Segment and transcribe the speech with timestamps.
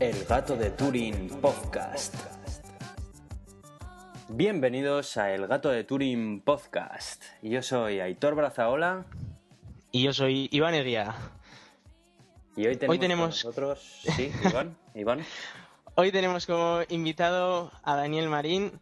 [0.00, 2.14] El gato de Turing Podcast.
[4.28, 7.22] Bienvenidos a El gato de Turing Podcast.
[7.42, 9.06] Yo soy Aitor Brazaola.
[9.90, 11.14] Y yo soy Iván Eguía.
[12.56, 14.00] Y hoy tenemos, Hoy tenemos- con nosotros...
[14.16, 14.76] Sí, Iván.
[14.94, 15.24] Iván.
[15.94, 18.80] Hoy tenemos como invitado a Daniel Marín,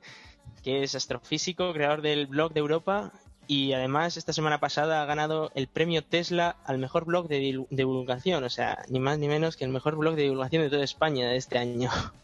[0.64, 3.12] que es astrofísico, creador del blog de Europa
[3.46, 8.44] y además esta semana pasada ha ganado el premio Tesla al mejor blog de divulgación,
[8.44, 11.28] o sea, ni más ni menos que el mejor blog de divulgación de toda España
[11.28, 11.90] de este año.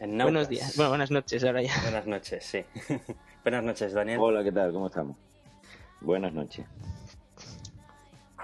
[0.00, 1.78] En Buenos días, bueno, buenas noches ahora ya.
[1.82, 2.64] Buenas noches, sí.
[3.44, 4.18] Buenas noches, Daniel.
[4.18, 4.72] Hola, ¿qué tal?
[4.72, 5.14] ¿Cómo estamos?
[6.00, 6.64] Buenas noches.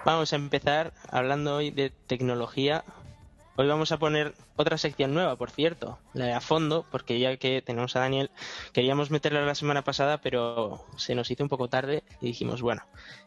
[0.05, 2.85] Vamos a empezar hablando hoy de tecnología.
[3.59, 7.39] Hoy vamos a poner otra sección nueva, por cierto, la de a fondo, porque ya
[7.39, 8.31] que tenemos a Daniel,
[8.75, 12.83] queríamos meterla la semana pasada, pero se nos hizo un poco tarde y dijimos, bueno,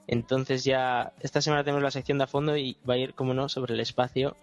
[0.05, 3.33] entonces ya esta semana tenemos la sección de a fondo y va a ir, como
[3.33, 4.37] no, sobre el espacio.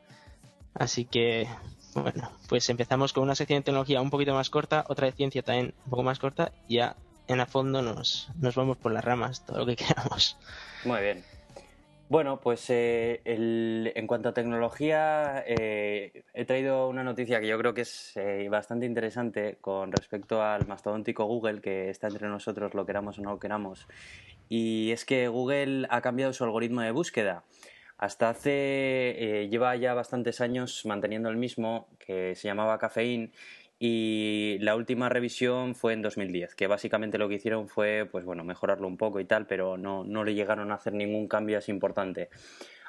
[0.75, 1.47] Así que,
[1.95, 5.43] bueno, pues empezamos con una sección de tecnología un poquito más corta, otra de ciencia
[5.43, 6.97] también un poco más corta, y ya
[7.29, 10.37] en a fondo nos, nos vamos por las ramas, todo lo que queramos.
[10.85, 11.36] Muy bien.
[12.09, 17.75] Bueno, pues eh, en cuanto a tecnología, eh, he traído una noticia que yo creo
[17.75, 22.87] que es eh, bastante interesante con respecto al mastodóntico Google, que está entre nosotros, lo
[22.87, 23.89] queramos o no lo queramos.
[24.49, 27.43] Y es que Google ha cambiado su algoritmo de búsqueda.
[27.99, 33.33] Hasta hace, lleva ya bastantes años manteniendo el mismo, que se llamaba Cafeín,
[33.79, 38.43] y la última revisión fue en 2010, que básicamente lo que hicieron fue, pues bueno,
[38.43, 41.71] mejorarlo un poco y tal, pero no, no le llegaron a hacer ningún cambio así
[41.71, 42.31] importante.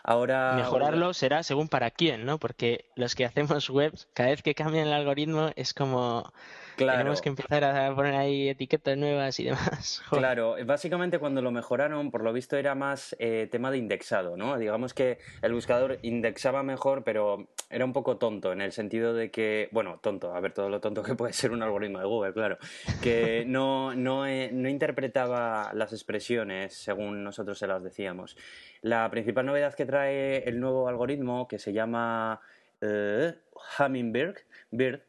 [0.03, 0.53] Ahora...
[0.55, 2.37] Mejorarlo será según para quién, ¿no?
[2.37, 6.31] Porque los que hacemos webs, cada vez que cambian el algoritmo es como
[6.77, 6.99] Claro.
[6.99, 10.01] tenemos que empezar a poner ahí etiquetas nuevas y demás.
[10.09, 10.21] Joder.
[10.21, 14.57] Claro, básicamente cuando lo mejoraron, por lo visto era más eh, tema de indexado, ¿no?
[14.57, 19.31] Digamos que el buscador indexaba mejor, pero era un poco tonto en el sentido de
[19.31, 22.33] que, bueno, tonto, a ver, todo lo tonto que puede ser un algoritmo de Google,
[22.33, 22.57] claro,
[23.01, 28.37] que no, no, eh, no interpretaba las expresiones según nosotros se las decíamos.
[28.81, 32.39] La principal novedad que trae el nuevo algoritmo, que se llama
[32.81, 33.33] eh,
[33.79, 34.37] Hummingbird,
[34.71, 35.01] Bird,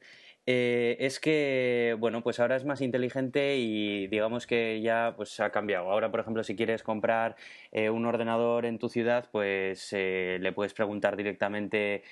[0.50, 5.50] eh, es que, bueno, pues ahora es más inteligente y digamos que ya pues ha
[5.50, 5.90] cambiado.
[5.90, 7.36] Ahora, por ejemplo, si quieres comprar
[7.70, 12.02] eh, un ordenador en tu ciudad, pues eh, le puedes preguntar directamente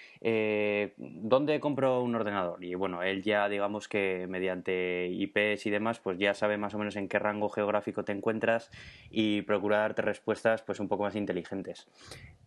[0.98, 2.62] ¿dónde compro un ordenador?
[2.62, 6.78] Y bueno, él ya digamos que mediante IPs y demás, pues ya sabe más o
[6.78, 8.70] menos en qué rango geográfico te encuentras
[9.08, 11.88] y procura darte respuestas pues un poco más inteligentes.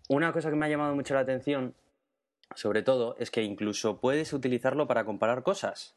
[0.08, 1.74] Una cosa que me ha llamado mucho la atención
[2.56, 5.96] sobre todo, es que incluso puedes utilizarlo para comparar cosas.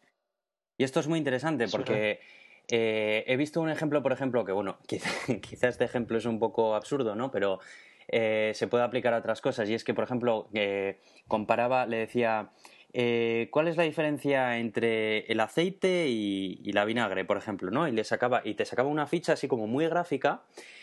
[0.78, 2.20] Y esto es muy interesante Es porque
[2.68, 5.10] eh, he visto un ejemplo, por ejemplo, que bueno, quizá,
[5.40, 7.30] quizá este ejemplo es un poco absurdo, ¿no?
[7.30, 7.60] Pero
[8.08, 9.68] eh, se puede aplicar a otras cosas.
[9.68, 10.98] Y es que, por ejemplo, eh,
[11.28, 12.50] comparaba, le decía,
[12.94, 17.88] eh, ¿cuál es la diferencia entre el aceite y, la vinagre, por ejemplo, ¿no?
[17.88, 20.42] Y le sacaba, y te sacaba una ficha así como muy gráfica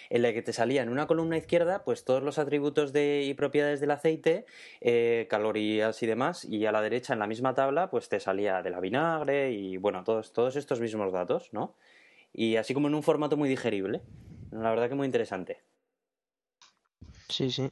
[0.09, 3.35] en la que te salía en una columna izquierda pues todos los atributos de, y
[3.35, 4.45] propiedades del aceite,
[4.81, 8.63] eh, calorías y demás, y a la derecha en la misma tabla pues te salía
[8.63, 11.75] de la vinagre y bueno, todos, todos estos mismos datos, ¿no?
[12.33, 14.01] Y así como en un formato muy digerible.
[14.51, 15.61] La verdad que muy interesante.
[17.27, 17.69] Sí, sí.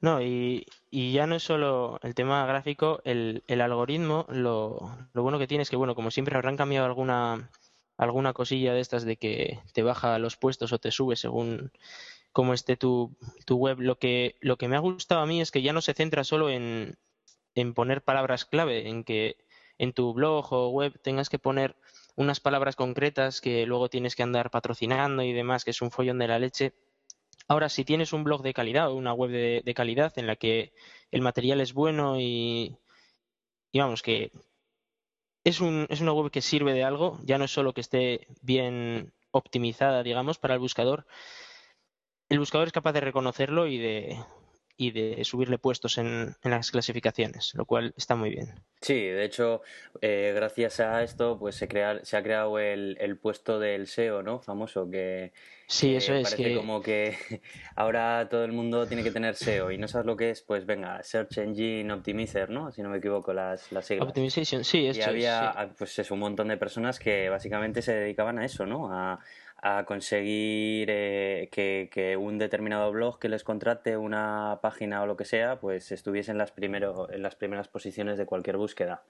[0.00, 5.22] No, y, y ya no es solo el tema gráfico, el, el algoritmo, lo, lo
[5.22, 7.50] bueno que tiene es que, bueno, como siempre habrán cambiado alguna,
[7.96, 11.72] alguna cosilla de estas de que te baja los puestos o te sube según
[12.32, 13.16] cómo esté tu,
[13.46, 13.80] tu web.
[13.80, 16.24] Lo que, lo que me ha gustado a mí es que ya no se centra
[16.24, 16.96] solo en,
[17.54, 19.36] en poner palabras clave, en que
[19.78, 21.76] en tu blog o web tengas que poner
[22.16, 26.18] unas palabras concretas que luego tienes que andar patrocinando y demás, que es un follón
[26.18, 26.74] de la leche.
[27.48, 30.72] Ahora, si tienes un blog de calidad o una web de, calidad en la que
[31.10, 32.78] el material es bueno y,
[33.72, 34.32] y vamos, que
[35.44, 38.26] es, un, es una web que sirve de algo, ya no es solo que esté
[38.40, 41.06] bien optimizada, digamos, para el buscador,
[42.28, 44.18] el buscador es capaz de reconocerlo y de,
[44.76, 48.54] y de subirle puestos en, en las clasificaciones, lo cual está muy bien.
[48.80, 49.62] Sí, de hecho,
[50.00, 54.22] eh, gracias a esto, pues se, crea, se ha creado el, el puesto del SEO,
[54.22, 54.40] ¿no?
[54.40, 55.32] Famoso, que
[55.66, 57.16] Sí, eso es parece que como que
[57.76, 60.66] ahora todo el mundo tiene que tener SEO y no sabes lo que es, pues
[60.66, 62.70] venga, Search Engine Optimizer, ¿no?
[62.70, 64.08] Si no me equivoco las, las siglas.
[64.08, 65.56] Optimization, sí, Y es, había, sí.
[65.56, 68.92] ah, pues eso, un montón de personas que básicamente se dedicaban a eso, ¿no?
[68.92, 69.18] A,
[69.66, 75.24] a conseguir eh, que, un determinado blog que les contrate una página o lo que
[75.24, 79.04] sea, pues estuviese en las, primero, en las primeras posiciones de cualquier búsqueda.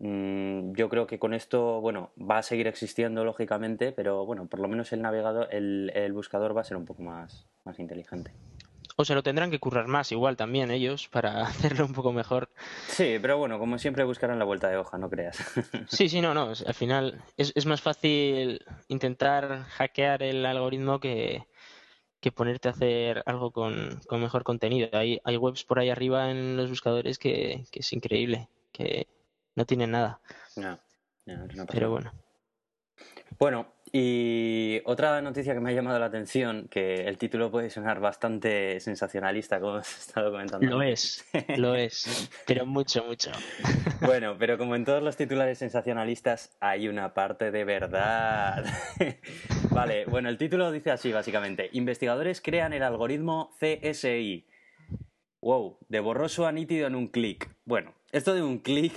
[0.00, 4.58] Mm, yo creo que con esto, bueno, va a seguir existiendo lógicamente, pero bueno, por
[4.58, 8.32] lo menos el navegador, el, el buscador va a ser un poco más, más inteligente.
[8.96, 12.50] O se lo tendrán que currar más igual también ellos para hacerlo un poco mejor.
[12.86, 15.36] Sí, pero bueno, como siempre buscarán la vuelta de hoja, no creas.
[15.88, 16.52] Sí, sí, no, no.
[16.66, 21.46] Al final es, es más fácil intentar hackear el algoritmo que,
[22.20, 24.88] que ponerte a hacer algo con, con mejor contenido.
[24.92, 29.08] Hay, hay webs por ahí arriba en los buscadores que, que es increíble, que
[29.56, 30.20] no tienen nada.
[30.56, 30.78] No,
[31.26, 32.12] no, no pasa Pero bueno.
[33.38, 38.00] Bueno, y otra noticia que me ha llamado la atención, que el título puede sonar
[38.00, 40.66] bastante sensacionalista, como hemos estado comentando.
[40.66, 41.24] Lo es,
[41.56, 42.28] lo es.
[42.48, 43.30] Pero mucho, mucho.
[44.00, 48.64] Bueno, pero como en todos los titulares sensacionalistas, hay una parte de verdad.
[49.70, 51.68] vale, bueno, el título dice así, básicamente.
[51.70, 54.44] Investigadores crean el algoritmo CSI.
[55.40, 57.48] Wow, de borroso a nítido en un clic.
[57.64, 58.92] Bueno, esto de un clic...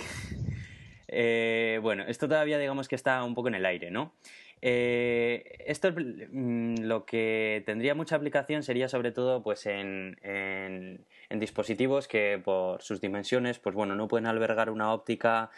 [1.07, 4.15] eh, bueno, esto todavía digamos que está un poco en el aire, ¿no?
[4.61, 11.39] Eh, esto mm, lo que tendría mucha aplicación sería sobre todo pues en, en- en
[11.39, 15.49] dispositivos que por sus dimensiones pues bueno no pueden albergar una óptica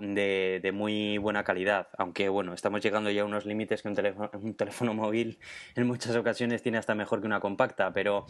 [0.00, 1.88] de, de muy buena calidad.
[1.98, 5.38] Aunque bueno estamos llegando ya a unos límites que un teléfono, un teléfono móvil
[5.74, 8.24] en muchas ocasiones tiene hasta mejor que una compacta pero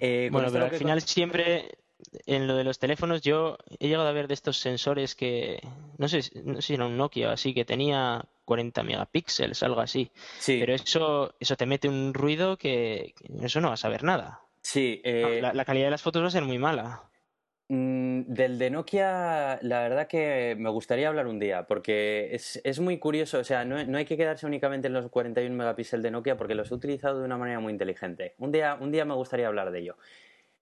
[0.00, 1.68] eh, Bueno, pero al que- final siempre
[2.26, 5.60] en lo de los teléfonos yo he llegado a ver de estos sensores que
[5.98, 9.80] no sé, no sé si era un Nokia o así que tenía 40 megapíxeles, algo
[9.80, 10.10] así.
[10.38, 14.02] sí, Pero eso eso te mete un ruido que, que eso no vas a ver
[14.02, 14.40] nada.
[14.62, 17.02] sí eh, La, la calidad de las fotos va a ser muy mala.
[17.68, 22.80] Mm, Del de Nokia, la verdad que me gustaría hablar un día, porque es, es
[22.80, 26.10] muy curioso, o sea, no, no hay que quedarse únicamente en los 41 megapíxeles de
[26.10, 28.34] Nokia porque los he utilizado de una manera muy inteligente.
[28.38, 29.96] Un día, un día me gustaría hablar de ello.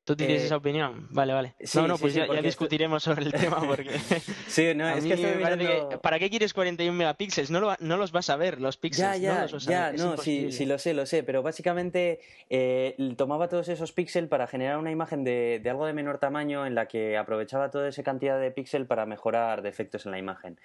[0.08, 1.06] ¿Tú tienes Eh, esa opinión?
[1.10, 1.54] Vale, vale.
[1.60, 3.90] sí, no, no, pues sí, ya, ya esto- discutiremos sobre el tema porque
[4.48, 5.88] Sí, no, es que estoy me parece mirando...
[5.90, 7.50] que ¿para qué quieres 41 megapíxeles?
[7.50, 9.98] No, lo, no los vas a ver, los Ya, píxeles, no ya, los ya, es
[10.00, 14.46] no, sí, sí lo sé, lo sé, pero básicamente eh, tomaba todos esos píxeles para
[14.46, 18.02] generar una imagen de, de algo de menor tamaño en la que aprovechaba toda esa
[18.02, 20.58] cantidad de píxel para mejorar defectos en la imagen.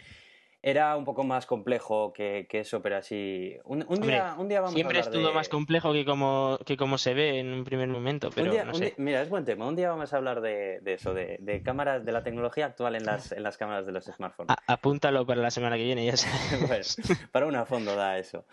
[0.65, 3.57] Era un poco más complejo que, que eso, pero así...
[3.65, 5.35] Un, un Hombre, día, un día vamos Siempre a es hablar todo de...
[5.35, 8.63] más complejo que como, que como se ve en un primer momento, Un pero día-
[8.63, 8.85] no un sé.
[8.85, 9.67] día- mira, es buen tema.
[9.67, 12.95] Un día vamos a hablar de, de eso, de, de cámaras, de la tecnología actual
[12.95, 14.55] en las, en las cámaras de los smartphones.
[14.55, 16.65] A- apúntalo para la semana que viene, ya sabes.
[16.65, 16.97] Pues,
[17.33, 18.45] para una fondo da eso.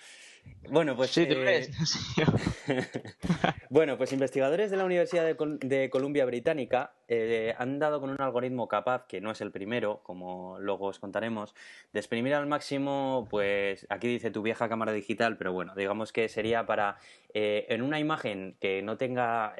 [0.69, 1.10] Bueno, pues...
[1.10, 1.69] Sí, ¿tú eh.
[3.70, 8.10] Bueno, pues investigadores de la Universidad de, Col- de Columbia Británica eh, han dado con
[8.10, 11.54] un algoritmo capaz, que no es el primero, como luego os contaremos,
[11.92, 16.28] de exprimir al máximo, pues aquí dice tu vieja cámara digital, pero bueno, digamos que
[16.28, 16.96] sería para
[17.34, 19.54] eh, en una imagen que no tenga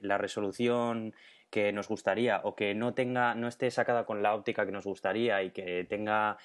[0.00, 1.14] la resolución
[1.50, 4.84] que nos gustaría o que no tenga, no esté sacada con la óptica que nos
[4.84, 6.38] gustaría y que tenga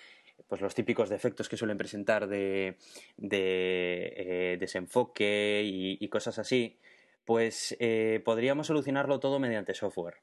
[0.47, 2.77] pues los típicos defectos que suelen presentar de,
[3.17, 6.77] de eh, desenfoque y, y cosas así,
[7.25, 10.15] pues eh, podríamos solucionarlo todo mediante software.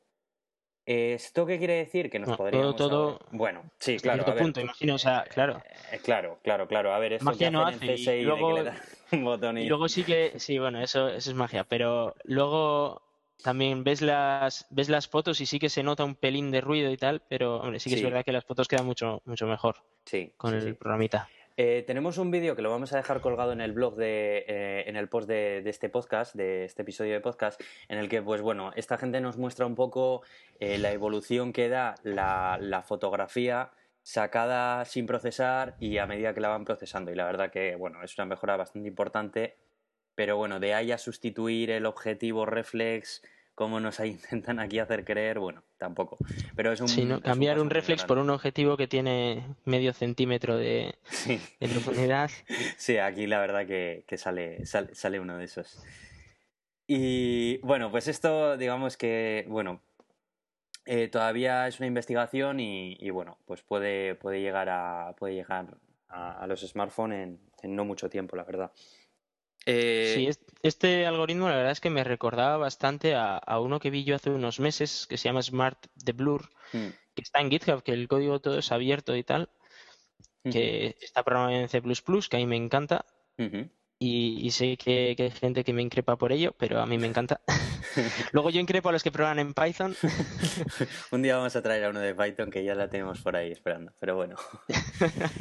[0.86, 2.08] ¿Esto qué quiere decir?
[2.08, 2.74] Que nos No, podríamos...
[2.76, 2.88] todo-
[3.18, 4.24] todo- Bueno, sí, claro.
[4.26, 5.62] a ver, punto, imagino, o sea, claro.
[5.92, 6.94] eh, claro, claro, claro.
[6.94, 8.54] A ver, esto Magia no hace, y luego-
[9.12, 9.64] un botón y...
[9.64, 13.02] Y luego sí que, sí, bueno, eso, eso es magia, pero luego
[13.42, 16.90] también ves las, ves las fotos y sí que se nota un pelín de ruido
[16.90, 18.02] y tal, pero hombre, sí que Sí.
[18.02, 21.28] es verdad que las fotos quedan mucho, mucho mejor Sí, con el programita.
[21.60, 24.84] Eh, tenemos un vídeo que lo vamos a dejar colgado en el blog de, eh,
[24.86, 28.22] en el post de, de este podcast, de este episodio de podcast, en el que,
[28.22, 30.22] pues bueno, esta gente nos muestra un poco
[30.60, 36.40] eh, la evolución que da la, la fotografía sacada sin procesar y a medida que
[36.40, 37.10] la van procesando.
[37.10, 39.56] Y la verdad que, bueno, es una mejora bastante importante,
[40.18, 43.22] pero bueno, de ahí a sustituir el objetivo reflex
[43.54, 46.18] como nos intentan aquí hacer creer, bueno, tampoco.
[46.56, 47.20] Pero es un, Sí, ¿no?
[47.22, 51.40] Cambiar un reflex por un objetivo que tiene medio centímetro de, Sí.
[51.60, 52.32] de profundidad.
[52.76, 55.84] Sí, aquí la verdad que, que sale, sale, sale uno de esos.
[56.88, 59.80] Y bueno, pues esto, digamos que, bueno,
[60.84, 65.78] eh, todavía es una investigación y, y, bueno, pues puede, puede llegar a, puede llegar
[66.08, 68.72] a, a los smartphones en, en no mucho tiempo, la verdad.
[69.70, 73.78] Eh, Sí, es- este algoritmo la verdad es que me recordaba bastante a, a uno
[73.80, 77.40] que vi yo hace unos meses que se llama Smart the Blur, mm, que está
[77.40, 79.50] en GitHub, que el código todo es abierto y tal,
[80.50, 83.04] que está programado en C++, que a mí me encanta,
[83.98, 86.96] y, y sé que, que hay gente que me increpa por ello, pero a mí
[86.98, 87.40] me encanta.
[88.32, 89.94] Luego yo increpo a los que programan en Python.
[91.10, 93.50] Un día vamos a traer a uno de Python que ya la tenemos por ahí
[93.52, 94.36] esperando, pero bueno.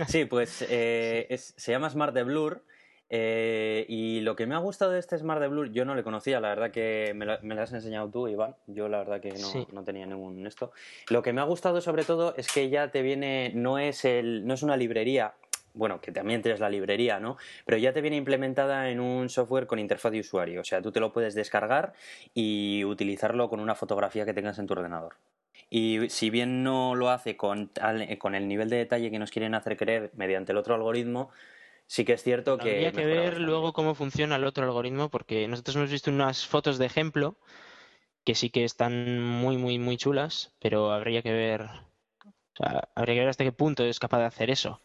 [0.07, 2.65] Sí, pues eh, es- se llama Smart de Blur
[3.09, 6.03] Eh, y lo que me ha gustado de este Smart de Blur, yo no le
[6.03, 8.55] conocía, la verdad que me, lo, has enseñado tú, Iván.
[8.67, 10.71] Yo la verdad que no, no, tenía ningún esto.
[11.09, 14.45] Lo que me ha gustado sobre todo es que ya te viene, no es, el,
[14.45, 15.35] no es una librería,
[15.73, 17.37] bueno, que también tienes la librería, ¿no?
[17.65, 20.61] Pero ya te viene implementada en un software con interfaz de usuario.
[20.61, 21.93] O sea, tú te lo puedes descargar
[22.33, 25.15] y utilizarlo con una fotografía que tengas en tu ordenador.
[25.69, 27.71] Y si bien no lo hace con,
[28.19, 31.29] con el nivel de detalle que nos quieren hacer creer mediante el otro algoritmo,
[31.87, 32.71] sí que es cierto que...
[32.71, 36.77] Habría que ver luego cómo funciona el otro algoritmo, porque nosotros hemos visto unas fotos
[36.77, 37.37] de ejemplo
[38.23, 41.61] que sí que están muy, muy, muy chulas, pero habría que ver...
[41.63, 44.81] O sea, habría que ver hasta qué punto es capaz de hacer eso.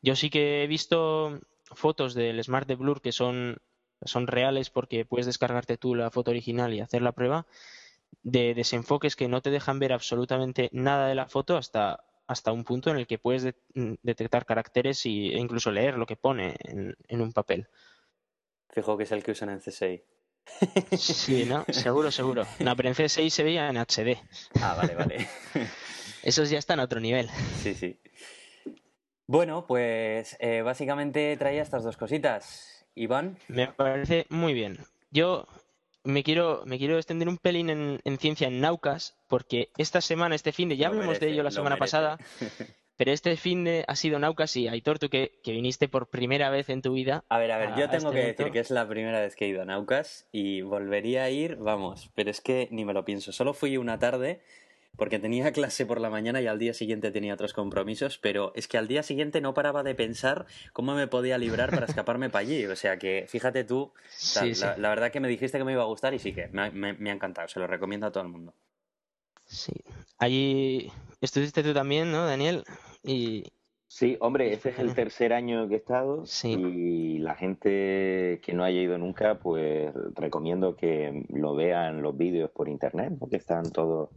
[0.00, 3.58] Yo sí que he visto fotos del Smart de Blur que son,
[4.04, 7.46] son reales porque puedes descargarte tú la foto original y hacer la prueba
[8.22, 12.64] de desenfoques que no te dejan ver absolutamente nada de la foto hasta, hasta un
[12.64, 17.32] punto en el que puedes detectar caracteres e incluso leer lo que pone en, un
[17.32, 17.68] papel.
[18.70, 20.02] Fijo que es el que usan en C6.
[20.96, 21.64] Sí, ¿no?
[21.70, 22.46] Seguro, seguro.
[22.60, 24.16] No, pero en C6 se veía en HD.
[24.60, 25.28] Ah, vale, vale.
[26.22, 27.28] Esos ya están a otro nivel.
[27.62, 27.98] Sí, sí.
[29.26, 32.86] Bueno, pues eh, básicamente traía estas dos cositas.
[32.94, 33.38] Iván.
[33.48, 34.78] Me parece muy bien.
[35.10, 35.46] Yo
[36.06, 40.52] me quiero, me quiero extender un pelín en, ciencia en Naucas, porque esta semana, este
[40.52, 42.18] fin de, ya hablamos de ello la semana pasada,
[42.96, 46.48] pero este fin de ha sido Naucas y Aitor, tú que, que, viniste por primera
[46.48, 47.24] vez en tu vida.
[47.28, 49.44] A ver, a ver, yo tengo este que decir que es la primera vez que
[49.44, 53.04] he ido a Naucas y volvería a ir, vamos, pero es que ni me lo
[53.04, 53.32] pienso.
[53.32, 54.40] Solo fui una tarde
[54.96, 58.68] porque tenía clase por la mañana y al día siguiente tenía otros compromisos, pero es
[58.68, 62.42] que al día siguiente no paraba de pensar cómo me podía librar para escaparme para
[62.42, 62.66] allí.
[62.66, 63.92] O sea que, fíjate tú,
[64.78, 67.10] la, verdad que me dijiste que me iba a gustar y sí que me, me
[67.10, 68.54] ha encantado, se lo recomiendo a todo el mundo.
[69.46, 69.72] Sí,
[70.18, 72.64] allí estuviste tú también, ¿no, Daniel?
[73.02, 73.52] Y,
[73.88, 78.64] Sí, hombre, este es el tercer año que he estado y la gente que no
[78.64, 84.10] haya ido nunca, pues recomiendo que lo vean los vídeos por internet, porque están todos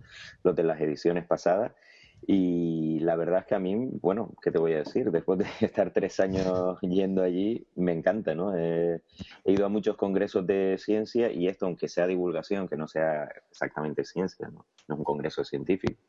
[0.43, 1.71] los de las ediciones pasadas.
[2.25, 5.11] Y la verdad es que a mí, bueno, ¿qué te voy a decir?
[5.11, 8.57] Después de estar tres años yendo allí, me encanta, ¿no?
[8.57, 9.01] he
[9.45, 14.03] ido a muchos congresos de ciencia y esto, aunque sea divulgación, que no sea exactamente
[14.03, 14.65] ciencia, ¿no?
[14.87, 16.01] No es un congreso científico,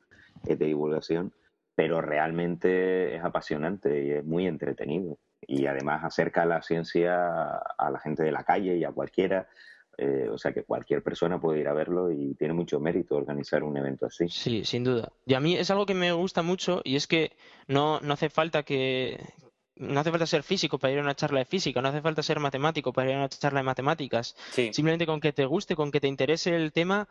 [0.46, 1.32] es de divulgación
[1.80, 5.16] pero realmente es apasionante y es muy entretenido.
[5.40, 9.48] Y además acerca la ciencia a la gente de la calle y a cualquiera.
[9.96, 13.64] Eh, o sea que cualquier persona puede ir a verlo y tiene mucho mérito organizar
[13.64, 14.28] un evento así.
[14.28, 15.10] Sí, sin duda.
[15.24, 17.32] Y a mí es algo que me gusta mucho y es que
[17.66, 19.18] no, no hace falta que,
[19.76, 22.22] no hace falta ser físico para ir a una charla de física, no hace falta
[22.22, 24.36] ser matemático para ir a una charla de matemáticas.
[24.52, 27.08] Simplemente con que te guste, con que te interese el tema,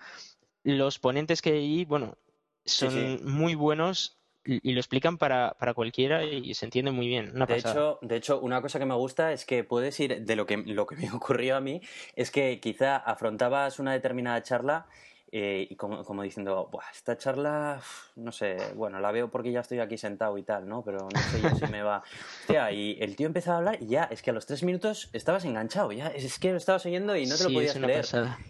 [0.62, 2.20] los ponentes que hay, bueno,
[2.66, 7.34] son muy buenos y lo explican para, para cualquiera y se entiende muy bien.
[7.34, 10.46] de, hecho, de hecho, una cosa que me gusta es que puedes ir, de lo
[10.46, 11.82] que, lo que me ocurrió a mí,
[12.16, 14.88] es que quizá afrontabas una determinada charla
[15.32, 17.82] eh, y como, como diciendo, esta charla,
[18.16, 20.84] no sé, bueno, la veo porque ya estoy aquí sentado y tal, ¿no?
[20.84, 22.04] Pero no sé yo si me va.
[22.42, 25.10] Hostia, y el tío empezaba a hablar y ya, es que a los tres minutos
[25.14, 28.06] estabas enganchado, ya, es que lo estabas oyendo y no te lo podías creer.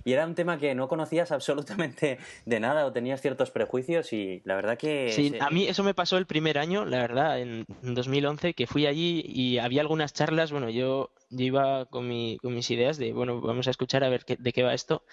[0.06, 4.42] Y era un tema que no conocías absolutamente de nada o tenías ciertos prejuicios y
[4.46, 5.12] la verdad que.
[5.12, 8.86] Sí, a mí eso me pasó el primer año, la verdad, en 2011, que fui
[8.86, 13.12] allí y había algunas charlas, bueno, yo, yo iba con, mi, con mis ideas de,
[13.12, 15.04] bueno, vamos a escuchar a ver qué, de qué va esto.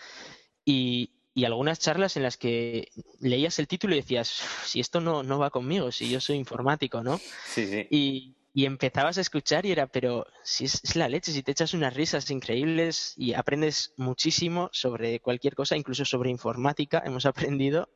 [0.64, 2.88] Y, y algunas charlas en las que
[3.20, 7.02] leías el título y decías, si esto no, no va conmigo, si yo soy informático,
[7.02, 7.18] ¿no?
[7.46, 7.86] Sí, sí.
[7.90, 11.92] Y, empezabas a escuchar y era, pero si es, la leche, si te echas unas
[11.92, 17.90] risas increíbles y aprendes muchísimo sobre cualquier cosa, incluso sobre informática, hemos aprendido,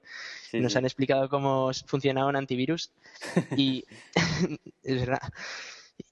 [0.52, 2.92] nos han explicado cómo funcionaba un antivirus
[3.56, 3.86] y
[4.82, 5.22] es verdad.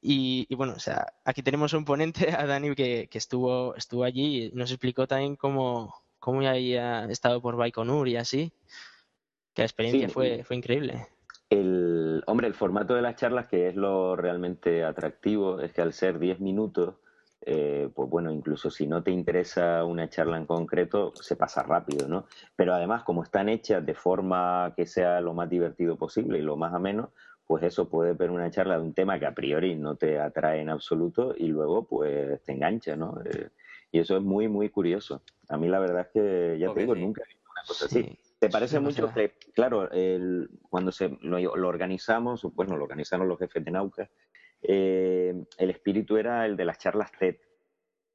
[0.01, 4.45] Y, bueno, o sea, aquí tenemos un ponente, a Dani, que, que estuvo, estuvo allí
[4.45, 8.53] y nos explicó también cómo, cómo había estado por Baikonur y así,
[9.55, 11.07] que la experiencia fue, fue increíble.
[11.51, 15.95] El, hombre, el formato de las charlas, que es lo realmente atractivo, es que al
[15.95, 16.97] ser 10 minutos,
[17.41, 22.07] eh, pues bueno, incluso si no te interesa una charla en concreto, se pasa rápido,
[22.07, 22.27] ¿no?
[22.55, 26.57] Pero además, como están hechas de forma que sea lo más divertido posible y lo
[26.57, 27.13] más ameno,
[27.47, 30.61] pues eso puede ver una charla de un tema que a priori no te atrae
[30.61, 33.19] en absoluto y luego pues te engancha, ¿no?
[33.25, 33.49] Eh,
[33.91, 35.23] y eso es muy, muy curioso.
[35.49, 38.19] A mí la verdad es que, ya te digo, nunca he visto una cosa así.
[38.39, 39.13] ¿Te parece mucho?
[39.13, 44.09] Que, claro, el, cuando se, lo, organizamos, bueno, lo organizaron los jefes de Nauca,
[44.63, 47.37] eh, el espíritu era el de las charlas TED,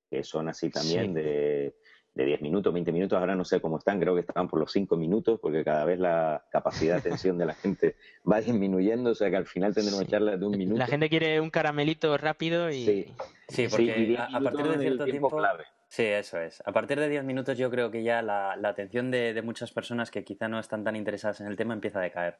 [0.09, 1.75] que son así también de,
[2.15, 4.71] de 10 minutos, 20 minutos, ahora no sé cómo están, creo que estaban por los
[4.71, 7.95] 5 minutos, porque cada vez la capacidad de atención de la gente
[8.31, 10.79] va disminuyendo, o sea que al final tendremos charlas de un minuto.
[10.79, 12.85] La gente quiere un caramelito rápido y...
[12.85, 13.05] Sí
[13.53, 15.29] Sí, porque a, partir de cierto tiempo...
[15.29, 15.65] Clave.
[15.87, 16.63] Sí, eso es.
[16.65, 20.09] A partir de 10 minutos yo creo que ya la, atención de, de, muchas personas
[20.09, 22.39] que quizá no están tan interesadas en el tema empieza a decaer.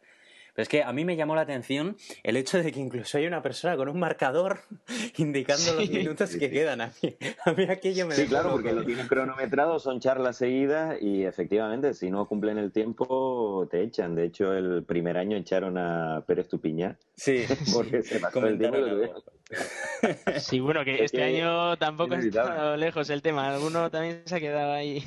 [0.54, 3.26] Pero es que a mí me llamó la atención el hecho de que incluso hay
[3.26, 4.60] una persona con un marcador
[5.18, 6.82] indicando los minutos que quedan.
[6.82, 11.02] A mí, a mí aquello me Sí, claro, porque lo tienen cronometrado, son charlas seguidas
[11.02, 14.16] y efectivamente, si no cumplen el tiempo, te echan.
[14.16, 16.98] De hecho, el primer año echaron a Pérez Tupiñá.
[17.16, 18.78] Sí, porque se pasó el tiempo.
[20.40, 23.54] Sí, bueno, que este año tampoco ha estado lejos el tema.
[23.54, 25.02] Alguno también se ha quedado ahí.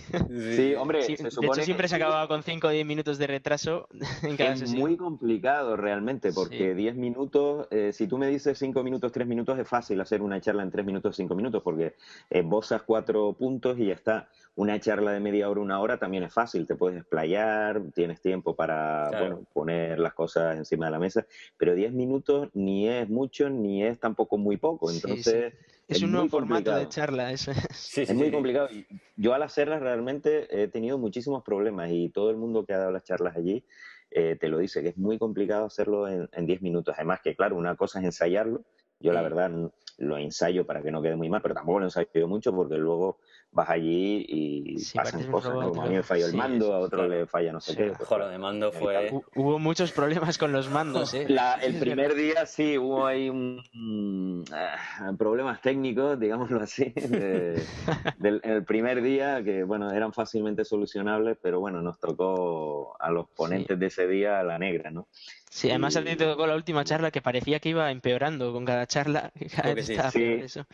[0.54, 3.26] Sí, hombre, se supone de hecho siempre se acababa con 5 o 10 minutos de
[3.26, 3.88] retraso
[4.22, 8.82] en cada es muy complicado realmente, porque 10 minutos, eh, si tú me dices 5
[8.82, 11.94] minutos, 3 minutos, es fácil hacer una charla en 3 minutos, 5 minutos, porque
[12.30, 16.32] esbozas 4 puntos y ya está una charla de media hora, una hora también es
[16.32, 21.26] fácil, te puedes explayar, tienes tiempo para poner las cosas encima de la mesa,
[21.58, 25.54] pero 10 minutos ni es mucho ni es tampoco muy poco, entonces...
[25.88, 27.52] Es, un nuevo formato de charla, eso.
[27.96, 28.68] es muy complicado.
[29.14, 32.90] Yo al hacerlas realmente he tenido muchísimos problemas y todo el mundo que ha dado
[32.90, 33.64] las charlas allí
[34.10, 36.94] eh, te lo dice, que es muy complicado hacerlo en 10 minutos.
[36.96, 38.64] Además que, claro, una cosa es ensayarlo.
[38.98, 39.50] Yo la verdad
[39.98, 43.18] lo ensayo para que no quede muy mal, pero tampoco lo ensayo mucho porque luego
[43.52, 47.26] vas allí y pasan cosas, Como a mí me falló el mando, a otro le
[47.26, 47.92] falla no sé qué.
[47.96, 49.10] Pues, lo de mando fue...
[49.34, 51.26] Hubo muchos problemas con los mandos, ¿eh?
[51.62, 56.92] el primer día sí, hubo ahí un, ah, problemas técnicos, digámoslo así,
[58.18, 63.26] del, el primer día que, bueno, eran fácilmente solucionables, pero bueno, nos tocó a los
[63.30, 65.08] ponentes de ese día la negra, ¿no?
[65.56, 68.66] Sí, además a ti te tocó la última charla que parecía que iba empeorando con
[68.66, 69.32] cada charla.
[69.56, 70.66] Cada eso.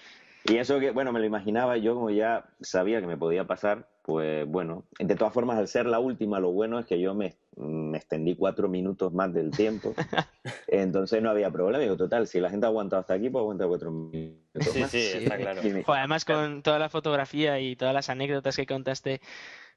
[0.45, 3.87] Y eso que, bueno, me lo imaginaba, yo como ya sabía que me podía pasar,
[4.03, 7.37] pues bueno, de todas formas, al ser la última, lo bueno es que yo me,
[7.95, 9.95] extendí cuatro minutos más del tiempo,
[10.67, 11.79] entonces no había problema.
[11.79, 14.91] Digo, total, si la gente ha aguantado hasta aquí, pues aguanta cuatro minutos sí, más.
[14.91, 15.61] Sí, está claro.
[15.87, 19.21] además, con toda la fotografía y todas las anécdotas que contaste,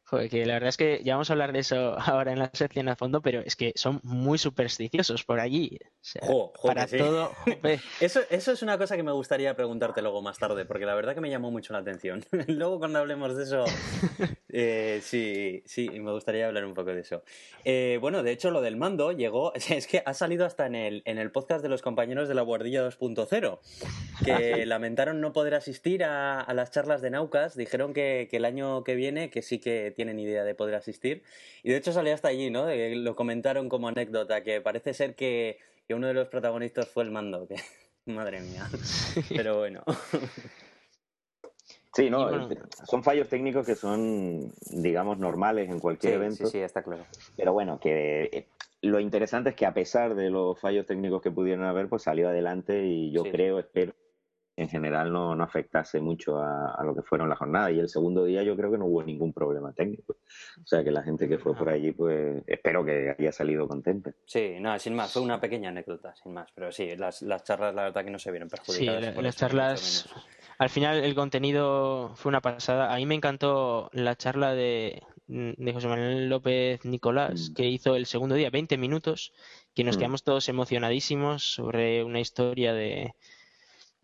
[0.08, 2.52] Joder, que la verdad es que ya vamos a hablar de eso ahora en la
[2.54, 5.80] sección a fondo, pero es que son muy supersticiosos por allí.
[6.64, 7.32] para todo.
[8.00, 11.16] eso, eso es una cosa que me gustaría preguntarte luego más tarde, porque la verdad
[11.16, 12.24] que me llamó mucho la atención.
[12.48, 13.66] luego cuando hablemos de eso,
[14.50, 17.24] eh, sí, sí, me gustaría hablar un poco de eso.
[17.64, 21.02] Eh, bueno, de hecho, lo del mando llegó, es que ha salido hasta en el,
[21.06, 23.60] en el podcast de los compañeros de la Guardilla 2.0,
[24.24, 28.84] que lamentaron no poder asistir a, las charlas de Naucas, dijeron que, que el año
[28.84, 31.24] que viene, que sí que tienen idea de poder asistir.
[31.64, 32.68] Y de hecho salió hasta allí, ¿no?
[32.70, 35.58] Lo comentaron como anécdota, que parece ser que,
[35.90, 37.48] uno de los protagonistas fue el mando.
[37.48, 37.56] Que...
[38.06, 38.70] Madre mía.
[39.30, 39.84] Pero bueno.
[41.94, 42.50] Sí, no,
[42.86, 46.46] son fallos técnicos que son, digamos, normales en cualquier evento.
[46.46, 47.06] Sí, sí, está claro.
[47.38, 48.48] Pero bueno, que eh,
[48.82, 52.28] lo interesante es que a pesar de los fallos técnicos que pudieron haber, pues salió
[52.28, 53.94] adelante y yo creo, espero
[54.58, 57.72] en general no, no afectase mucho a, lo que fueron las jornadas.
[57.74, 60.14] Y el segundo día yo creo que no hubo ningún problema técnico.
[60.64, 64.12] O sea que la gente que fue por allí, pues espero que haya salido contenta.
[64.26, 66.50] Sí, no, sin más, fue una pequeña anécdota, sin más.
[66.54, 69.16] Pero sí, las, las charlas la verdad que no se vieron perjudicadas.
[69.16, 70.10] Sí, las charlas...
[70.58, 72.94] Al final el contenido fue una pasada.
[72.94, 77.54] A mí me encantó la charla de, de José Manuel López Nicolás, mm.
[77.56, 79.34] que hijo el segundo día, 20 minutos,
[79.74, 80.00] que nos mm.
[80.00, 83.16] quedamos todos emocionadísimos sobre una historia de,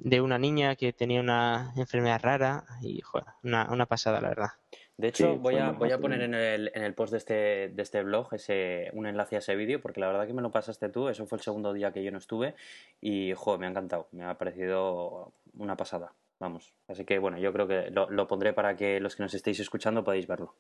[0.04, 4.50] de una niña que tenía una enfermedad rara y joder, una, pasada, la verdad.
[4.98, 7.34] De hecho, voy, a, voy a poner en el, en el post de este,
[7.70, 10.52] de este blog ese, un enlace a ese vídeo, porque la verdad que me lo
[10.52, 12.56] pasaste tú, eso fue el segundo día que yo no estuve,
[13.00, 16.74] y joder, me ha encantado, me ha parecido una pasada, vamos.
[16.88, 19.60] Así que bueno, yo creo que lo, lo pondré para que los que nos estéis
[19.60, 20.56] escuchando podáis verlo.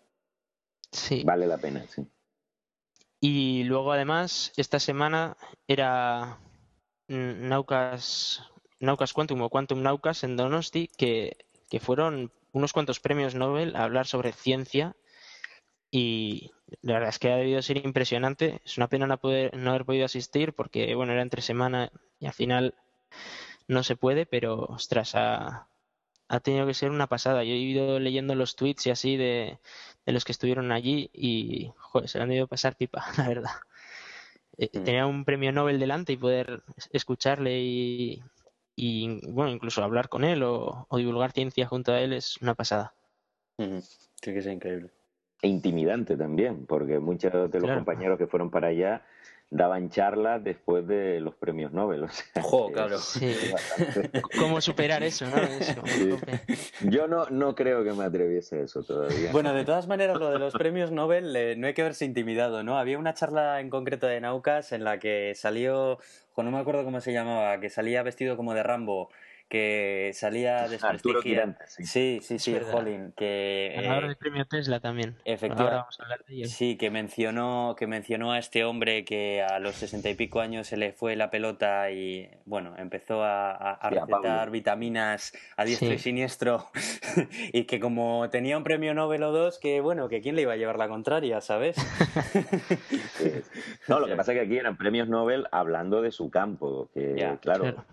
[0.91, 1.23] Sí.
[1.23, 2.05] Vale la pena, sí.
[3.19, 6.39] Y luego además, esta semana era
[7.07, 8.50] Naucas
[8.81, 11.37] Naucas Quantum o Quantum Naucas en Donosti, que,
[11.69, 14.95] que fueron unos cuantos premios Nobel a hablar sobre ciencia
[15.91, 18.61] y la verdad es que ha debido ser impresionante.
[18.65, 22.27] Es una pena no, poder, no haber podido asistir porque, bueno, era entre semana y
[22.27, 22.75] al final
[23.67, 25.67] no se puede, pero, ostras, ha,
[26.29, 27.43] ha tenido que ser una pasada.
[27.43, 29.59] Yo he ido leyendo los tweets y así de,
[30.05, 33.51] de los que estuvieron allí y, joder, se han debido pasar pipa, la verdad.
[34.57, 34.83] Eh, mm.
[34.83, 36.63] Tenía un premio Nobel delante y poder
[36.93, 38.23] escucharle y,
[38.75, 42.93] y bueno, incluso hablar con él o, divulgar ciencia junto a él es una pasada.
[43.57, 44.89] Sí que es increíble.
[45.41, 49.03] E intimidante también, porque muchos de los compañeros que fueron para allá
[49.51, 52.05] daban charlas después de los premios Nobel.
[52.41, 52.97] O claro.
[54.39, 55.35] ¿Cómo superar eso, no?
[56.89, 59.31] Yo no, no creo que me atreviese a eso todavía.
[59.33, 62.63] Bueno, de todas maneras, lo de los premios Nobel eh, no hay que verse intimidado,
[62.63, 62.77] ¿no?
[62.77, 65.99] Había una charla en concreto de Naucas en la que salió,
[66.37, 69.09] no me acuerdo cómo se llamaba, que salía vestido como de Rambo
[69.51, 71.55] que salía desprestigiado.
[71.67, 73.73] Sí, sí, sí, Jolín, que...
[73.75, 75.17] Ganador del premio Tesla también.
[75.25, 76.47] Efectivamente.
[76.47, 80.67] Sí, que mencionó, que mencionó a este hombre que a los sesenta y pico años
[80.67, 85.99] se le fue la pelota y, bueno, empezó a, a, recetar vitaminas a diestro y
[85.99, 86.67] siniestro
[87.51, 90.53] y que como tenía un premio Nobel o dos, que, bueno, que quién le iba
[90.53, 91.75] a llevar la contraria, ¿sabes?
[93.87, 97.37] No, lo que pasa es que aquí eran premios Nobel hablando de su campo, que,
[97.41, 97.83] claro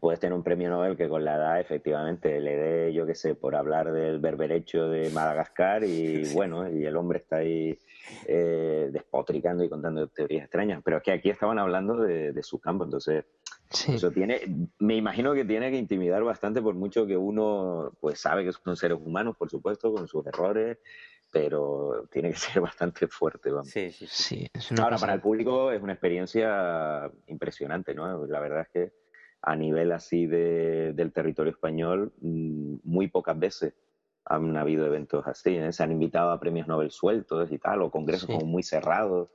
[0.00, 3.34] puedes tener un premio Nobel que con la edad efectivamente le dé, yo qué sé,
[3.34, 7.78] por hablar del berberecho de Madagascar y bueno, y el hombre está ahí
[8.26, 10.82] eh, despotricando y contando teorías extrañas.
[10.84, 13.24] Pero es que aquí estaban hablando de, su campo, entonces
[13.88, 14.40] eso tiene,
[14.78, 18.76] me imagino que tiene que intimidar bastante por mucho que uno pues sabe que son
[18.76, 20.78] seres humanos, por supuesto, con sus errores
[21.32, 23.50] pero tiene que ser bastante fuerte.
[23.50, 23.68] Vamos.
[23.68, 24.50] Sí, sí, sí.
[24.80, 28.26] Ahora, para el público es una experiencia impresionante, ¿no?
[28.26, 28.92] La verdad es que
[29.46, 33.74] a nivel así de, del territorio español, mm, muy pocas veces
[34.24, 35.56] han habido eventos así.
[35.56, 35.72] ¿eh?
[35.72, 39.30] Se han invitado a premios Nobel sueltos y tal, o congresos como muy cerrados,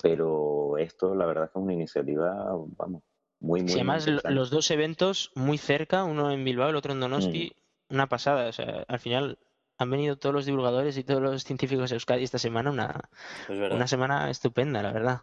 [0.00, 2.32] pero esto la verdad es que es una iniciativa,
[2.76, 3.02] vamos,
[3.40, 3.68] muy, muy...
[3.68, 7.52] Sí, además los dos eventos muy cerca, uno en Bilbao, el otro en Donosti,
[7.88, 7.94] mm.
[7.94, 8.48] una pasada.
[8.48, 9.40] O sea, al final
[9.76, 13.10] han venido todos los divulgadores y todos los científicos de Euskadi esta semana, una,
[13.48, 15.22] una semana estupenda, la verdad.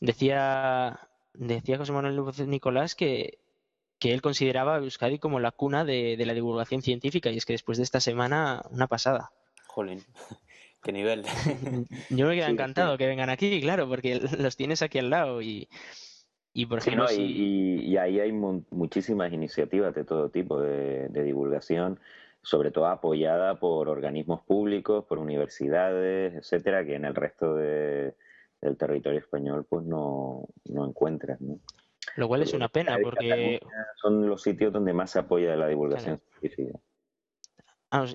[0.00, 0.98] Decía
[1.34, 3.38] decía José Manuel Nicolás que,
[3.98, 7.52] que él consideraba a Euskadi como la cuna de, la divulgación científica y es que
[7.52, 9.32] después de esta semana, una pasada.
[9.66, 10.00] Jolín,
[10.82, 11.24] qué nivel.
[12.10, 15.68] Yo me quedo encantado que vengan aquí, claro, porque los tienes aquí al lado y,
[16.52, 17.06] y por ejemplo...
[17.12, 22.00] y, ahí hay muchísimas iniciativas de todo tipo de, de divulgación
[22.42, 28.14] sobre todo apoyada por organismos públicos, por universidades, etcétera, que en el resto de,
[28.64, 31.60] del territorio español pues no, no encuentras, ¿no?
[32.16, 33.60] Lo cual es una pena porque...
[34.00, 36.78] Son los sitios donde más se apoya la divulgación científica.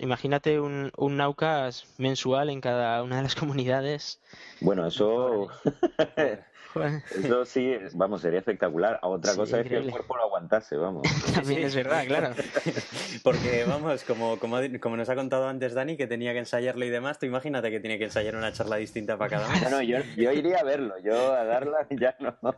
[0.02, 4.22] imagínate un, un Naucas mensual en cada una de las comunidades.
[4.62, 5.48] Bueno, eso
[6.76, 9.00] Eso sí, vamos, sería espectacular.
[9.02, 11.04] Otra cosa es que el cuerpo lo aguantase, vamos.
[11.34, 12.36] También es verdad, claro.
[13.24, 16.90] Porque, vamos, como, como, como, nos ha contado antes Dani, que tenía que ensayarlo y
[16.90, 19.70] demás, tú imagínate que tiene que ensayar una charla distinta para cada uno.
[19.70, 22.38] No, yo, yo iría a verlo, yo a darla ya no.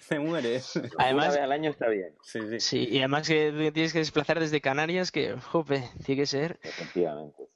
[0.00, 0.60] Se muere.
[0.98, 2.14] Además, una vez al año está bien.
[2.22, 2.60] Sí, sí.
[2.60, 6.58] sí, y además que tienes que desplazar desde Canarias, que, jope, tiene que ser.
[6.62, 7.48] Efectivamente.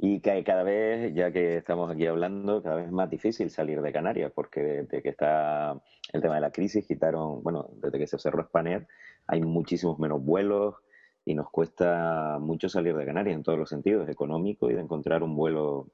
[0.00, 3.82] Y que cada vez, ya que estamos aquí hablando, cada vez es más difícil salir
[3.82, 5.72] de Canarias, porque desde que está
[6.12, 8.86] el tema de la crisis, quitaron, bueno, desde que se cerró Spanair,
[9.26, 10.76] hay muchísimos menos vuelos
[11.24, 15.24] y nos cuesta mucho salir de Canarias en todos los sentidos, económico y de encontrar
[15.24, 15.88] un vuelo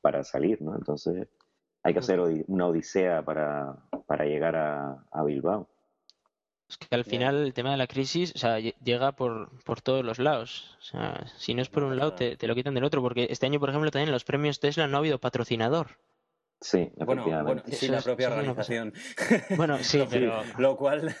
[0.00, 0.74] para salir, ¿no?
[0.74, 1.28] Entonces
[1.82, 5.68] hay que hacer una odisea para, para llegar a, a Bilbao.
[6.72, 10.04] Es que al final el tema de la crisis, o sea, llega por, por todos
[10.04, 10.76] los lados.
[10.80, 13.02] O sea, si no es por un lado, te, te, lo quitan del otro.
[13.02, 15.98] Porque este año, por ejemplo, también en los premios Tesla no ha habido patrocinador.
[16.62, 18.94] Sí, bueno, bueno, sí, la propia organización.
[19.56, 20.44] Bueno, sí, pero...
[20.58, 21.14] Lo cual,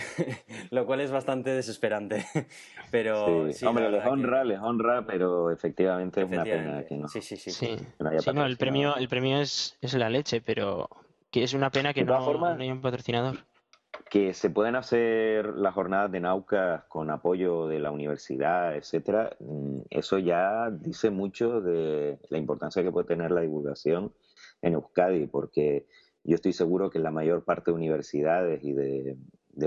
[0.70, 2.24] lo cual es bastante desesperante.
[2.90, 7.08] Pero sí, hombre, les honra, les honra, pero efectivamente es una pena que no.
[7.08, 7.50] Sí, sí, sí.
[7.50, 7.76] sí.
[8.32, 10.88] no, el premio, el premio es, es la leche, pero
[11.32, 13.38] que es una pena que no, no haya un patrocinador
[14.08, 19.80] que se pueden hacer las jornadas de Naucas con apoyo de la universidad, etcétera, mm,
[19.90, 24.12] eso ya dice mucho de la importancia que puede tener la divulgación
[24.62, 25.86] en Euskadi, porque
[26.24, 29.16] yo estoy seguro que la mayor parte de universidades y de,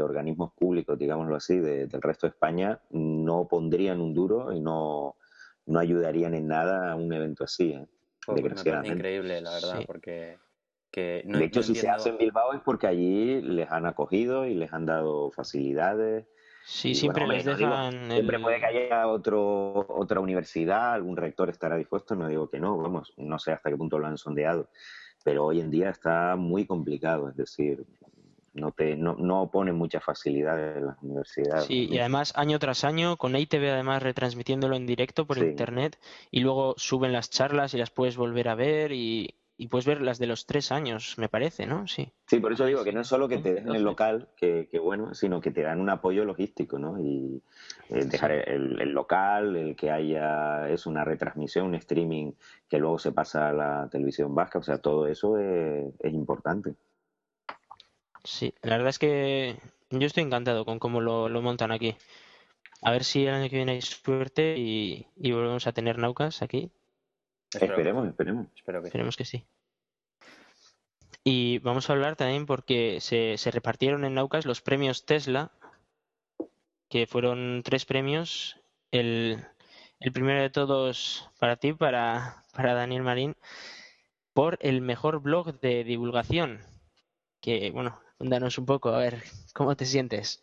[0.02, 5.16] organismos públicos, digámoslo así, del resto de España, no pondrían un duro y no,
[5.66, 7.72] no ayudarían en nada a un evento así.
[7.72, 7.88] ¿eh?
[8.86, 10.38] increíble, la verdad, porque
[10.96, 14.74] de hecho, si se hace en Bilbao es porque allí les han acogido y les
[14.74, 16.26] han dado facilidades.
[16.66, 18.12] Sí, siempre les dejan.
[18.12, 22.78] Siempre puede que haya otro, otra universidad, algún rector estará dispuesto, no digo que no,
[22.78, 24.70] vamos, no sé hasta qué punto lo han sondeado.
[25.24, 27.86] Pero hoy en día está muy complicado, es decir,
[28.54, 31.66] no, te, no, no ponen muchas facilidades en las universidades.
[31.66, 36.00] Sí, y además año tras año, con ITV además retransmitiéndolo en directo por internet,
[36.32, 40.02] y luego suben las charlas y las puedes volver a ver y, y puedes ver
[40.02, 41.86] las de los tres años, me parece, ¿no?
[41.86, 42.14] Sí.
[42.28, 45.14] Sí, por eso digo que no es solo que te dejen el local, que, bueno,
[45.14, 46.98] sino que te dan un apoyo logístico, ¿no?
[46.98, 47.44] Y
[47.90, 52.32] eh, dejar el, local, el que haya es una retransmisión, un streaming
[52.70, 56.76] que luego se pasa a la televisión vasca, o sea, todo eso es, importante.
[58.24, 59.58] Sí, la verdad es que
[59.90, 61.98] yo estoy encantado con cómo lo, montan aquí.
[62.82, 66.42] A ver si el año que viene hay suerte y, y volvemos a tener Naucas
[66.42, 66.72] aquí
[67.54, 68.48] esperemos, esperemos.
[68.56, 69.46] Espero que esperemos que sí.
[71.24, 75.52] Y vamos a hablar también porque se, se repartieron en Naucas los premios Tesla
[76.90, 78.60] que fueron tres premios.
[78.92, 79.46] El,
[80.00, 83.36] el primero de todos para ti, para, para Daniel Marín,
[84.34, 86.60] por el mejor blog de divulgación.
[87.42, 90.42] Que, bueno, cuéntanos un poco, a ver, ¿cómo te sientes?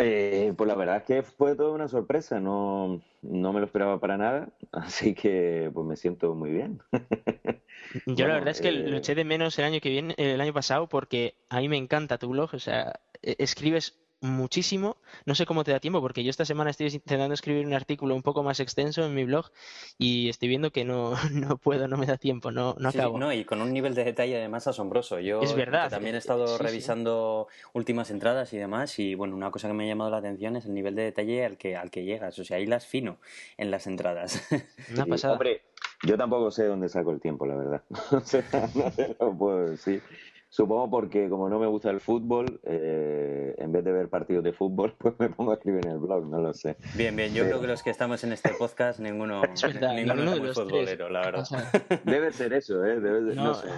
[0.00, 3.98] Eh, pues la verdad es que fue toda una sorpresa, no, no me lo esperaba
[3.98, 6.80] para nada, así que pues me siento muy bien.
[8.06, 10.52] Yo la verdad es que lo eché de menos el año que viene, el año
[10.52, 14.96] pasado, porque a mí me encanta tu blog, o sea, e-, escribes muchísimo.
[15.26, 18.14] No sé cómo te da tiempo, porque yo esta semana estoy intentando escribir un artículo
[18.14, 19.50] un poco más extenso en mi blog
[19.98, 23.18] y estoy viendo que no, no puedo, no me da tiempo, no, no acabo.
[23.18, 25.20] no, y con un nivel de detalle además asombroso.
[25.20, 25.90] Yo es verdad.
[25.90, 29.88] también he estado revisando últimas entradas y demás, y bueno, una cosa que me ha
[29.88, 32.38] llamado la atención es el nivel de detalle al que, al que llegas.
[32.38, 33.18] O sea, hilas fino
[33.56, 34.48] en las entradas.
[34.92, 35.34] Una pasada.
[35.34, 35.62] Hombre,
[36.02, 37.82] yo tampoco sé dónde saco el tiempo, la verdad.
[38.12, 40.02] o sea, no te lo puedo decir.
[40.50, 44.52] Supongo porque como no me gusta el fútbol, eh, en vez de ver partidos de
[44.52, 46.76] fútbol, pues me pongo a escribir en el blog, no lo sé.
[46.94, 49.42] Bien, bien, yo creo que los que estamos en este podcast, ninguno,
[49.94, 51.44] ninguno es muy futbolero, la verdad.
[52.04, 52.98] Debe ser eso, ¿eh?
[52.98, 53.68] Debe, no, sé.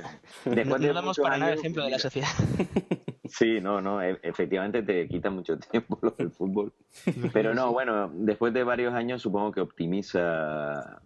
[0.45, 2.29] Después no, damos para nada ejemplo de la sociedad.
[3.25, 6.73] Sí, no, no, e, efectivamente te quita mucho tiempo lo del fútbol.
[7.33, 11.01] Pero no, bueno, después de varios años supongo que optimiza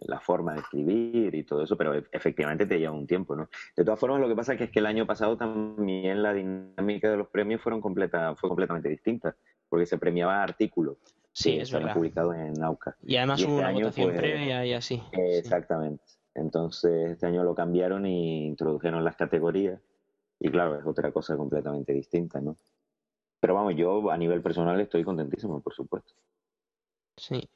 [0.00, 3.48] la forma de escribir y todo eso, pero e, efectivamente te lleva un tiempo, ¿no?
[3.76, 7.16] De todas formas, lo que pasa es que, el año pasado también la dinámica de
[7.16, 9.34] los premios fueron completa, fue completamente distinta,
[9.68, 10.98] porque se premiaba artículos
[11.32, 11.94] sí, es verdad.
[11.94, 12.96] publicados en Nauca.
[13.02, 15.02] Y además hubo este una votación previa y así.
[15.12, 16.04] exactamente.
[16.34, 19.80] Entonces, este año lo cambiaron y introdujeron las categorías,
[20.38, 22.56] y claro, es otra cosa completamente distinta, ¿no?
[23.40, 26.12] Pero vamos, yo a nivel personal estoy contentísimo, por supuesto.
[27.16, 27.48] Sí.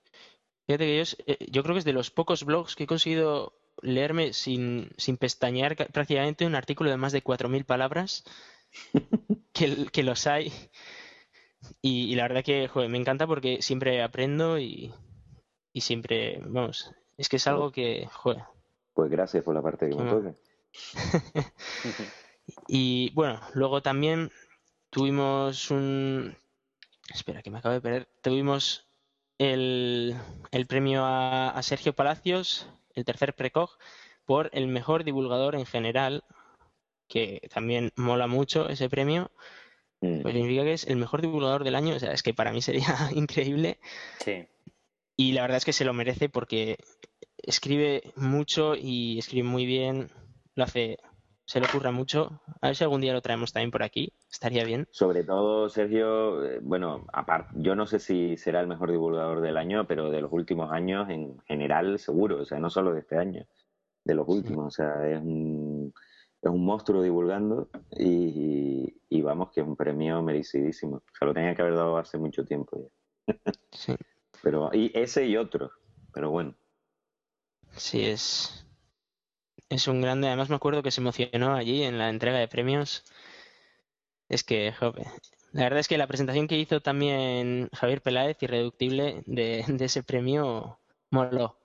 [0.70, 3.54] Fíjate que yo, eh, yo creo que es de los pocos blogs que he conseguido
[3.82, 8.22] leerme sin, sin pestañear prácticamente un artículo de más de 4.000 palabras,
[9.52, 10.52] que, que, los hay.
[11.82, 14.94] Y, la verdad que me encanta porque siempre aprendo y,
[15.72, 18.44] y, siempre, vamos, es que es algo que, joder.
[18.94, 20.34] Pues gracias por la parte que me toca.
[22.68, 24.30] y bueno, luego también
[24.90, 26.36] tuvimos un...
[27.12, 28.08] Espera, que me acabo de perder.
[28.22, 28.86] Tuvimos
[29.40, 33.70] el, premio a, Sergio Palacios, el tercer Precog,
[34.26, 36.24] por el mejor divulgador en general,
[37.08, 39.30] que también mola mucho ese premio.
[40.02, 40.20] Mm.
[40.20, 41.96] Pues significa que es el mejor divulgador del año.
[41.96, 43.78] O sea, es que para mí sería increíble.
[44.22, 44.46] Sí.
[45.16, 46.76] Y la verdad es que se lo merece porque
[47.38, 50.10] escribe mucho y escribe muy bien.
[50.54, 50.98] Lo hace
[51.50, 52.40] se le ocurra mucho.
[52.60, 54.12] A ver si algún día lo traemos también por aquí.
[54.30, 54.86] Estaría bien.
[54.92, 59.56] Sobre todo, Sergio, eh, bueno, aparte, yo no sé si será el mejor divulgador del
[59.56, 63.16] año, pero de los últimos años en general seguro, o sea, no solo de este
[63.16, 63.44] año,
[64.04, 65.92] de los últimos, o sea, es un,
[66.40, 70.98] es un monstruo divulgando y, y, vamos, que es un premio merecidísimo.
[70.98, 72.78] O sea, lo tenía que haber dado hace mucho tiempo
[73.26, 73.34] ya.
[73.72, 73.96] Sí.
[74.42, 75.70] Pero, y ese y otro,
[76.14, 76.54] pero bueno.
[77.72, 78.66] Sí, es,
[79.70, 83.04] es un grande, además me acuerdo que se emocionó allí en la entrega de premios.
[84.28, 85.06] Es que, joder,
[85.52, 90.02] la verdad es que la presentación que hizo también Javier Peláez, irreductible, de, de ese
[90.02, 90.78] premio,
[91.10, 91.56] moló.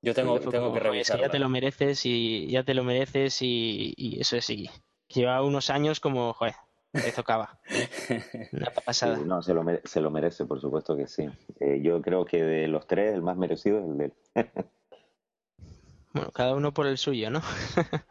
[0.00, 1.24] Yo tengo, tengo que revisarlo.
[1.24, 4.70] ya te lo mereces y ya te lo mereces y, y eso sí.
[5.08, 6.54] Lleva unos años como, joder,
[6.92, 7.58] le tocaba.
[8.52, 9.18] Una pasada.
[9.18, 11.28] no, se lo, se lo merece, por supuesto que sí.
[11.60, 14.12] Eh, yo creo que de los tres, el más merecido es el de él.
[16.12, 17.42] Bueno, cada uno por el suyo, ¿no?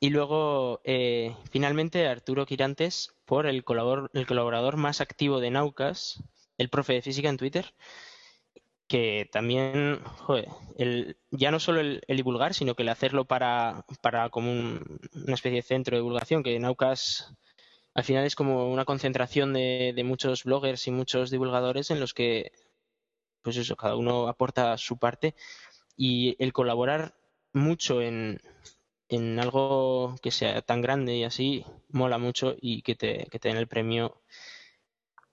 [0.00, 6.22] y luego, eh, finalmente, Arturo Quirantes por el colaborador, el colaborador más activo de Naucas,
[6.58, 7.74] el profe de física en Twitter,
[8.88, 14.30] que también, joder, el, ya no solo el, divulgar, sino que el hacerlo para, para
[14.30, 17.34] como una especie de centro de divulgación, que Naucas
[17.94, 22.14] al final es como una concentración de, de muchos bloggers y muchos divulgadores en los
[22.14, 22.52] que,
[23.42, 25.34] pues eso, cada uno aporta su parte
[25.96, 27.14] y el colaborar
[27.52, 28.40] mucho en,
[29.08, 33.48] en algo que sea tan grande y así mola mucho y que te, que te
[33.48, 34.20] den el premio,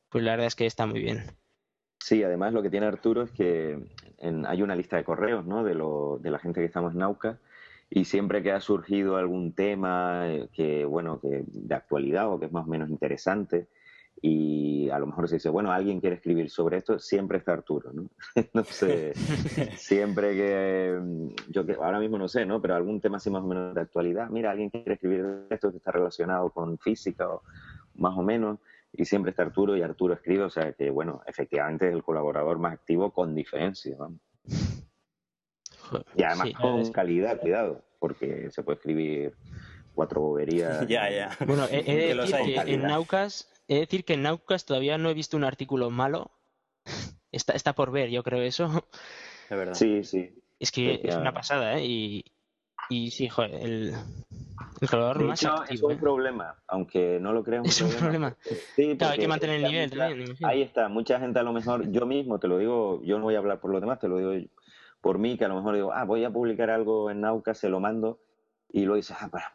[0.09, 1.23] pues la verdad es que está muy bien.
[1.99, 3.77] Sí, además lo que tiene Arturo es que
[4.45, 5.63] hay una lista de correos ¿no?
[5.63, 7.39] de, lo, de la gente que estamos en Nauca
[7.89, 12.47] y siempre que ha surgido algún tema eh, que, bueno, que de actualidad o que
[12.47, 13.67] es más o menos interesante,
[14.25, 17.91] y a lo mejor se dice, bueno, alguien quiere escribir sobre esto, siempre está Arturo,
[17.91, 18.09] ¿no?
[18.53, 19.11] no sé,
[19.75, 20.97] siempre que,
[21.49, 22.61] yo que ahora mismo no sé, ¿no?
[22.61, 25.77] Pero algún tema así más o menos de actualidad, mira, alguien quiere escribir esto que
[25.77, 27.43] está relacionado con física o
[27.95, 28.59] más o menos,
[28.93, 32.59] y siempre está Arturo y Arturo escribe, o sea que, bueno, efectivamente es el colaborador
[32.59, 34.17] más activo con diferencia, ¿no?
[36.15, 39.35] Y además con calidad, cuidado, porque se puede escribir
[39.93, 40.87] cuatro boberías.
[40.87, 41.37] ya, ya.
[41.45, 45.09] Bueno, he, de decir que en Naucas he de decir que en Naucas todavía no
[45.09, 46.31] he visto un artículo malo.
[47.31, 48.87] Está, está por ver, yo creo eso.
[49.49, 49.73] De verdad.
[49.73, 50.33] Sí, sí.
[50.59, 51.85] Es que es una pasada, ¿eh?
[51.85, 52.25] Y,
[52.89, 53.93] y sí, joder, el,
[54.81, 55.97] el De más hecho, es un ¿eh?
[55.99, 58.37] problema, aunque no lo creas Es un problema.
[58.75, 60.35] Sí, Claro, hay que mantener el nivel mucha- también.
[60.43, 63.35] Ahí está, mucha gente a lo mejor, yo mismo te lo digo, yo no voy
[63.35, 64.47] a hablar por los demás, te lo digo yo-
[65.01, 67.67] por mí, que a lo mejor digo, ah, voy a publicar algo en Nauca, se
[67.67, 68.19] lo mando,
[68.71, 69.45] y luego dices, ah, pero,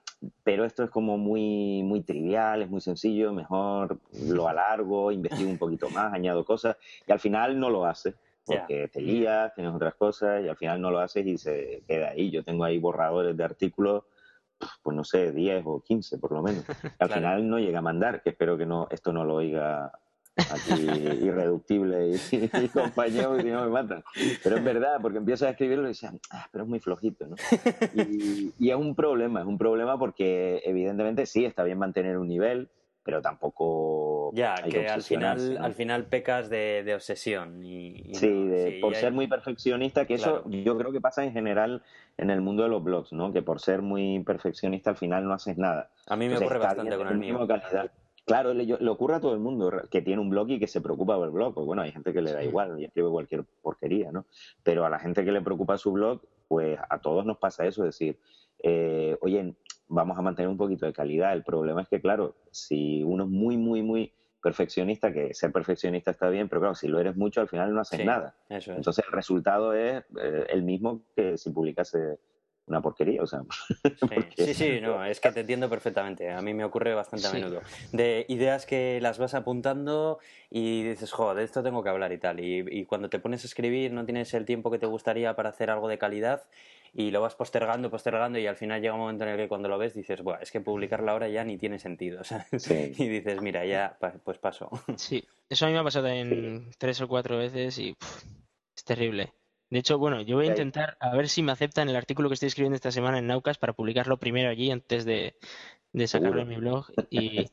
[0.42, 5.58] pero esto es como muy, muy trivial, es muy sencillo, mejor lo alargo, investigo un
[5.58, 6.76] poquito más, añado cosas,
[7.06, 10.80] y al final no lo haces, porque te lías, tienes otras cosas, y al final
[10.80, 12.30] no lo haces y se queda ahí.
[12.30, 14.04] Yo tengo ahí borradores de artículos
[14.82, 16.64] pues no sé, 10 o 15 por lo menos.
[16.68, 17.14] Al Claro.
[17.14, 19.92] final no llega a mandar, que espero que no esto no lo oiga
[20.50, 22.14] aquí irreductible y,
[22.64, 24.02] y compañero, si no me matan.
[24.42, 27.36] Pero es verdad, porque empiezas a escribirlo y dices, ah, pero es muy flojito, ¿no?
[27.94, 32.28] Y, y es un problema, es un problema porque evidentemente sí está bien mantener un
[32.28, 32.68] nivel,
[33.02, 35.64] pero tampoco Ya, hay que al final, ¿no?
[35.64, 37.64] al final pecas de, de obsesión.
[37.64, 40.76] Y, y Sí, no, de- sí, por y hay- ser muy perfeccionista, que eso yo
[40.76, 41.82] creo que pasa en general
[42.18, 43.32] en el mundo de los blogs, ¿no?
[43.32, 45.90] Que por ser muy perfeccionista al final no haces nada.
[46.06, 47.46] A mí me ocurre bastante con el mío.
[47.46, 47.90] calidad.
[48.28, 50.80] Claro, le, le ocurre a todo el mundo que tiene un blog y que se
[50.80, 51.54] preocupa por el blog.
[51.54, 52.46] Pues bueno, hay gente que le da Sí.
[52.48, 54.26] igual y escribe cualquier porquería, ¿no?
[54.62, 57.82] Pero a la gente que le preocupa su blog, pues a todos nos pasa eso,
[57.84, 58.18] es decir,
[58.62, 59.54] eh, oye,
[59.88, 61.32] vamos a mantener un poquito de calidad.
[61.32, 64.12] El problema es que, claro, si uno es muy, muy, muy
[64.42, 67.80] perfeccionista, que ser perfeccionista está bien, pero claro, si lo eres mucho, al final no
[67.80, 68.04] haces Sí.
[68.06, 68.36] nada.
[68.48, 68.76] Eso es.
[68.78, 72.18] Entonces el resultado es eh, el mismo que si publicase
[72.68, 73.40] una porquería, o sea,
[74.00, 76.30] Sí, porque- sí, sí, no, es que te entiendo perfectamente.
[76.30, 77.36] A mí me ocurre bastante a Sí.
[77.38, 77.62] menudo.
[77.92, 80.18] De ideas que las vas apuntando
[80.50, 82.38] y dices, joder, de esto tengo que hablar y tal.
[82.40, 85.48] Y, y cuando te pones a escribir no tienes el tiempo que te gustaría para
[85.50, 86.44] hacer algo de calidad
[86.94, 89.68] y lo vas postergando, postergando y al final llega un momento en el que cuando
[89.68, 92.22] lo ves dices, Buah, es que publicarla ahora ya ni tiene sentido.
[92.24, 92.46] ¿sabes?
[92.62, 92.92] Sí.
[92.98, 94.70] Y dices, mira, ya, pues paso.
[94.96, 97.94] Sí, eso a mí me ha pasado en tres o cuatro veces y
[98.76, 99.32] es terrible.
[99.70, 102.34] De hecho, bueno, yo voy a intentar a ver si me aceptan el artículo que
[102.34, 105.36] estoy escribiendo esta semana en Naucas para publicarlo primero allí antes de,
[105.92, 106.86] de sacarlo en mi blog.
[107.10, 107.50] Y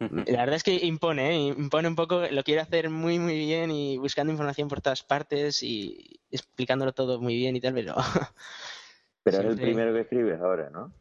[0.00, 1.54] la verdad es que impone, ¿eh?
[1.56, 5.62] impone un poco, lo quiero hacer muy, muy bien y buscando información por todas partes
[5.62, 7.94] y explicándolo todo muy bien y tal, pero
[9.22, 10.94] Pero es el primero que escribes ahora, ¿no?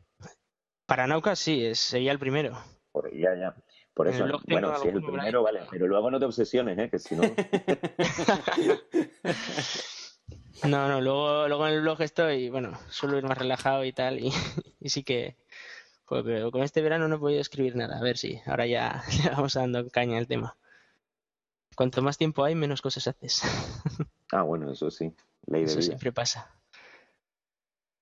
[0.86, 2.58] para Naucas sí, es, sería el primero.
[2.92, 3.56] Por, ya, ya.
[3.94, 6.90] Por eso, bueno, si es el primero, vale, pero luego no te obsesiones, ¿eh?
[6.90, 7.24] Que si no...
[10.64, 14.20] No, no, luego, luego en el blog estoy, bueno, suelo ir más relajado y tal,
[14.20, 14.32] y,
[14.80, 15.38] y sí que,
[16.06, 19.04] joder, pero con este verano no he podido escribir nada, a ver si, ahora ya
[19.24, 20.58] le vamos dando caña al tema.
[21.76, 23.42] Cuanto más tiempo hay, menos cosas haces.
[24.32, 25.12] Ah, bueno, eso sí,
[25.48, 25.88] ley de Eso vida.
[25.88, 26.54] siempre pasa.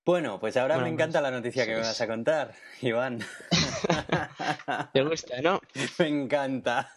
[0.04, 3.20] Bueno, pues ahora Bueno, me encanta pues, la noticia que me vas a contar, Iván.
[4.92, 5.62] ¿Te gusta, no?
[5.98, 6.92] me encanta.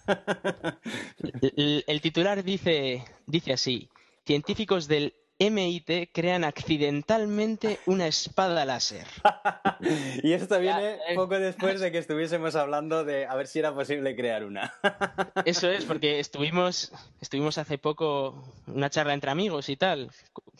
[1.55, 3.89] El, el titular dice, dice así,
[4.25, 5.15] científicos del
[5.49, 9.07] MIT crean accidentalmente una espada láser.
[10.23, 11.15] y esto viene eh.
[11.15, 14.71] poco después de que estuviésemos hablando de a ver si era posible crear una.
[15.45, 20.11] Eso es, porque estuvimos, estuvimos hace poco una charla entre amigos y tal,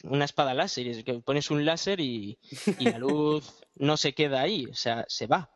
[0.03, 2.39] una espada láser, y es que pones un láser y,
[2.79, 5.51] y la luz no se queda ahí, o sea, se va.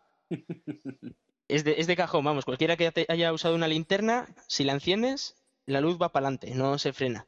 [1.47, 4.73] Es de, es de cajón, vamos, cualquiera que te- haya usado una linterna, si la
[4.73, 5.35] enciendes,
[5.65, 7.25] la luz va para adelante, no se frena.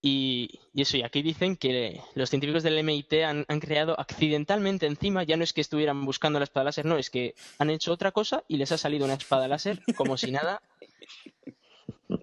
[0.00, 5.36] Y, eso, y aquí dicen que los científicos del MIT han, creado accidentalmente encima, ya
[5.36, 8.44] no es que estuvieran buscando la espada láser, no, es que han hecho otra cosa
[8.46, 10.62] y les ha salido una espada láser como si nada.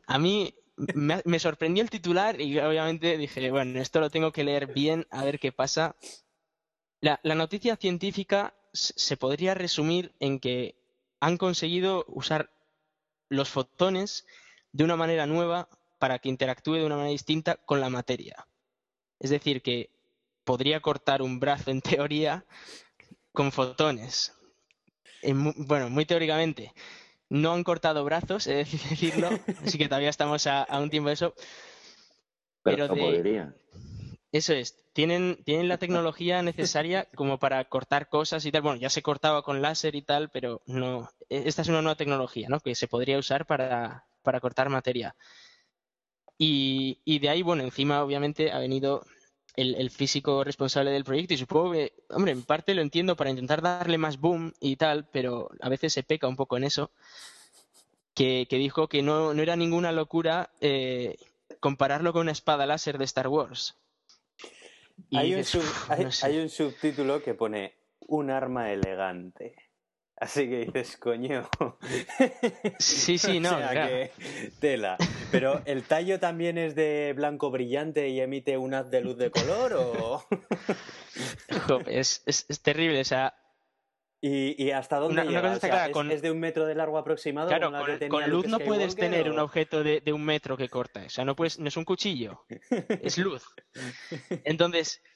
[0.08, 4.68] A mí me, sorprendió el titular y obviamente dije, bueno, esto lo tengo que leer
[4.68, 5.96] bien a ver qué pasa.
[7.02, 10.76] La, noticia científica se podría resumir en que
[11.20, 12.52] han conseguido usar
[13.30, 14.26] los fotones
[14.72, 15.70] de una manera nueva
[16.06, 18.46] para que interactúe de una manera distinta con la materia.
[19.20, 19.90] Es decir, que
[20.44, 22.46] podría cortar un brazo en teoría
[23.32, 24.32] con fotones.
[25.24, 26.74] En bueno, muy teóricamente.
[27.28, 28.58] No han cortado brazos, de
[28.90, 29.30] decirlo,
[29.64, 31.34] así que todavía estamos a, a un tiempo de eso.
[32.62, 33.56] Pero, pero de- podría.
[34.32, 38.62] Eso es, tienen, tienen la tecnología necesaria como para cortar cosas y tal.
[38.62, 41.10] Bueno, ya se cortaba con láser y tal, pero no.
[41.30, 42.60] e- Esta es una nueva tecnología, ¿no?
[42.60, 45.16] Que se podría usar para, para cortar materia.
[46.38, 49.06] Y, y de ahí, bueno, encima obviamente ha venido
[49.56, 53.30] el, el físico responsable del proyecto y supongo que, hombre, en parte lo entiendo para
[53.30, 56.92] intentar darle más boom y tal, pero a veces se peca un poco en eso.
[58.14, 61.18] Que, que dijo que no, no era ninguna locura eh,
[61.60, 63.76] compararlo con una espada láser de Star Wars.
[65.10, 66.26] Y Hay un, dices, sub- "Uf, hay- no sé".
[66.28, 67.74] hay un subtítulo que pone
[68.08, 69.56] un arma elegante.
[70.18, 71.48] Así que dices, coño.
[72.80, 73.56] Sí, sí, no.
[73.56, 73.90] o sea, claro.
[73.90, 74.12] que
[74.60, 74.98] tela.
[75.32, 79.30] Pero ¿el tallo también es de blanco brillante y emite un haz de luz de
[79.32, 79.74] color?
[79.74, 80.26] O...
[81.88, 83.02] Es, es, es terrible.
[83.02, 83.34] O sea,
[84.22, 85.42] ¿Y, y hasta dónde Una- una llega?
[85.42, 87.48] cosa O está sea, clara, ¿es, con- es de un metro de largo aproximado?
[87.48, 90.24] claro, con, que tenía con luz no puedes tener o- un objeto de, de un
[90.26, 91.04] metro que corta.
[91.06, 92.46] O sea, no, puedes, no es un cuchillo,
[93.02, 93.44] es luz.
[94.46, 95.15] Entonces, es-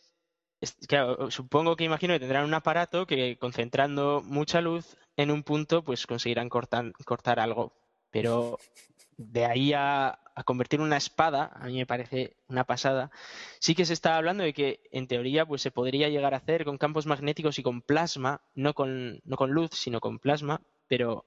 [1.30, 6.06] supongo que imagino que tendrán un aparato que concentrando mucha luz en un punto, pues
[6.08, 7.74] conseguirán cortar, algo.
[8.12, 8.60] Pero
[9.18, 13.12] de ahí a, convertir una espada, a mí me parece una pasada.
[13.60, 16.66] Sí que se está hablando de que en teoría pues se podría llegar a hacer
[16.66, 21.26] con campos magnéticos y con plasma, no con, luz, sino con plasma, pero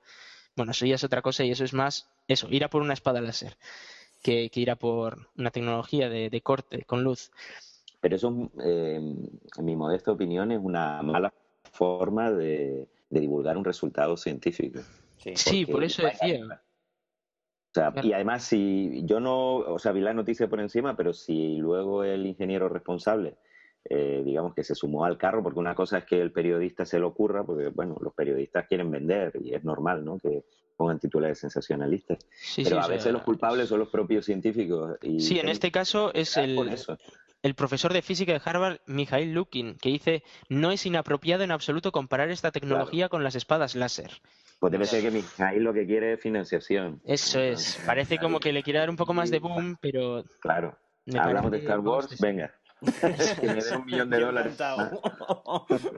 [0.57, 2.95] bueno, eso ya es otra cosa y eso es más, eso, ir a por una
[2.95, 3.59] espada láser,
[4.23, 7.31] que, que ir a por una tecnología de corte con luz.
[8.03, 11.33] Pero eso, eh, en mi modesta opinión, es una mala
[11.73, 14.81] forma de, de divulgar un resultado científico.
[15.19, 15.33] Sí.
[15.37, 16.45] Sí, por eso decía.
[16.45, 18.07] O sea, Claro.
[18.07, 22.05] y además, si yo no, o sea, vi la noticia por encima, pero si luego
[22.05, 23.37] el ingeniero responsable,
[23.89, 26.99] eh, digamos que se sumó al carro, porque una cosa es que el periodista se
[26.99, 30.19] le ocurra, porque, bueno, los periodistas quieren vender y es normal, ¿no?
[30.19, 30.45] Que
[30.77, 32.19] pongan titulares sensacionalistas.
[32.35, 34.99] Sí, pero sí, a sea, veces los culpables son los propios científicos.
[35.01, 36.99] Y Sí, en este caso es el, eso.
[37.43, 41.93] El profesor de física de Harvard, Mikhail Lukin, que dice, no es inapropiado en absoluto
[41.93, 44.11] comparar esta tecnología con las espadas láser.
[44.61, 47.03] Pues debe ser que Mijail lo que quiere es financiación.
[47.05, 50.79] Eso es, parece como que le quiere dar un poco más de boom, pero Claro.
[51.19, 52.55] Hablamos de Star Wars, venga.
[53.41, 54.53] que me den un millón de dólares.
[54.55, 55.01] encantado.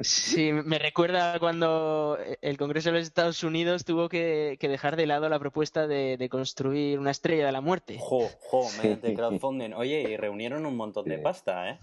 [0.03, 5.07] Sí, me recuerda cuando el Congreso de los Estados Unidos tuvo que, que dejar de
[5.07, 7.97] lado la propuesta de, de construir una estrella de la muerte.
[8.01, 9.73] Jo, jo, mediante crowdfunding.
[9.75, 11.23] Oye, y reunieron un montón de Sí.
[11.23, 11.79] pasta, ¿eh?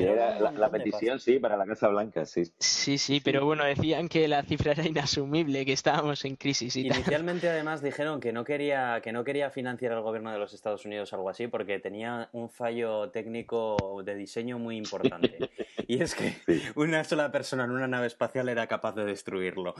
[0.00, 2.44] Era la, la petición, sí, para la Casa Blanca, sí.
[2.58, 6.88] Sí, sí, pero bueno, decían que la cifra era inasumible, que estábamos en crisis y
[6.88, 6.98] tal.
[6.98, 10.84] Inicialmente, además, dijeron que no quería que no quería financiar al gobierno de los Estados
[10.84, 15.50] Unidos o algo así porque tenía un fallo técnico de diseño muy importante.
[15.86, 16.62] Y es que Sí.
[16.74, 19.74] una sola persona en una nave espacial era capaz de destruirlo.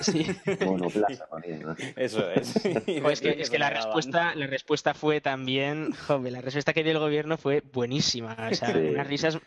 [0.00, 0.26] Sí.
[0.66, 1.76] Monoplaza, ponía, ¿no?
[1.96, 2.56] Eso es.
[3.12, 6.82] Es que, decía es que la respuesta, la respuesta fue también, joder, la respuesta que
[6.82, 8.36] dio el gobierno fue buenísima.
[8.50, 8.78] O sea, Sí.
[8.78, 9.38] unas risas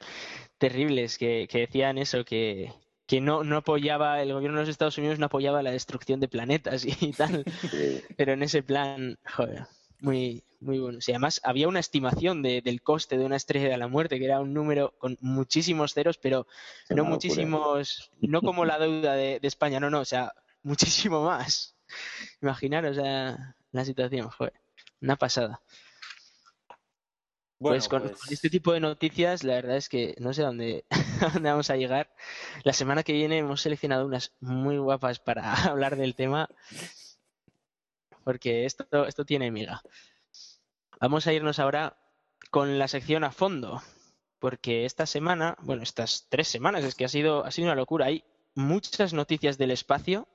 [0.58, 2.72] terribles que, que decían eso, que,
[3.08, 6.28] que no, no apoyaba, el gobierno de los Estados Unidos no apoyaba la destrucción de
[6.28, 7.44] planetas y tal.
[7.72, 8.02] Sí.
[8.16, 9.64] Pero en ese plan, joder,
[10.00, 11.02] muy, muy bueno.
[11.02, 14.26] Sí, además había una estimación de- del coste de una estrella de la muerte, que
[14.26, 16.48] era un número con muchísimos ceros, pero
[16.90, 17.10] no locura.
[17.10, 20.34] muchísimos, no como la deuda de, de España, no, no, o sea,
[20.64, 21.76] muchísimo más.
[22.42, 24.54] Imaginaros la, la situación, joder,
[25.02, 25.62] una pasada.
[27.60, 30.42] Bueno, pues, con, pues- con este tipo de noticias, la verdad es que no sé
[30.44, 30.86] a dónde,
[31.22, 32.10] a dónde vamos a llegar.
[32.64, 36.50] La semana que viene hemos seleccionado unas muy guapas para hablar del tema,
[38.26, 39.82] porque esto, esto tiene miga.
[41.00, 41.96] Vamos a irnos ahora
[42.52, 43.82] con la sección a fondo,
[44.40, 48.08] porque esta semana, bueno, estas tres semanas, es que ha sido, ha sido una locura.
[48.08, 48.24] Hay
[48.56, 50.28] muchas noticias del espacio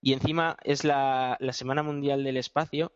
[0.00, 2.92] y encima es la, la Semana Mundial del Espacio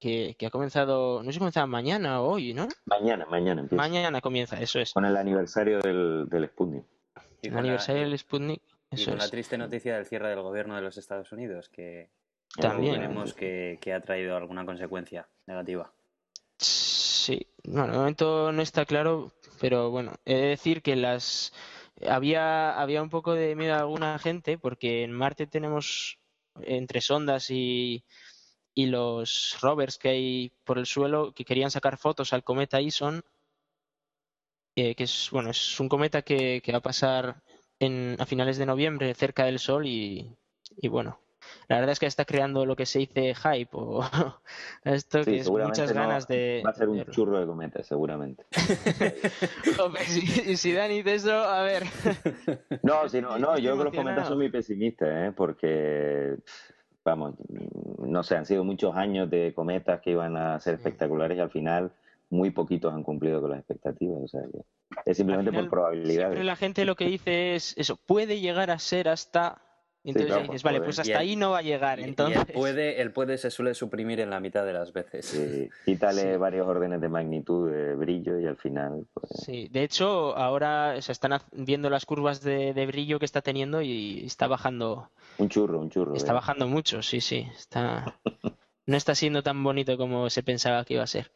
[0.00, 2.68] que, que ha comenzado, no sé si comenzaba mañana o hoy, ¿no?
[2.86, 3.80] Mañana, mañana empieza.
[3.82, 4.92] Mañana comienza, eso es.
[4.92, 6.84] Con el aniversario del, del Sputnik.
[7.42, 10.42] y El con la- aniversario del Sputnik, y con la triste noticia del cierre del
[10.42, 12.10] gobierno de los Estados Unidos, que
[12.56, 12.94] También.
[12.94, 15.92] veremos que, que ha traído alguna consecuencia negativa.
[16.58, 21.52] Sí, bueno, de momento no está claro, pero bueno, he de decir que las
[22.06, 26.18] había, había un poco de miedo a alguna gente, porque en Marte tenemos
[26.62, 28.04] entre sondas y,
[28.74, 33.24] y los rovers que hay por el suelo que querían sacar fotos al cometa Ison,
[34.76, 37.42] eh, que es bueno, es un cometa que, que va a pasar
[37.78, 40.36] en, a finales de noviembre cerca del Sol y,
[40.76, 41.20] y bueno,
[41.68, 44.02] la verdad es que está creando lo que se dice hype o
[44.84, 47.86] esto Sí, que es muchas no- ganas de Va a ser un churro de cometas,
[47.86, 48.44] seguramente.
[49.82, 51.84] Hombre, si, si Dan dice eso, a ver.
[52.82, 53.94] No, si no, no, yo con los emocionado.
[53.94, 55.32] cometas soy muy pesimista, ¿eh?
[55.32, 56.36] porque,
[57.04, 57.34] vamos,
[57.98, 61.50] no sé, han sido muchos años de cometas que iban a ser espectaculares y al
[61.50, 61.92] final
[62.30, 64.18] muy poquitos han cumplido con las expectativas.
[64.22, 66.18] O sea, que es simplemente final, por probabilidades.
[66.18, 69.60] Siempre la gente lo que dice es eso, puede llegar a ser hasta.
[70.06, 71.98] Y Entonces claro, ya dices, pues, vale, pues Y hasta ahí no va a llegar.
[71.98, 74.92] Y- y Entonces, él puede, él puede se suele suprimir en la mitad de las
[74.92, 75.24] veces.
[75.24, 76.36] Sí, quítale Sí.
[76.38, 79.68] varios órdenes de magnitud de brillo y al final, pues, sí.
[79.72, 84.24] De hecho, ahora se están viendo las curvas de, de brillo que está teniendo y
[84.26, 86.14] está bajando, un churro, un churro.
[86.14, 86.34] está ¿eh?
[86.34, 87.48] bajando mucho, sí, sí.
[87.56, 88.18] Está,
[88.86, 91.32] no está siendo tan bonito como se pensaba que iba a ser.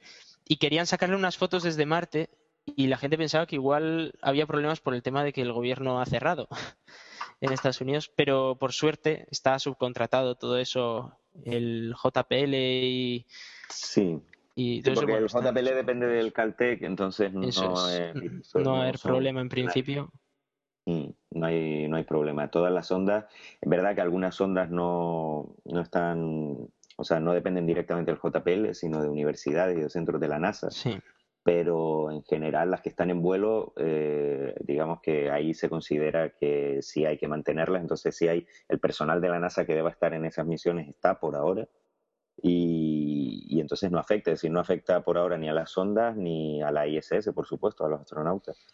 [0.47, 2.29] Y querían sacarle unas fotos desde Marte
[2.77, 6.03] y la gente pensaba que igual había problemas por el tema de que el gobierno
[6.03, 6.49] ha cerrado.
[7.41, 13.27] En Estados Unidos, pero por suerte está subcontratado todo eso, el JPL y...
[13.69, 14.21] Sí.
[14.55, 17.63] Y porque el JPL depende del Caltech, entonces no, es,
[18.55, 20.11] no, haber problema en principio.
[20.85, 22.51] Mm, no hay, no hay problema.
[22.51, 23.27] Todas las ondas,
[23.61, 26.57] es verdad que algunas ondas no, no están,
[26.97, 30.41] o sea, no dependen directamente del JPL, sino de universidades y de centros de la
[30.41, 30.73] NASA.
[30.73, 30.99] Sí.
[31.43, 36.83] Pero en general las que están en vuelo, eh, digamos que ahí se considera que
[36.83, 37.81] sí hay que mantenerlas.
[37.81, 41.19] Entonces sí hay el personal de la NASA que deba estar en esas misiones está
[41.19, 41.69] por ahora.
[42.41, 46.17] Y, y, entonces no afecta, es decir, no afecta por ahora ni a las ondas
[46.17, 48.65] ni a la ISS, por supuesto, a los astronautas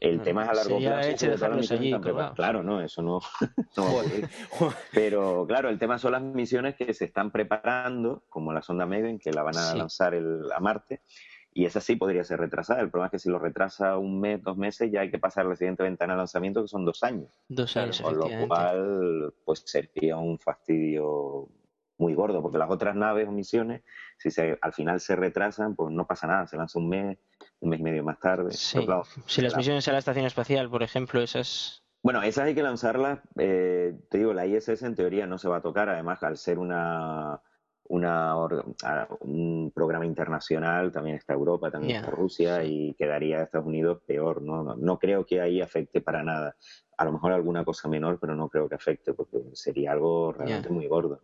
[0.00, 2.34] el tema es a largo plazo.
[2.34, 2.62] claro.
[2.62, 3.20] no, eso no,
[4.92, 9.18] Pero claro, el tema son las misiones que se están preparando, como la sonda Maven,
[9.18, 11.00] que la van a lanzar a Marte.
[11.54, 12.80] Y esa sí podría ser retrasada.
[12.80, 15.44] El problema es que si lo retrasa un mes, dos meses, ya hay que pasar
[15.44, 17.28] la siguiente ventana de lanzamiento, que son dos años.
[17.48, 21.48] Dos años, Con lo cual, pues sería un fastidio
[21.98, 23.82] muy gordo, porque las otras naves o misiones,
[24.18, 27.18] si se, al final se retrasan, pues no pasa nada, se lanza un mes,
[27.60, 28.52] un mes y medio más tarde.
[28.52, 31.84] si las misiones a la estación espacial, por ejemplo, esas...
[32.02, 35.58] Bueno, esas hay que lanzarlas, eh, te digo, la ISS en teoría no se va
[35.58, 37.40] a tocar, además al ser una,
[37.92, 38.34] una
[39.20, 44.74] un programa internacional, también está Europa, también está Rusia y quedaría Estados Unidos peor, ¿no?
[44.74, 44.98] ¿no?
[44.98, 46.56] creo que ahí afecte para nada.
[46.96, 50.70] A lo mejor alguna cosa menor, pero no creo que afecte porque sería algo realmente
[50.70, 51.20] muy gordo.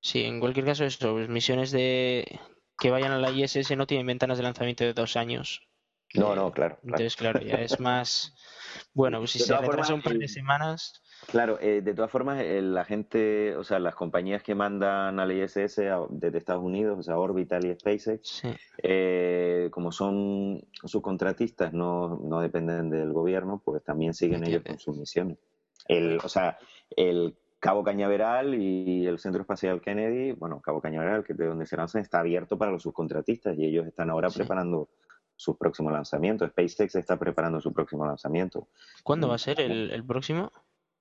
[0.00, 2.40] Sí, en cualquier caso, eso, misiones de
[2.76, 5.68] que vayan a la ISS no tienen ventanas de lanzamiento de dos años.
[6.14, 6.78] No, no, claro.
[6.82, 8.34] Entonces, claro, ya es más.
[8.92, 11.00] Bueno, pues si se retrasa un par de semanas.
[11.26, 15.26] Claro, eh, de todas formas, eh, la gente, o sea, las compañías que mandan a
[15.26, 18.42] la ISS desde Estados Unidos, o sea, Orbital y SpaceX,
[18.82, 24.96] eh, como son subcontratistas, no, no dependen del gobierno, pues también siguen ellos con sus
[24.96, 25.38] misiones.
[25.86, 26.58] El, o sea,
[26.96, 31.66] el Cabo Cañaveral y el Centro Espacial Kennedy, bueno, Cabo Cañaveral, que es de donde
[31.66, 34.88] se lanzan, está abierto para los subcontratistas y ellos están ahora preparando
[35.36, 36.46] su próximo lanzamiento.
[36.46, 38.68] SpaceX está preparando su próximo lanzamiento.
[39.02, 39.60] ¿Cuándo va a ser?
[39.60, 40.52] El próximo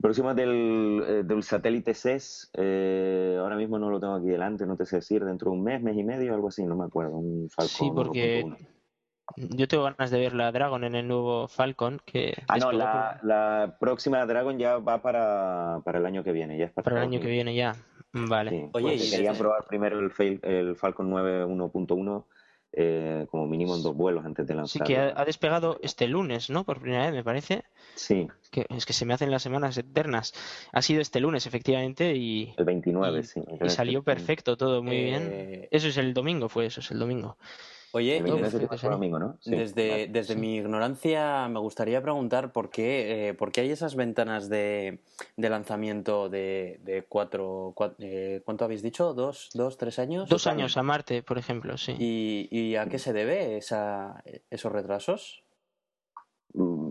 [0.04, 2.52] es del, eh, del satélite CES.
[2.54, 5.64] Eh, ahora mismo no lo tengo aquí delante, no te sé decir, dentro de un
[5.64, 7.18] mes, mes y medio, algo así, no me acuerdo.
[7.18, 8.46] Un Falcon sí, porque
[9.36, 12.00] yo tengo ganas de ver la Dragon en el nuevo Falcon.
[12.06, 16.58] Que ah, no, la, próxima Dragon ya va para, para el año que viene.
[16.58, 17.76] Ya para, el año que viene ya.
[18.14, 18.70] Vale.
[18.74, 22.26] Oye, y querían probar primero el, el Falcon 9 1.1
[22.74, 24.86] eh, como mínimo en dos vuelos antes de lanzar.
[24.86, 26.64] Sí, que ha, despegado este lunes, ¿no?
[26.64, 27.64] Por primera vez, me parece.
[27.98, 28.28] Sí.
[28.52, 30.34] Que, es que se me hacen las semanas eternas.
[30.72, 32.54] Ha sido este lunes, efectivamente, y...
[32.58, 33.42] El 29, sí.
[33.64, 35.30] Y salió perfecto todo, muy bien.
[35.32, 37.38] Eh, eso es el domingo, fue eso, es el domingo.
[37.92, 38.22] Oye,
[39.46, 44.50] desde, desde, mi ignorancia me gustaría preguntar por qué, eh, por qué hay esas ventanas
[44.50, 45.00] de,
[45.38, 49.14] de lanzamiento de, de cuatro, eh, ¿cuánto habéis dicho?
[49.14, 50.28] ¿Dos, dos tres años?
[50.28, 51.96] Dos años a Marte, por ejemplo, sí.
[51.98, 54.22] ¿Y, y a qué se debe esa,
[54.52, 55.44] esos retrasos?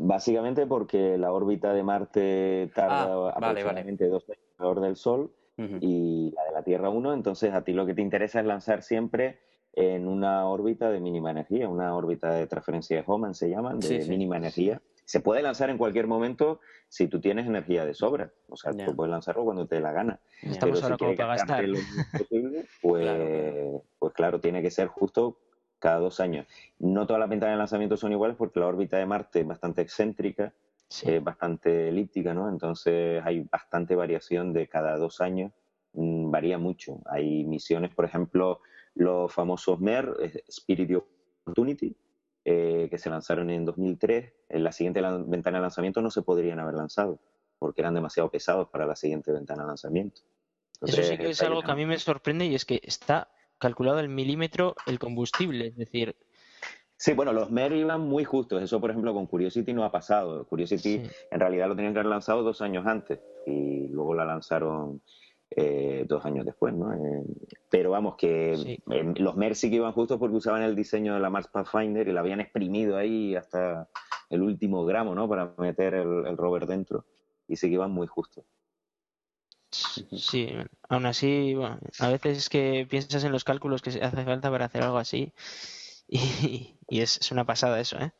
[0.07, 5.33] Básicamente porque la órbita de Marte tarda ah, aproximadamente dos años alrededor del Sol
[5.81, 8.83] y la de la Tierra uno, entonces a ti lo que te interesa es lanzar
[8.83, 9.41] siempre
[9.73, 14.05] en una órbita de mínima energía, una órbita de transferencia de Hohmann se llaman, de
[14.07, 14.81] mínima energía.
[15.05, 18.33] Se puede lanzar en cualquier momento si tú tienes energía de sobra.
[18.49, 20.21] O sea, tú puedes lanzarlo cuando te dé la gana.
[20.43, 21.79] Estamos Pero si quieres gastar lo
[22.19, 23.83] posible, pues claro.
[23.99, 25.39] pues claro, tiene que ser justo
[25.79, 26.47] cada dos años.
[26.79, 29.83] No todas las ventanas de lanzamiento son iguales porque la órbita de Marte es bastante
[29.83, 30.53] excéntrica,
[31.03, 32.49] es bastante elíptica, ¿no?
[32.49, 35.53] Entonces hay bastante variación de cada dos años,
[35.93, 37.01] mm, varía mucho.
[37.07, 38.61] Hay misiones, por ejemplo,
[38.95, 40.15] los famosos MER,
[40.49, 41.05] Spirit of
[41.43, 41.97] Opportunity,
[42.45, 44.33] eh, que se lanzaron en 2003.
[44.49, 47.19] En la siguiente ventana de lanzamiento no se podrían haber lanzado,
[47.59, 50.23] porque eran demasiado pesados para la siguiente ventana de lanzamiento.
[50.81, 54.01] Eso sí que es algo que a mí me sorprende y es que está calculado
[54.01, 56.17] el milímetro el combustible, es decir...
[56.99, 58.63] Sí, bueno, los MER iban muy justos.
[58.63, 60.47] Eso, por ejemplo, con Curiosity no ha pasado.
[60.47, 65.03] Curiosity en realidad lo tenían que haber lanzado dos años antes y luego la lanzaron
[65.51, 66.93] eh, dos años después, ¿no?
[66.93, 67.23] Eh,
[67.71, 71.49] pero vamos, que los Mercy que iban justos porque usaban el diseño de la Mars
[71.49, 73.89] Pathfinder y la habían exprimido ahí hasta
[74.29, 75.29] el último gramo, ¿no?
[75.29, 77.05] Para meter el, rover dentro.
[77.47, 78.45] Y sí que iban muy justos.
[79.71, 80.55] Sí,
[80.89, 84.67] aún así, bueno, a veces es que piensas en los cálculos que hace falta para
[84.67, 85.33] hacer algo así
[86.09, 88.13] y, es, una pasada eso, ¿eh?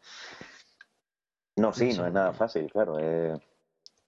[1.57, 2.99] No, sí, no es nada fácil, claro.
[3.01, 3.39] Eh,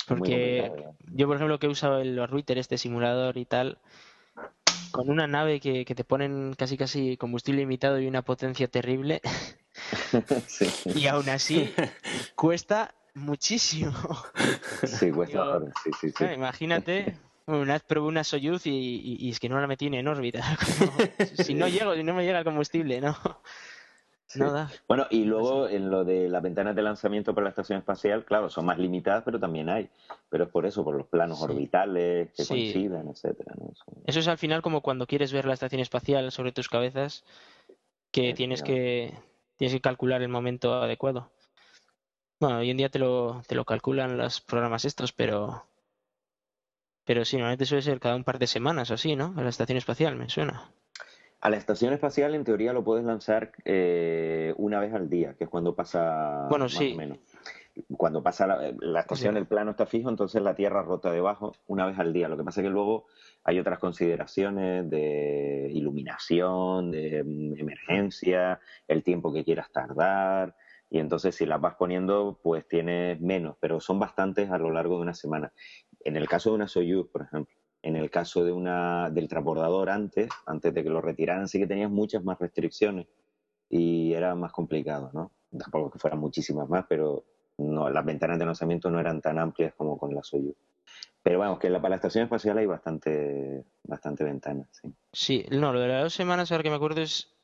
[0.07, 0.73] porque
[1.13, 3.79] yo, por ejemplo, que he usado el Router, este simulador y tal,
[4.91, 9.21] con una nave que, te ponen casi casi combustible limitado y una potencia terrible.
[10.87, 11.73] Y aún así
[12.35, 13.93] cuesta muchísimo.
[14.83, 16.25] Sí, cuesta sí, sí, sí.
[16.25, 17.17] imagínate,
[17.57, 20.43] una vez probé una Soyuz y, es que no la metí en órbita.
[21.35, 23.17] si no llego, si no me llega el combustible, ¿no?
[24.35, 24.71] Nada.
[24.87, 28.51] Bueno, y luego en lo de las ventanas de lanzamiento para la estación espacial, claro,
[28.51, 29.89] son más limitadas, pero también hay.
[30.29, 33.55] Pero es por eso, por los planos orbitales que coinciden, etcétera.
[34.05, 37.25] Eso es al final como cuando quieres ver la estación espacial sobre tus cabezas,
[38.11, 39.15] que tienes que
[39.57, 41.31] tienes que calcular el momento adecuado.
[42.39, 45.65] Bueno, hoy en día te lo, te lo calculan los programas estos, pero
[47.09, 49.33] pero sí, normalmente suele ser cada un par de semanas o así, ¿no?
[49.35, 50.71] A la estación espacial, me suena.
[51.41, 55.45] A la estación espacial, en teoría, lo puedes lanzar eh, una vez al día, que
[55.45, 57.19] es cuando pasa bueno, más o menos.
[57.97, 61.99] Cuando pasa la, estación, el plano está fijo, entonces la Tierra rota debajo una vez
[61.99, 62.29] al día.
[62.29, 63.07] Lo que pasa es que luego
[63.43, 70.55] hay otras consideraciones de iluminación, de mm, emergencia, el tiempo que quieras tardar.
[70.91, 74.97] Y entonces si las vas poniendo, pues tienes menos, pero son bastantes a lo largo
[74.97, 75.53] de una semana.
[76.09, 79.91] En el caso de una Soyuz, por ejemplo, en el caso de una, del transbordador
[79.91, 83.07] antes, antes de que lo retiraran, sí que tenías muchas más restricciones
[83.69, 85.33] y era más complicado, ¿no?
[85.59, 87.25] Tampoco que fueran muchísimas más, pero
[87.59, 90.57] no, las ventanas de lanzamiento no eran tan amplias como con la Soyuz.
[91.23, 94.67] Pero vamos, que la, para la estación espacial hay bastante, bastante ventanas,
[95.13, 95.45] sí.
[95.51, 97.37] No, lo de las dos semanas, ahora que me acuerdo, es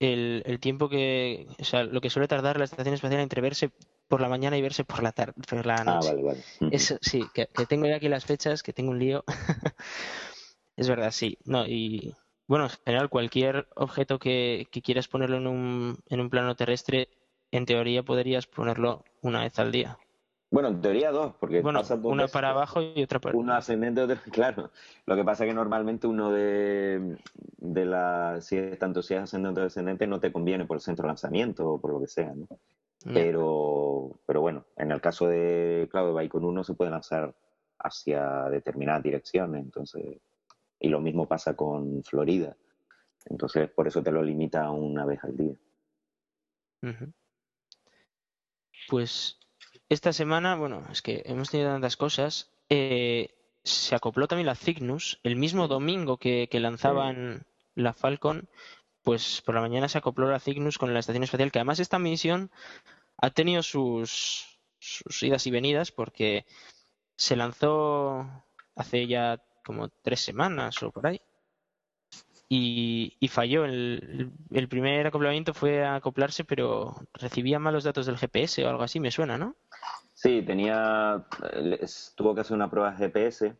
[0.00, 3.70] el, el tiempo que, o sea, lo que suele tardar la estación espacial entre verse
[4.12, 6.08] por la mañana y verse por la tarde, por la noche.
[6.10, 6.44] Ah, vale, vale.
[6.70, 9.24] Eso, sí, que, tengo ya aquí las fechas, que tengo un lío.
[10.76, 11.38] es verdad, sí.
[11.46, 12.14] No, y
[12.46, 17.08] bueno, en general, cualquier objeto que, quieras ponerlo en un, en un plano terrestre,
[17.52, 19.96] en teoría podrías ponerlo una vez al día.
[20.52, 24.18] Bueno, en teoría dos, porque bueno, una para abajo y otra para uno ascendente, otro
[24.30, 24.70] claro.
[25.06, 27.16] Lo que pasa es que normalmente uno de,
[27.56, 30.82] de la si es tanto si es ascendente o descendente no te conviene por el
[30.82, 32.46] centro de lanzamiento o por lo que sea, ¿no?
[33.04, 37.34] Pero, pero bueno, en el caso de, claro, de con 1 se puede lanzar
[37.78, 40.20] hacia determinadas direcciones, entonces,
[40.78, 42.54] y lo mismo pasa con Florida.
[43.24, 45.54] Entonces, por eso te lo limita una vez al día.
[48.88, 49.41] Pues
[49.92, 52.50] esta semana, bueno, es que hemos tenido tantas cosas.
[52.68, 58.48] Eh, se acopló también la Cygnus el mismo domingo que, lanzaban la Falcon
[59.02, 61.98] pues por la mañana se acopló la Cygnus con la estación espacial, que además esta
[61.98, 62.50] misión
[63.18, 66.46] ha tenido sus, sus idas y venidas porque
[67.16, 68.26] se lanzó
[68.76, 71.20] hace ya como tres semanas o por ahí
[72.54, 73.64] y, falló.
[73.64, 78.82] El, el, primer acoplamiento fue a acoplarse, pero recibía malos datos del GPS o algo
[78.82, 79.56] así, me suena, ¿no?
[80.14, 81.24] Sí, tenía,
[82.14, 83.56] tuvo que hacer una prueba GPS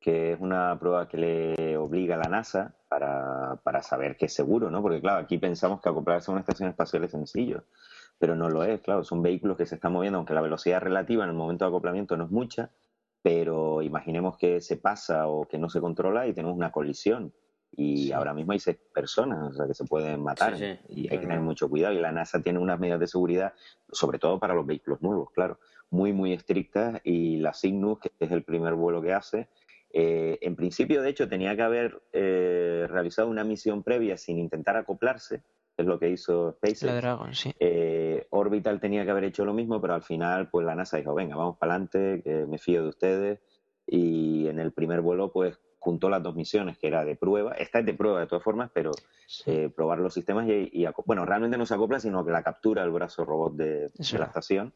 [0.00, 4.32] que es una prueba que le obliga a la NASA para, para saber que es
[4.32, 4.80] seguro, ¿no?
[4.80, 7.64] Porque claro, aquí pensamos que acoplarse a una estación espacial es sencillo,
[8.18, 11.24] pero no lo es, claro, son vehículos que se están moviendo, aunque la velocidad relativa
[11.24, 12.70] en el momento de acoplamiento no es mucha,
[13.22, 17.32] pero imaginemos que se pasa o que no se controla y tenemos una colisión.
[17.76, 20.54] Y ahora mismo hay seis personas, o sea, que se pueden matar
[20.88, 21.94] y hay que tener mucho cuidado.
[21.94, 23.52] Y la NASA tiene unas medidas de seguridad,
[23.92, 25.60] sobre todo para los vehículos nuevos, claro,
[25.90, 27.00] muy, muy estrictas.
[27.04, 29.48] Y la Cygnus, que es el primer vuelo que hace,
[29.90, 34.76] eh, en principio, de hecho, tenía que haber eh, realizado una misión previa sin intentar
[34.76, 35.42] acoplarse,
[35.76, 36.82] es lo que hizo SpaceX.
[37.58, 41.14] Eh, Orbital tenía que haber hecho lo mismo, pero al final, pues la NASA dijo,
[41.14, 43.40] venga, vamos para adelante, que me fío de ustedes.
[43.86, 45.58] Y en el primer vuelo, pues
[45.88, 47.52] juntó las dos misiones, que era de prueba.
[47.52, 48.92] Esta es de prueba de todas formas, pero
[49.74, 53.24] probar los sistemas y, bueno, realmente no se acopla, sino que la captura el brazo
[53.24, 54.74] robot de la estación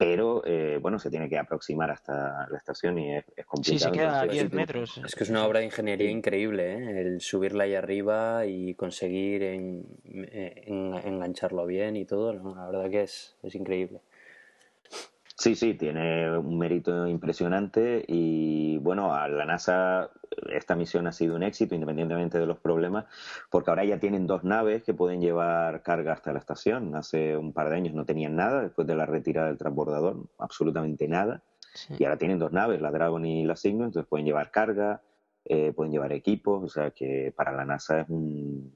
[0.00, 3.62] pero eh, bueno, se tiene que aproximar hasta la estación y es, complicado.
[3.62, 4.98] Sí, se queda a 10 metros.
[5.04, 7.02] Es que es una obra de ingeniería increíble, ¿eh?
[7.02, 9.42] el subirla ahí arriba y conseguir
[10.64, 14.00] engancharlo bien y todo, la verdad que es, es increíble.
[15.40, 20.10] Sí, sí, tiene un mérito impresionante y bueno, a la NASA
[20.52, 23.06] esta misión ha sido un éxito independientemente de los problemas,
[23.48, 26.94] porque ahora ya tienen dos naves que pueden llevar carga hasta la estación.
[26.94, 31.08] Hace un par de años no tenían nada después de la retirada del transbordador, absolutamente
[31.08, 31.42] nada.
[31.98, 35.00] Y ahora tienen dos naves, la Dragon y la Cygnus, entonces pueden llevar carga,
[35.46, 38.74] eh, pueden llevar equipos, o sea que para la NASA es un,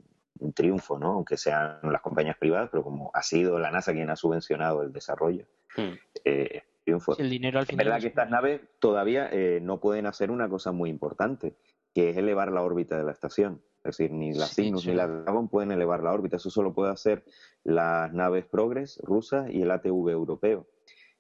[0.54, 1.12] triunfo, ¿no?
[1.12, 4.94] Aunque sean las compañías privadas, pero como ha sido la NASA quien ha subvencionado el
[4.94, 5.44] desarrollo,
[5.76, 5.92] hmm.
[6.24, 7.16] eh, triunfo.
[7.18, 7.80] El dinero al final.
[7.80, 11.54] Es verdad que estas naves todavía eh, no pueden hacer una cosa muy importante,
[11.94, 13.62] que es elevar la órbita de la estación.
[13.84, 16.36] Es decir, ni la Cygnus ni la Dragon pueden elevar la órbita.
[16.36, 17.22] Eso solo puede hacer
[17.64, 20.66] las naves Progress rusas y el ATV europeo.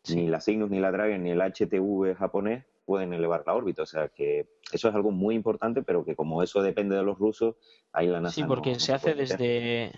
[0.08, 3.82] Ni la Cygnus, ni la Dragon, ni el HTV japonés pueden elevar la órbita.
[3.82, 7.18] O sea que eso es algo muy importante, pero que como eso depende de los
[7.18, 7.56] rusos,
[7.92, 8.34] ahí la NASA.
[8.34, 9.92] Sí, porque se hace desde,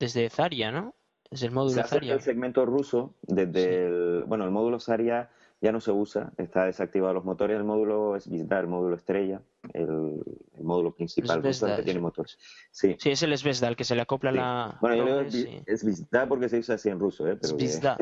[0.00, 0.94] desde Zaria, ¿no?
[1.42, 2.14] El módulo se hace Zarya.
[2.14, 5.30] el segmento ruso, desde el, bueno, el módulo Zarya
[5.60, 9.40] ya no se usa, está desactivado los motores, el módulo es Vizda, el módulo estrella,
[9.72, 10.20] el,
[10.58, 12.36] el módulo principal Es el que tiene motores.
[12.70, 12.96] Sí.
[12.98, 14.36] Sí, es el Svesda, el que se le acopla sí.
[14.36, 14.76] la.
[14.82, 17.38] Bueno, yo y- es Vizda porque se usa así en ruso, ¿eh?
[17.40, 17.98] Pero que-.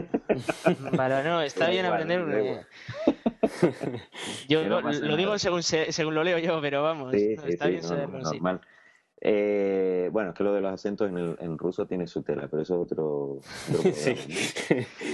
[0.97, 2.45] Vale, no, está bien igual, aprender.
[2.45, 2.67] igual.
[4.49, 7.69] Yo lo, digo según, se- según lo leo yo, pero vamos, Sí, no, sí, está
[7.69, 8.39] bien saberlo, no, sí.
[9.25, 12.49] Eh, bueno, es que lo de los acentos en, el, en ruso tiene su tela,
[12.49, 13.39] pero eso es otro,
[13.73, 14.17] otro Sí.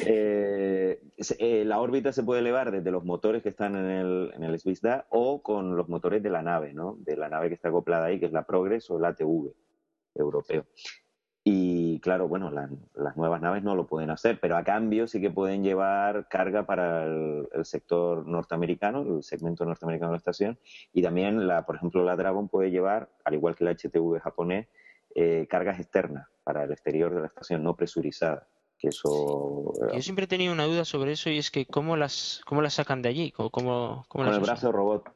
[0.06, 0.98] Eh,
[1.38, 4.58] eh, la órbita se puede elevar desde los motores que están en el, en el
[4.58, 6.96] Zvezda o con los motores de la nave, ¿no?
[7.00, 9.52] De la nave que está acoplada ahí, que es la Progress o el ATV
[10.14, 10.64] europeo.
[11.50, 15.18] Y claro, bueno, la- las nuevas naves no lo pueden hacer, pero a cambio sí
[15.18, 20.58] que pueden llevar carga para el, el sector norteamericano, el segmento norteamericano de la estación,
[20.92, 24.68] y también, la, por ejemplo, la Dragon puede llevar, al igual que la HTV japonés,
[25.14, 28.46] eh, cargas externas para el exterior de la estación, no presurizadas.
[28.78, 29.72] Que eso.
[29.90, 32.60] eh, Yo siempre he tenido una duda sobre eso y es que cómo las, cómo
[32.62, 34.54] las sacan de allí, cómo, cómo, cómo con las el usan?
[34.54, 35.10] brazo robot,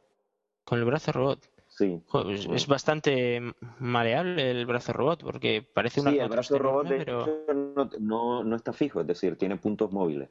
[0.65, 1.39] Con el brazo robot.
[1.77, 2.03] Sí.
[2.07, 3.41] Joder, pues es bastante
[3.79, 7.91] maleable el brazo robot porque parece una Sí, el brazo robot de pero hecho, no,
[8.01, 10.29] no, no está fijo, es decir, tiene puntos móviles.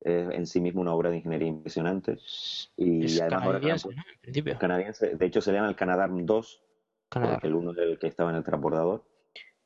[0.00, 2.12] Es en sí mismo una obra de ingeniería impresionante.
[2.12, 4.02] es, Y es además ahora canadiense, han ¿no?
[4.14, 6.62] En principio, puesto canadiense, de hecho se llama el Canadarm 2,
[7.08, 7.32] Canadá.
[7.34, 9.04] porque el uno es el que estaba en el transbordador.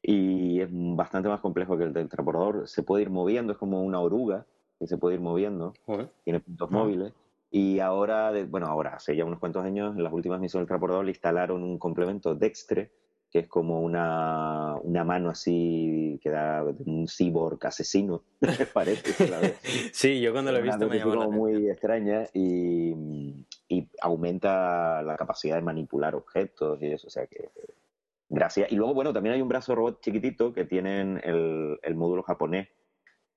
[0.04, 2.66] Y es bastante más complejo que el del transbordador.
[2.66, 4.46] Se puede ir moviendo, es como una oruga
[4.80, 6.08] que se puede ir moviendo, Joder.
[6.24, 6.74] tiene puntos Ah.
[6.74, 7.12] móviles.
[7.54, 10.68] Y ahora, de- bueno, ahora, hace ya unos cuantos años, en las últimas misiones del
[10.68, 12.90] transbordador le instalaron un complemento Dextre,
[13.30, 18.24] que es como una, una mano así que da un cyborg asesino,
[18.74, 19.28] parece.
[19.28, 19.38] la.
[19.92, 25.16] Sí, yo cuando lo he visto me llamó la muy extraña y, y aumenta la
[25.16, 27.50] capacidad de manipular objetos y eso, o sea que
[28.30, 28.72] gracias.
[28.72, 32.68] Y luego, bueno, también hay un brazo robot chiquitito que tienen el, el módulo japonés.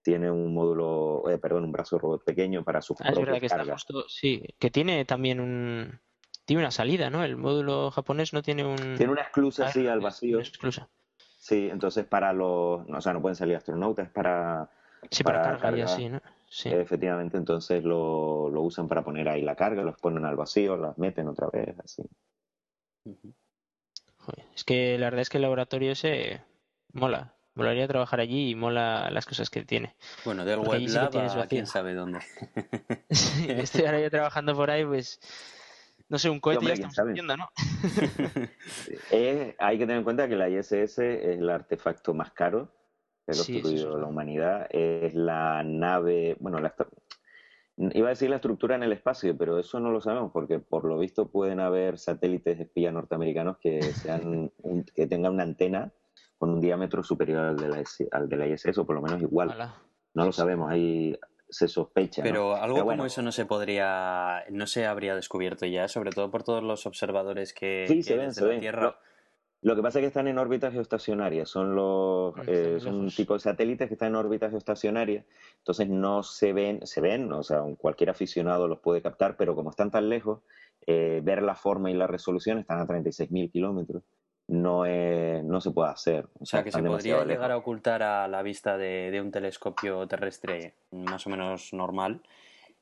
[0.05, 3.47] Tiene un módulo, eh, perdón, un brazo robot pequeño para sus Ah, es verdad que
[3.47, 3.81] está cargas.
[3.81, 5.99] justo, sí, que tiene también un
[6.45, 7.23] tiene una salida, ¿no?
[7.23, 10.37] El módulo japonés no tiene un Tiene una esclusa Ah, así al es- vacío.
[10.37, 10.89] una esclusa.
[11.17, 14.69] Sí, entonces para los, no, o sea, no pueden salir astronautas, es para,
[15.09, 15.93] Sí, para, Para carga y carga.
[15.95, 16.21] así, ¿no?
[16.47, 16.69] Sí.
[16.69, 20.95] efectivamente, entonces lo, lo usan para poner ahí la carga, los ponen al vacío, las
[20.99, 22.03] meten otra vez, así.
[24.17, 26.41] Joder, es que la verdad es que el laboratorio ese
[26.93, 27.33] mola.
[27.55, 29.95] Molaría trabajar allí y mola las cosas que tiene.
[30.25, 31.49] Bueno, del Porque allí sí a vacío.
[31.49, 32.19] quién sabe dónde.
[33.09, 35.19] Sí, estoy ahora yo trabajando por ahí, pues
[36.09, 37.11] no sé, un cohete hombre, ya quién estamos sabe.
[37.11, 37.49] haciendo, ¿no?
[39.09, 42.67] Es- hay que tener en cuenta que la ISS es el artefacto más caro
[43.25, 44.67] que ha Sí, construido es la humanidad.
[44.69, 46.75] Es la nave, bueno, la,
[47.77, 50.83] iba a decir la estructura en el espacio, pero eso no lo sabemos porque por
[50.85, 55.91] lo visto pueden haber satélites espía norteamericanos que sean un- que tengan una antena
[56.37, 59.21] con un diámetro superior al de la, al de la ISS o por lo menos
[59.21, 59.55] igual.
[60.13, 61.17] No lo sabemos, ahí
[61.49, 62.21] se sospecha.
[62.21, 62.27] ¿no?
[62.27, 62.99] Pero algo Pero bueno.
[62.99, 66.85] como eso no se podría, no se habría descubierto ya, sobre todo por todos los
[66.85, 68.59] observadores que, Sí, que se ven, desde se la ven.
[68.59, 68.81] Tierra.
[68.81, 68.95] Lo,
[69.61, 73.33] lo que pasa es que están en órbitas geoestacionarias, son los eh, son un tipo
[73.33, 75.25] de satélites que están en órbitas geoestacionarias,
[75.57, 79.71] entonces no se ven, se ven, o sea, cualquier aficionado los puede captar, pero como
[79.71, 80.41] están tan lejos,
[80.85, 84.03] eh, ver la forma y la resolución están a 36.000 kilómetros,
[84.47, 86.27] no es, no se puede hacer.
[86.39, 90.07] O sea, que se podría llegar a ocultar a la vista de, de un telescopio
[90.07, 92.21] terrestre más o menos normal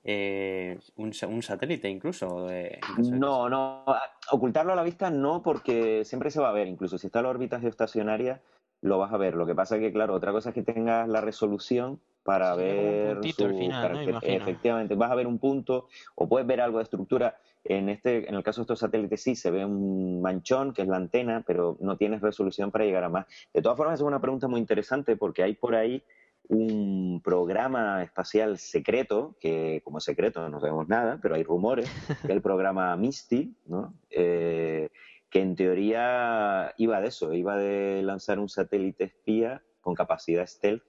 [0.03, 2.49] eh, un, un satélite incluso.
[2.49, 3.85] eh, No, no,
[4.31, 7.23] ocultarlo a la vista no, porque siempre se va a ver, incluso si está en
[7.23, 8.41] la órbita geoestacionaria,
[8.81, 9.35] lo vas a ver.
[9.35, 12.61] Lo que pasa es que, claro, otra cosa es que tengas la resolución para Sí,
[12.61, 14.19] ver puntito al su final.
[14.23, 17.37] Efectivamente, vas a ver un punto o puedes ver algo de estructura.
[17.65, 20.87] En este, en el caso de estos satélites sí se ve un manchón, que es
[20.87, 23.25] la antena, pero no tienes resolución para llegar a más.
[23.53, 26.03] De todas formas, es una pregunta muy interesante porque hay por ahí
[26.49, 32.27] un programa espacial secreto, que como es secreto no sabemos nada, pero hay rumores, que
[32.27, 33.93] es el programa Misty, ¿no?
[34.09, 34.89] Eh,
[35.29, 40.83] que en teoría iba de eso, iba de lanzar un satélite espía con capacidad stealth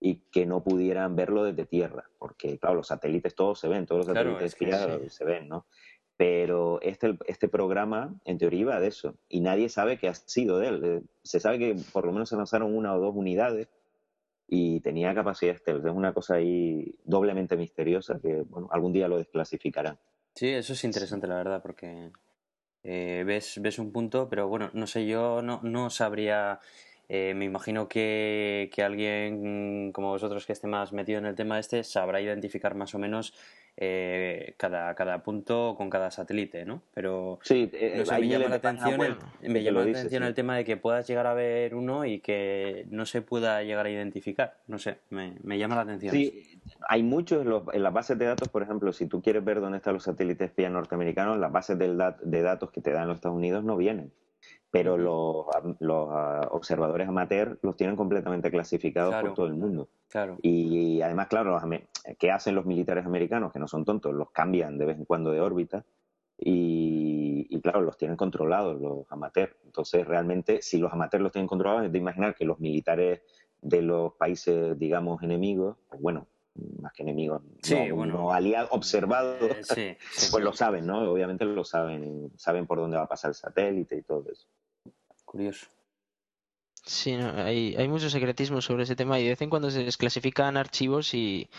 [0.00, 4.00] y que no pudieran verlo desde tierra, porque claro, los satélites todos se ven, todos
[4.06, 5.08] los Claro, satélites es que espías sí.
[5.10, 5.66] se ven, ¿no?
[6.18, 9.16] Pero este, este programa, en teoría, iba de eso.
[9.28, 10.84] Y nadie sabe qué ha sido de él.
[10.84, 13.68] Eh, Se sabe que por lo menos se lanzaron una o dos unidades
[14.48, 15.84] y tenía capacidad stealth.
[15.84, 19.98] Es una cosa ahí doblemente misteriosa que, bueno, algún día lo desclasificarán.
[20.34, 22.10] Sí, eso es interesante, la verdad, porque
[22.82, 26.60] eh, ves, ves un punto, pero bueno, no sé, yo no, no sabría
[27.08, 31.58] Eh, me imagino que, que, alguien como vosotros que esté más metido en el tema
[31.58, 33.32] este sabrá identificar más o menos
[33.76, 36.82] eh, cada, cada punto con cada satélite, ¿no?
[36.94, 40.64] Pero sí, eh, me llama la atención, el, me llama la atención el tema de
[40.64, 44.56] que puedas llegar a ver uno y que no se pueda llegar a identificar.
[44.66, 46.12] No sé, me, me llama la atención.
[46.12, 49.44] Sí, hay muchos en, los, en, las bases de datos, por ejemplo, si tú quieres
[49.44, 53.16] ver dónde están los satélites espías norteamericanos, las bases de datos que te dan los
[53.16, 54.10] Estados Unidos no vienen
[54.76, 55.46] pero los,
[55.80, 59.88] los uh, observadores amateur los tienen completamente clasificados por todo el mundo.
[60.10, 60.36] Claro.
[60.42, 61.62] Y, además, claro, los,
[62.18, 63.54] ¿qué hacen los militares americanos?
[63.54, 65.86] Que no son tontos, los cambian de vez en cuando de órbita
[66.36, 69.56] y, y claro, los tienen controlados los amateurs.
[69.64, 73.22] Entonces, realmente, si los amateurs los tienen controlados, es de imaginar que los militares
[73.62, 76.26] de los países, digamos, enemigos, pues bueno,
[76.82, 79.36] más que enemigos, no, aliados, observados,
[79.74, 79.96] eh,
[80.30, 81.10] pues lo saben, ¿no?
[81.10, 84.46] Obviamente lo saben, saben por dónde va a pasar el satélite y todo eso.
[85.26, 85.66] Curioso.
[86.82, 90.56] Sí, hay, hay mucho secretismo sobre ese tema y de vez en cuando se desclasifican
[90.56, 91.50] archivos y,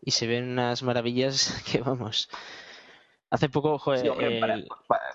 [0.00, 2.28] y se ven unas maravillas que vamos.
[3.30, 4.12] Hace poco, joder,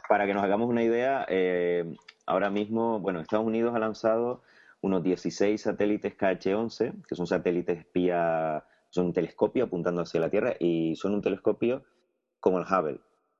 [0.07, 1.85] para, que nos hagamos una idea, eh,
[2.25, 4.41] ahora mismo, bueno, Estados Unidos ha lanzado
[4.81, 10.55] unos 16 satélites KH-11, que son satélites espía son un telescopio apuntando hacia la Tierra
[10.59, 11.83] y son un telescopio
[12.39, 12.99] como el Hubble,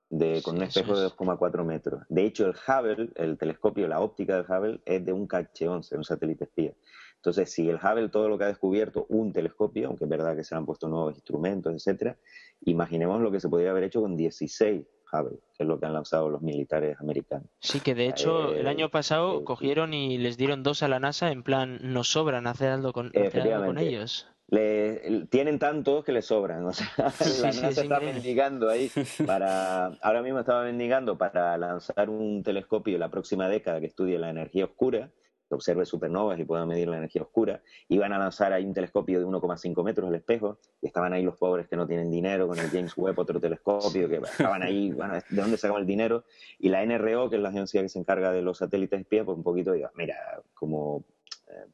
[0.09, 2.03] de, con un espejo de 2,4 metros.
[2.09, 6.03] De hecho, el Hubble, el telescopio, la óptica del Hubble es de un KH-11, un
[6.03, 6.73] satélite espía.
[7.15, 10.43] Entonces, si el Hubble todo lo que ha descubierto un telescopio, aunque es verdad que
[10.43, 12.17] se han puesto nuevos instrumentos, etcétera,
[12.61, 15.93] imaginemos lo que se podría haber hecho con 16 Hubble, que es lo que han
[15.93, 17.47] lanzado los militares americanos.
[17.59, 21.31] Sí, que de hecho el año pasado cogieron y les dieron dos a la NASA
[21.31, 26.11] en plan, nos sobran hacer algo con, hacer algo con ellos le, tienen tantos que
[26.11, 26.65] les sobran.
[26.65, 26.87] O sea,
[27.41, 28.91] la NASA está mendigando ahí
[29.25, 29.87] para.
[30.01, 34.65] Ahora mismo estaba mendigando para lanzar un telescopio la próxima década que estudie la energía
[34.65, 35.11] oscura,
[35.49, 37.61] que observe supernovas y pueda medir la energía oscura.
[37.89, 41.37] Iban a lanzar ahí un telescopio de 1,5 metros al espejo y estaban ahí los
[41.37, 45.15] pobres que no tienen dinero con el James Webb, otro telescopio, que estaban ahí, bueno,
[45.15, 46.23] ¿de dónde sacaban el dinero?
[46.57, 49.37] Y la NRO, que es la agencia que se encarga de los satélites espías, pues
[49.37, 50.15] un poquito diga, mira,
[50.53, 51.03] como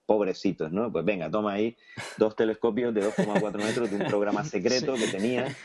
[0.05, 0.91] pobrecitos, ¿no?
[0.91, 1.75] Pues venga, toma ahí
[2.17, 5.55] dos telescopios de 2,4 metros de un programa secreto que tenía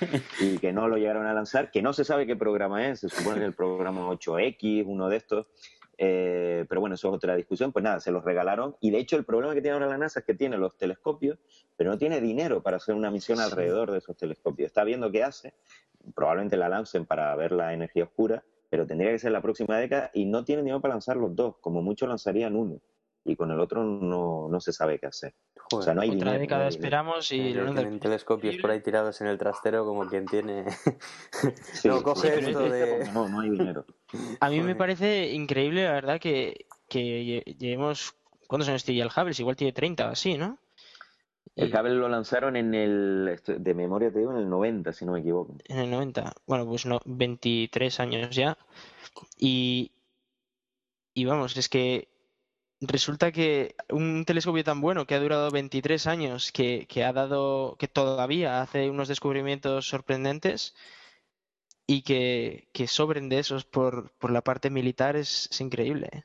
[0.41, 3.09] y que no lo llegaron a lanzar, que no se sabe qué programa es, se
[3.09, 5.47] supone que el programa 8X, uno de estos,
[5.99, 9.17] eh, pero bueno, eso es otra discusión, pues nada, se los regalaron y de hecho
[9.17, 11.39] el problema que tiene ahora la NASA es que tiene los telescopios,
[11.77, 14.69] pero no tiene dinero para hacer una misión alrededor de esos telescopios.
[14.69, 15.55] Está viendo qué hace,
[16.15, 20.11] probablemente la lancen para ver la energía oscura, pero tendría que ser la próxima década
[20.15, 22.81] y no tiene dinero para lanzar los dos, como mucho lanzarían uno
[23.29, 25.35] y con el otro no, no se sabe qué hacer.
[25.73, 29.27] o sea, no hay otra década esperamos y lo tienen telescopios por ahí tirados en
[29.27, 30.65] el trastero como quien tiene
[31.85, 33.85] no coge esto de no, no hay dinero.
[34.41, 38.15] A mí me parece increíble la verdad que, que llevemos
[38.49, 39.35] ¿cuántos años tiene el Hubble?
[39.39, 40.59] Igual tiene 30 así, ¿no?
[41.55, 45.13] El Hubble lo lanzaron en el, de memoria te digo, en el 90, si no
[45.13, 45.57] me equivoco.
[45.67, 48.57] En el 90, bueno, pues no, 23 años ya.
[49.39, 49.93] Y,
[51.15, 52.09] y vamos, es que
[52.81, 57.77] resulta que un telescopio tan bueno que ha durado 23 años, que, que, ha dado,
[57.79, 60.75] que todavía hace unos descubrimientos sorprendentes
[61.87, 66.09] y que, que sobren de esos por, por la parte militar es, increíble.
[66.13, 66.23] ¿eh?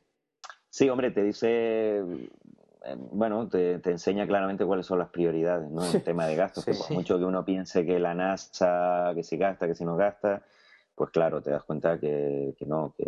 [0.70, 5.86] Sí, hombre, te dice, eh, bueno, te, te, enseña claramente cuáles son las prioridades, ¿no?
[5.86, 9.24] En el tema de gastos, que por mucho que uno piense que la NASA, que
[9.24, 10.44] si gasta, que si no gasta,
[10.94, 13.06] pues claro, te das cuenta que, que no, que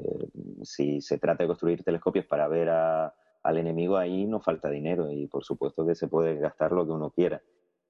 [0.64, 3.14] si se trata de construir telescopios para ver a,
[3.46, 6.92] al enemigo ahí no falta dinero y por supuesto que se puede gastar lo que
[6.92, 7.44] uno quiera.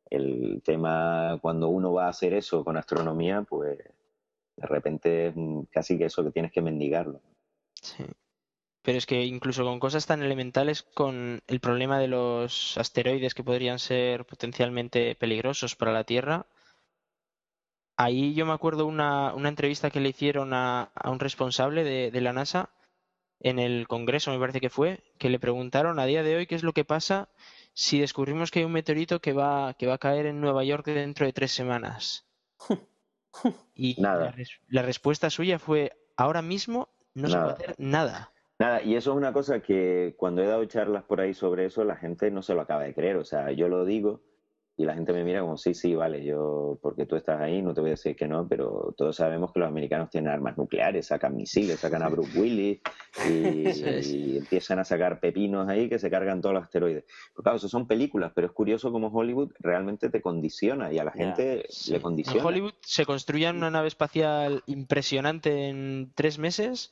[0.10, 5.36] El tema cuando uno va a hacer eso con astronomía, pues de repente es
[5.72, 7.22] casi que eso que tienes que mendigarlo.
[7.82, 8.04] Sí.
[8.82, 13.44] Pero es que incluso con cosas tan elementales, con el problema de los asteroides que
[13.44, 16.48] podrían ser potencialmente peligrosos para la Tierra,
[17.96, 22.34] ahí yo me acuerdo una, una entrevista que le hicieron a, un responsable de la
[22.34, 22.75] NASA
[23.46, 26.56] en el Congreso, me parece que fue, que le preguntaron a día de hoy qué
[26.56, 27.30] es lo que pasa
[27.74, 30.88] si descubrimos que hay un meteorito que va, que va a caer en Nueva York
[30.88, 32.26] dentro de tres semanas.
[33.76, 34.34] Y La,
[34.70, 38.32] la, respuesta suya fue, ahora mismo no se puede hacer nada.
[38.60, 41.84] Nada, y eso es una cosa que cuando he dado charlas por ahí sobre eso,
[41.84, 43.18] la gente no se lo acaba de creer.
[43.18, 44.22] O sea, yo lo digo,
[44.78, 47.74] y la gente me mira como, sí, sí, vale, yo, porque tú estás ahí, no
[47.74, 51.08] te voy a decir que no, pero todos sabemos que los americanos tienen armas nucleares,
[51.08, 52.82] sacan misiles, sacan a Bruce Willis
[53.30, 57.06] y, empiezan a sacar pepinos ahí que se cargan todos los asteroides.
[57.34, 61.06] Pues claro, eso son películas, pero es curioso cómo Hollywood realmente te condiciona y a
[61.06, 62.42] la gente le condiciona.
[62.42, 66.92] En Hollywood se construye una nave espacial impresionante en tres meses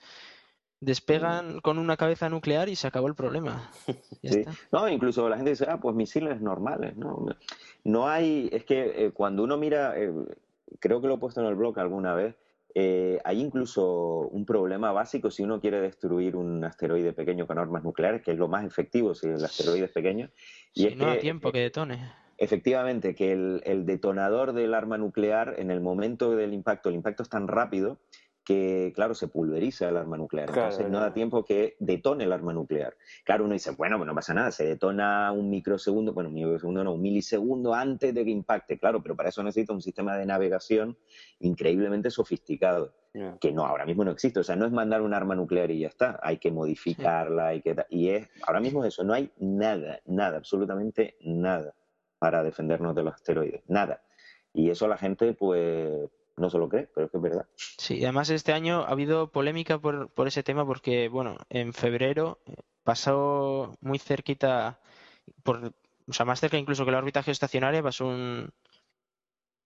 [0.83, 3.71] despegan con una cabeza nuclear y se acabó el problema.
[4.23, 4.43] sí.
[4.71, 7.25] No, incluso la gente dice, ah, pues misiles normales, ¿no?
[7.83, 10.11] No hay, es que eh, cuando uno mira, eh,
[10.79, 12.35] creo que lo he puesto en el blog alguna vez,
[12.75, 17.83] eh, hay incluso un problema básico si uno quiere destruir un asteroide pequeño con armas
[17.83, 20.29] nucleares, que es lo más efectivo si el asteroide es pequeño.
[20.73, 22.11] Y es no que, tiempo que detone.
[22.37, 27.21] Efectivamente, que el, el, detonador del arma nuclear, en el momento del impacto, el impacto
[27.21, 27.99] es tan rápido
[28.43, 30.49] que, claro, se pulveriza el arma nuclear.
[30.49, 32.95] Entonces no da tiempo que detone el arma nuclear.
[33.23, 36.83] Claro, uno dice, bueno, pues no pasa nada, se detona un microsegundo, bueno, un microsegundo
[36.83, 40.25] no, un milisegundo antes de que impacte, claro, pero para eso necesita un sistema de
[40.25, 40.97] navegación
[41.39, 42.93] increíblemente sofisticado,
[43.39, 44.39] que no, ahora mismo no existe.
[44.39, 47.61] O sea, no es mandar un arma nuclear y ya está, hay que modificarla, hay
[47.61, 47.75] que...
[47.89, 51.73] Y es, ahora mismo es eso, no hay nada, nada, absolutamente nada
[52.19, 54.01] para defendernos de los asteroides, nada.
[54.53, 57.45] Y eso la gente, pues no se lo cree, pero es que es verdad.
[57.55, 62.39] Sí, además este año ha habido polémica por, por ese tema porque, bueno, en febrero
[62.45, 64.79] eh, pasó muy cerquita,
[65.43, 65.73] por,
[66.07, 68.51] o sea, más cerca incluso que la órbita geoestacionaria, pasó un,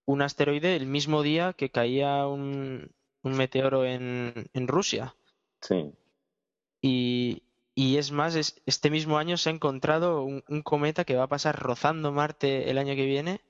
[0.06, 2.92] un asteroide el mismo día que caía un,
[3.24, 5.16] un meteoro en, en Rusia.
[5.62, 5.94] Sí.
[6.82, 7.44] Y,
[7.76, 11.58] y es más, este mismo año se ha encontrado un, cometa que va a pasar
[11.58, 13.42] rozando Marte el año que viene.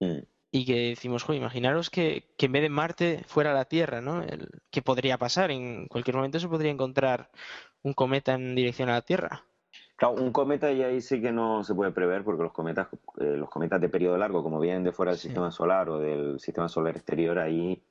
[0.00, 0.20] Mm
[0.52, 4.22] y que decimos, joder, imaginaros que, que, en vez de Marte fuera la Tierra, ¿no?
[4.22, 5.50] El, ¿Qué podría pasar?
[5.50, 7.30] En cualquier momento se podría encontrar
[7.82, 9.44] un cometa en dirección a la Tierra.
[9.96, 12.88] Claro, un cometa y ahí sí que no se puede prever porque los cometas,
[13.20, 16.40] eh, los cometas de periodo largo, como vienen de fuera del sistema solar o del
[16.40, 17.82] sistema solar exterior, ahí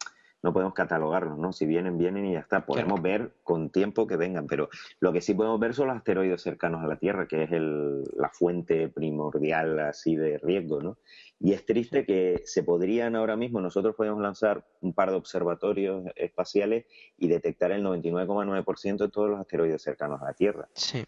[0.41, 1.51] no podemos catalogarlos, ¿no?
[1.51, 2.65] Si vienen, vienen y ya está.
[2.65, 6.41] Podemos ver con tiempo que vengan, pero lo que sí podemos ver son los asteroides
[6.41, 10.97] cercanos a la Tierra, que es el, la fuente primordial así de riesgo, ¿no?
[11.39, 16.03] Y es triste que se podrían ahora mismo, nosotros podemos lanzar un par de observatorios
[16.15, 16.85] espaciales
[17.17, 20.67] y detectar el 99,9% de todos los asteroides cercanos a la Tierra.
[20.73, 21.05] Sí.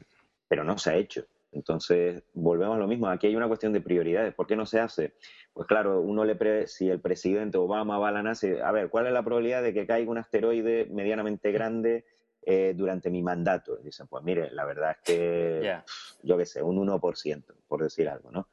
[0.47, 1.25] Pero no se ha hecho.
[1.51, 3.07] Entonces, volvemos a lo mismo.
[3.07, 4.33] Aquí hay una cuestión de prioridades.
[4.33, 5.13] ¿Por qué no se hace?
[5.53, 8.89] Pues claro, uno le pre si el presidente Obama va a la NASA, a ver,
[8.89, 12.05] ¿cuál es la probabilidad de que caiga un asteroide medianamente grande
[12.41, 13.75] eh, durante mi mandato?
[13.77, 15.77] dicen, pues mire, la verdad es que,
[16.23, 18.47] yo qué sé, un 1%, por decir algo, ¿no?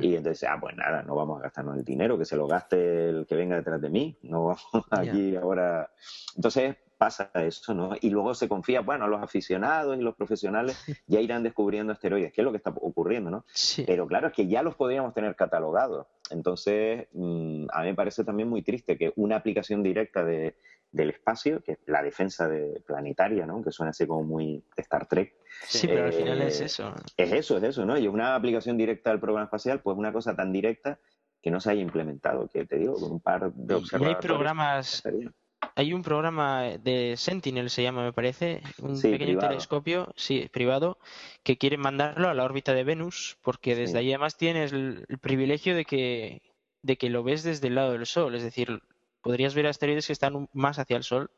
[0.00, 3.08] Y entonces, ah, pues nada, no vamos a gastarnos el dinero, que se lo gaste
[3.08, 5.90] el que venga detrás de mí, no vamos aquí ahora.
[6.36, 7.92] Entonces pasa eso, ¿no?
[7.98, 10.76] Y luego se confía, bueno, los aficionados y los profesionales
[11.06, 13.46] ya irán descubriendo asteroides, que es lo que está ocurriendo, ¿no?
[13.54, 13.84] Sí.
[13.86, 16.08] Pero claro, es que ya los podríamos tener catalogados.
[16.28, 20.58] Entonces, mm, a mí me parece también muy triste que una aplicación directa de,
[20.92, 23.62] del espacio, que es la defensa de, planetaria, ¿no?
[23.64, 25.36] Que suena así como muy Star Trek.
[25.66, 26.94] Sí, pero al final es eh, eso.
[27.16, 27.96] Es eso, es eso, ¿no?
[27.96, 30.98] Y una aplicación directa del programa espacial, pues una cosa tan directa
[31.40, 34.12] que no se haya implementado, que te digo, con un par de observadores.
[34.12, 35.02] Y hay programas,
[35.74, 40.98] hay un programa de Sentinel, se llama, me parece, un pequeño telescopio, sí, privado,
[41.42, 45.18] que quiere mandarlo a la órbita de Venus, porque desde ahí además tienes el, el
[45.18, 46.42] privilegio de que,
[46.82, 48.80] de que lo ves desde el lado del Sol, es decir,
[49.22, 51.30] podrías ver asteroides que están más hacia el Sol.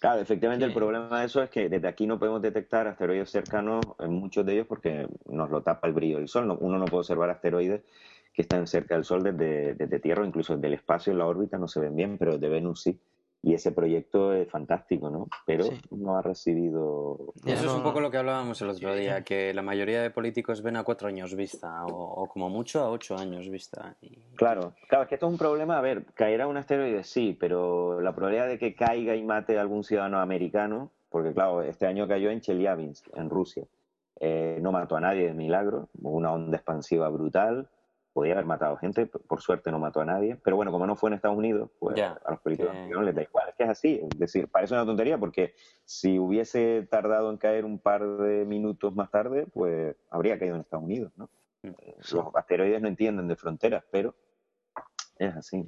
[0.00, 3.84] Claro, efectivamente el problema de eso es que desde aquí no podemos detectar asteroides cercanos
[3.98, 6.56] en muchos de ellos porque nos lo tapa el brillo del Sol.
[6.60, 7.82] Uno no puede observar asteroides
[8.32, 11.58] que están cerca del Sol desde, desde Tierra, incluso desde el espacio, en la órbita,
[11.58, 13.00] no se ven bien, pero desde Venus sí
[13.42, 15.28] y ese proyecto es fantástico, ¿no?
[15.46, 17.32] Pero no ha recibido...
[17.44, 20.62] Eso es un poco lo que hablábamos el otro día, que la mayoría de políticos
[20.62, 23.96] ven a cuatro años vista, o, como mucho a ocho años vista.
[24.34, 28.00] Claro, claro, es que esto es un problema, a ver, caerá un asteroide, sí, pero
[28.00, 32.08] la probabilidad de que caiga y mate a algún ciudadano americano, porque claro, este año
[32.08, 33.64] cayó en Chelyabinsk, en Rusia,
[34.20, 37.68] eh, no mató a nadie de milagro, una onda expansiva brutal,
[38.18, 41.08] podía haber matado gente, por suerte no mató a nadie, pero bueno, como no fue
[41.08, 44.00] en Estados Unidos, pues a los políticos no les da igual, es que es así,
[44.02, 45.54] es decir, parece una tontería porque
[45.84, 50.62] si hubiese tardado en caer un par de minutos más tarde, pues habría caído en
[50.62, 51.30] Estados Unidos, ¿no?
[51.62, 51.70] Mm,
[52.12, 54.16] los asteroides no entienden de fronteras, pero
[55.16, 55.64] es así.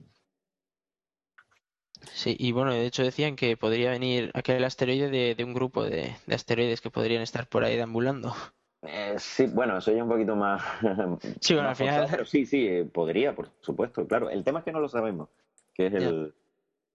[2.13, 5.85] Sí, y bueno, de hecho decían que podría venir aquel asteroide de, de un grupo
[5.85, 8.35] de, de asteroides que podrían estar por ahí deambulando.
[8.83, 10.63] Eh, sí, bueno, eso ya es un poquito más.
[11.41, 12.07] Sí, bueno, al final.
[12.11, 14.31] pero sí, sí, eh, podría, por supuesto, claro.
[14.31, 15.29] El tema es que no lo sabemos,
[15.75, 16.35] que es el.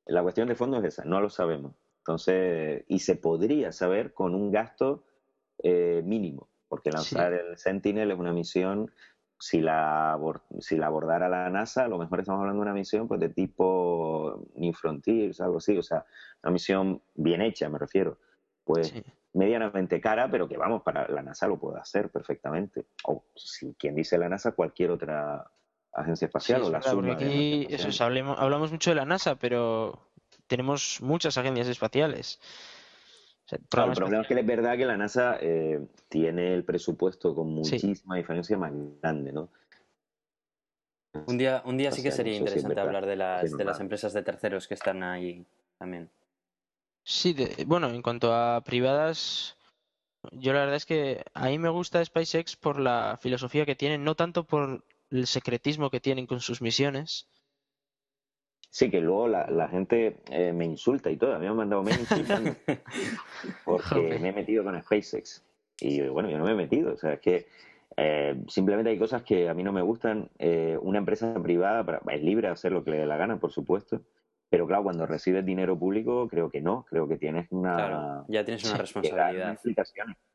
[0.08, 1.74] La cuestión de fondo es esa, no lo sabemos.
[2.00, 5.04] Entonces, y se podría saber con un gasto
[5.64, 8.92] eh, mínimo, porque lanzar el Sentinel es una misión.
[9.38, 10.18] Si la,
[10.60, 13.30] si la abordara la NASA, a lo mejor estamos hablando de una misión pues de
[13.30, 16.06] tipo New Frontiers, algo así, o sea,
[16.42, 18.18] una misión bien hecha, me refiero.
[18.64, 18.94] Pues
[19.36, 22.86] medianamente cara, pero que vamos, para la NASA lo puede hacer perfectamente.
[23.04, 25.46] O si quien dice la NASA, cualquier otra
[25.94, 30.00] agencia espacial o la suma aquí eso hablamos, hablamos mucho de la NASA, pero
[30.48, 32.40] tenemos muchas agencias espaciales.
[33.52, 38.16] el problema es que es verdad que la NASA eh, tiene el presupuesto con muchísima
[38.16, 38.72] diferencia más
[39.02, 39.50] grande, ¿no?
[41.28, 44.22] Un día, un día sí que sería interesante hablar de las, de las empresas de
[44.22, 45.46] terceros que están ahí
[45.78, 46.10] también.
[47.08, 47.36] Sí,
[47.68, 49.56] bueno, en cuanto a privadas,
[50.32, 54.04] yo la verdad es que a mí me gusta SpaceX por la filosofía que tienen,
[54.04, 57.28] no tanto por el secretismo que tienen con sus misiones.
[58.72, 61.36] Sí, que luego la, gente eh, me insulta y todo.
[61.36, 62.56] A mí me han mandado mails insultando
[63.66, 65.44] porque me he metido con SpaceX.
[65.80, 66.92] Y bueno, yo no me he metido.
[66.94, 67.48] O sea, es que
[67.98, 70.30] eh, simplemente hay cosas que a mí no me gustan.
[70.40, 73.52] Eh, una empresa privada es libre de hacer lo que le dé la gana, por
[73.52, 74.02] supuesto.
[74.50, 76.86] Pero claro, cuando recibes dinero público, creo que no.
[76.90, 78.24] Creo que tienes una.
[78.28, 79.58] ya tienes una responsabilidad.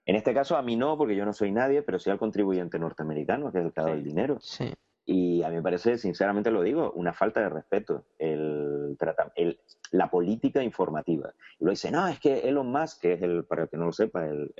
[0.06, 2.78] En este caso, a mí no, porque yo no soy nadie, pero sí al contribuyente
[2.78, 4.38] norteamericano, que es el que ha dado el dinero.
[4.40, 4.72] Sí.
[5.04, 8.96] Y a mí me parece, sinceramente lo digo, una falta de respeto el,
[9.34, 11.32] el, la política informativa.
[11.58, 13.86] Y lo dice, no, es que Elon Musk, que es el, para el que no
[13.86, 14.52] lo sepa, el,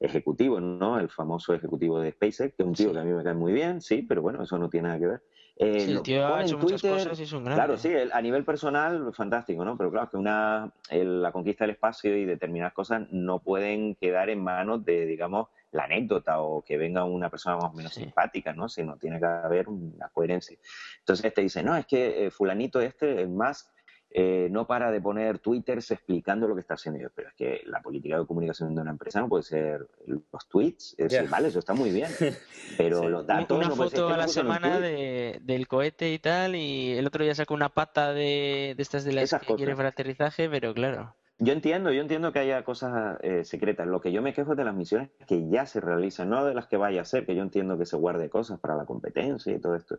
[0.00, 0.98] ejecutivo, ¿no?
[0.98, 3.52] El famoso ejecutivo de SpaceX, que es un tío que a mí me cae muy
[3.52, 5.22] bien, sí, pero bueno, eso no tiene nada que ver.
[5.58, 7.56] Eh, sí, el tío ha hecho muchas cosas y es un gran.
[7.56, 9.76] Claro, sí, a nivel personal, fantástico, ¿no?
[9.78, 14.44] Pero claro, que una, la conquista del espacio y determinadas cosas no pueden quedar en
[14.44, 18.68] manos de, digamos, la anécdota o que venga una persona más o menos simpática, ¿no?
[18.68, 20.58] Sino tiene que haber una coherencia.
[20.98, 23.70] Entonces te este dice, no, es que eh, fulanito este, es más,
[24.18, 27.10] eh, no para de poner twitters explicando lo que está haciendo.
[27.14, 30.94] Pero es que la política de comunicación de una empresa no puede ser los tweets.
[30.96, 32.10] Es decir, vale, eso está muy bien.
[32.78, 33.58] Pero los datos.
[33.58, 37.52] Una foto a la semana de, del cohete y tal, y el otro día sacó
[37.52, 41.14] una pata de, de estas de las que quiere para aterrizaje, pero claro.
[41.38, 43.86] Yo entiendo, yo entiendo que haya cosas eh, secretas.
[43.86, 46.54] Lo que yo me quejo es de las misiones que ya se realizan, no de
[46.54, 49.54] las que vaya a ser, que yo entiendo que se guarde cosas para la competencia
[49.54, 49.98] y todo esto.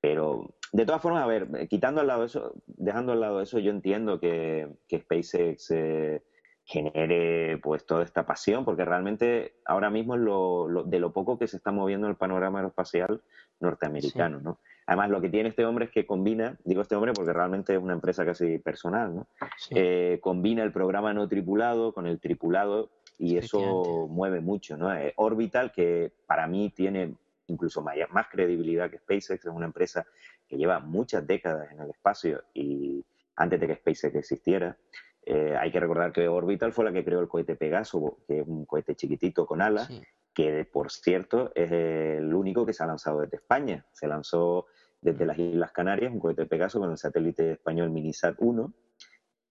[0.00, 3.58] Pero, de todas formas, a ver, eh, quitando al lado eso, dejando al lado eso,
[3.58, 6.22] yo entiendo que, que SpaceX eh,
[6.64, 11.48] genere pues toda esta pasión, porque realmente ahora mismo es lo, de lo poco que
[11.48, 13.20] se está moviendo el panorama aeroespacial
[13.58, 14.58] norteamericano, ¿no?
[14.86, 17.80] Además, lo que tiene este hombre es que combina, digo este hombre porque realmente es
[17.80, 19.26] una empresa casi personal, ¿no?
[19.70, 24.94] Eh, combina el programa no tripulado con el tripulado y eso mueve mucho, ¿no?
[24.94, 27.14] Eh, Orbital, que para mí tiene
[27.50, 30.06] incluso más, credibilidad que SpaceX, es una empresa
[30.48, 33.04] que lleva muchas décadas en el espacio y
[33.36, 34.76] antes de que SpaceX existiera.
[35.24, 38.46] Eh, hay que recordar que Orbital fue la que creó el cohete Pegaso, que es
[38.46, 39.90] un cohete chiquitito con alas,
[40.32, 43.86] que por cierto es el único que se ha lanzado desde España.
[43.92, 44.66] Se lanzó
[45.00, 48.72] desde las Islas Canarias, un cohete Pegaso con el satélite español Minisat 1.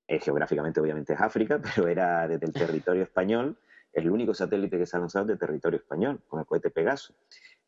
[0.07, 3.57] Eh, geográficamente, obviamente, es África, pero era desde el territorio español.
[3.91, 7.13] Es el único satélite que se ha lanzado de territorio español, con el cohete Pegaso.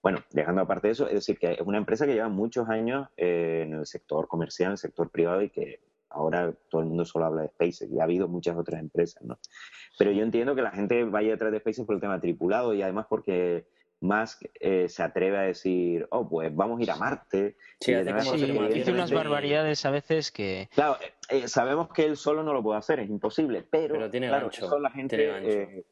[0.02, 3.08] Bueno, dejando aparte de eso, es decir, que es una empresa que lleva muchos años
[3.18, 5.80] eh, en el sector comercial, en el sector privado y que
[6.10, 9.38] ahora todo el mundo solo habla de SpaceX y ha habido muchas otras empresas, ¿no?
[9.98, 12.82] Pero yo entiendo que la gente vaya detrás de SpaceX por el tema tripulado y
[12.82, 13.66] además porque
[14.02, 17.56] Musk eh, se atreve a decir, oh, pues vamos a ir a Marte.
[17.80, 20.70] Sí, dice unas barbaridades a veces que...
[20.74, 24.28] Claro, eh, eh, sabemos que él solo no lo puede hacer, es imposible, pero, tiene
[24.28, 25.86] claro, Eso la gente...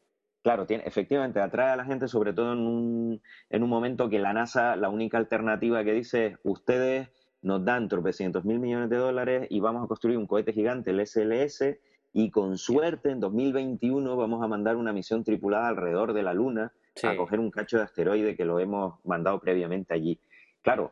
[0.49, 3.21] claro, tiene, efectivamente, atrae a la gente, sobre todo en un,
[3.51, 7.09] en un momento que la NASA, la única alternativa que dice es, ustedes
[7.43, 11.05] nos dan tropecientos mil millones de dólares y vamos a construir un cohete gigante, el
[11.05, 11.77] SLS,
[12.13, 16.73] y con suerte en 2021 vamos a mandar una misión tripulada alrededor de la Luna
[17.03, 20.19] a coger un cacho de asteroide que lo hemos mandado previamente allí.
[20.63, 20.91] Claro.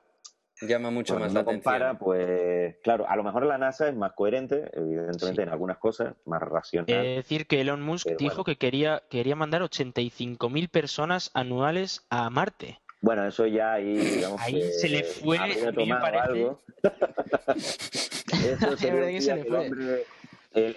[0.62, 4.70] Llama mucho más la compara, pues claro, a lo mejor la NASA es más coherente,
[4.74, 7.05] evidentemente en algunas cosas, más racional.
[7.05, 12.80] Es decir, que Elon Musk dijo que quería, quería mandar 85.000 personas anuales a Marte.
[13.01, 16.60] Bueno, eso ya ahí, digamos ahí se le fue, algo.
[17.53, 20.05] eso se le fue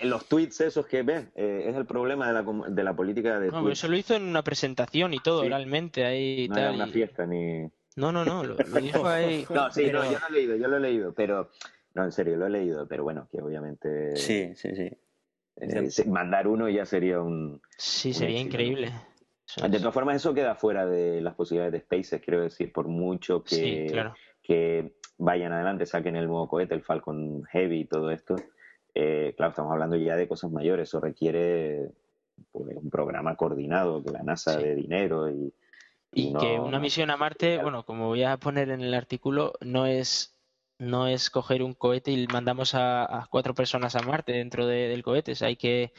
[0.02, 3.50] los tweets esos que ven, eh, es el problema de la, de la política de.
[3.50, 6.04] No, pero eso lo hizo en una presentación y todo, realmente.
[6.04, 7.70] Ahí no tal, era una fiesta ni.
[7.96, 9.46] No, no, no, lo, dijo ahí.
[9.50, 11.50] no, sí, no, yo lo he leído, yo lo he leído, pero.
[11.94, 14.14] No, en serio, lo he leído, pero bueno, que obviamente.
[14.16, 14.90] Sí, sí, sí.
[15.56, 17.60] Eh, mandar uno ya sería un.
[17.76, 18.92] Sí, sería increíble.
[19.68, 23.42] De todas formas, eso queda fuera de las posibilidades de SpaceX, quiero decir, por mucho
[23.42, 23.92] que,
[24.40, 28.36] que vayan adelante, saquen el nuevo cohete, el Falcon Heavy y todo esto
[28.94, 31.90] eh, claro, estamos hablando ya de cosas mayores, eso requiere
[32.50, 35.52] pues, un programa coordinado, que la NASA de dinero y...
[36.12, 39.86] Y, que una misión a Marte, bueno, como voy a poner en el artículo, no
[39.86, 40.36] es
[40.78, 45.34] no es coger un cohete y mandamos a, cuatro personas a Marte dentro del cohete,
[45.42, 45.92] hay que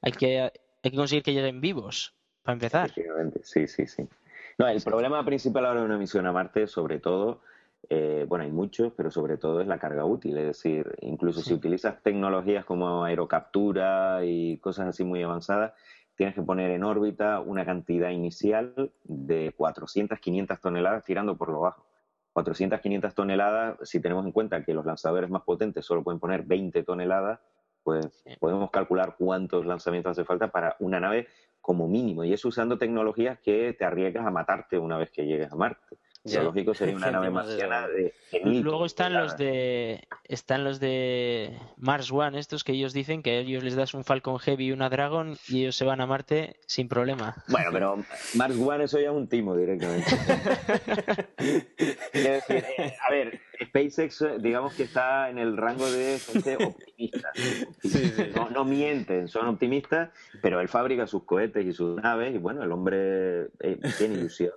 [0.00, 2.90] hay que hay que conseguir que lleguen vivos para empezar.
[3.42, 4.08] sí, sí, sí.
[4.58, 7.40] No, el problema principal ahora de una misión a Marte, sobre todo,
[7.88, 10.36] eh, bueno, hay muchos, pero sobre todo es la carga útil.
[10.38, 15.72] Es decir, incluso si utilizas tecnologías como aerocaptura y cosas así muy avanzadas,
[16.22, 21.62] tienes que poner en órbita una cantidad inicial de 400, 500 toneladas tirando por lo
[21.62, 21.84] bajo.
[22.32, 26.44] 400, 500 toneladas, si tenemos en cuenta que los lanzadores más potentes solo pueden poner
[26.44, 27.40] 20 toneladas,
[27.82, 31.26] pues podemos calcular cuántos lanzamientos hace falta para una nave
[31.60, 32.22] como mínimo.
[32.22, 35.96] Y es usando tecnologías que te arriesgas a matarte una vez que llegues a Marte.
[36.28, 42.38] Zoológico sería una nave marciana de, Luego están los de están los de Mars One,
[42.38, 45.62] estos que ellos dicen que ellos les das un Falcon Heavy y una Dragon y
[45.62, 47.34] ellos se van a Marte sin problema.
[47.48, 47.96] Bueno, pero
[48.34, 50.10] Mars One eso ya es un timo directamente.
[52.14, 52.40] Eh,
[53.06, 57.32] a ver, SpaceX digamos que está en el rango de gente optimista.
[58.36, 62.62] No, no, mienten, son optimistas, pero él fabrica sus cohetes y sus naves y bueno,
[62.62, 64.52] el hombre eh, tiene ilusión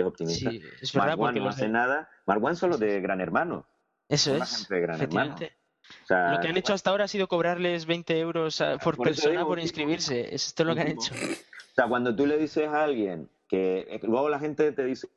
[0.00, 0.50] es optimista.
[0.50, 2.08] Sí, es verdad, no hace nada.
[2.26, 3.66] Mark One solo de Gran Hermano.
[4.08, 4.68] Eso es.
[4.68, 10.34] lo que han hecho hasta ahora ha sido cobrarles 20 euros por, persona por inscribirse.
[10.34, 11.14] Esto es lo que han hecho.
[11.14, 15.08] O sea, cuando tú le dices a alguien que eh, luego la gente te dice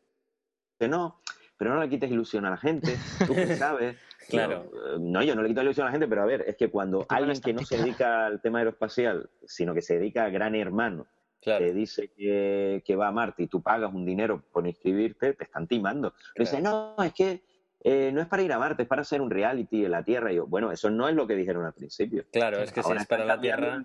[0.79, 1.19] que no,
[1.57, 3.97] pero no le quites ilusión a la gente, tú sabes.
[4.29, 4.69] claro.
[4.99, 7.05] No, yo no le quito ilusión a la gente, pero a ver, es que cuando
[7.09, 11.07] alguien que no se dedica al tema aeroespacial, sino que se dedica a Gran Hermano,
[11.43, 15.67] te dice que, va a Marte y tú pagas un dinero por inscribirte, te están
[15.67, 16.13] timando.
[16.35, 17.41] Dice, no, es que
[17.85, 20.31] eh, no es para ir a Marte, es para hacer un reality en la Tierra.
[20.31, 22.23] Y yo, bueno, eso no es lo que dijeron al principio.
[22.31, 23.83] Claro, es que si es para la Tierra.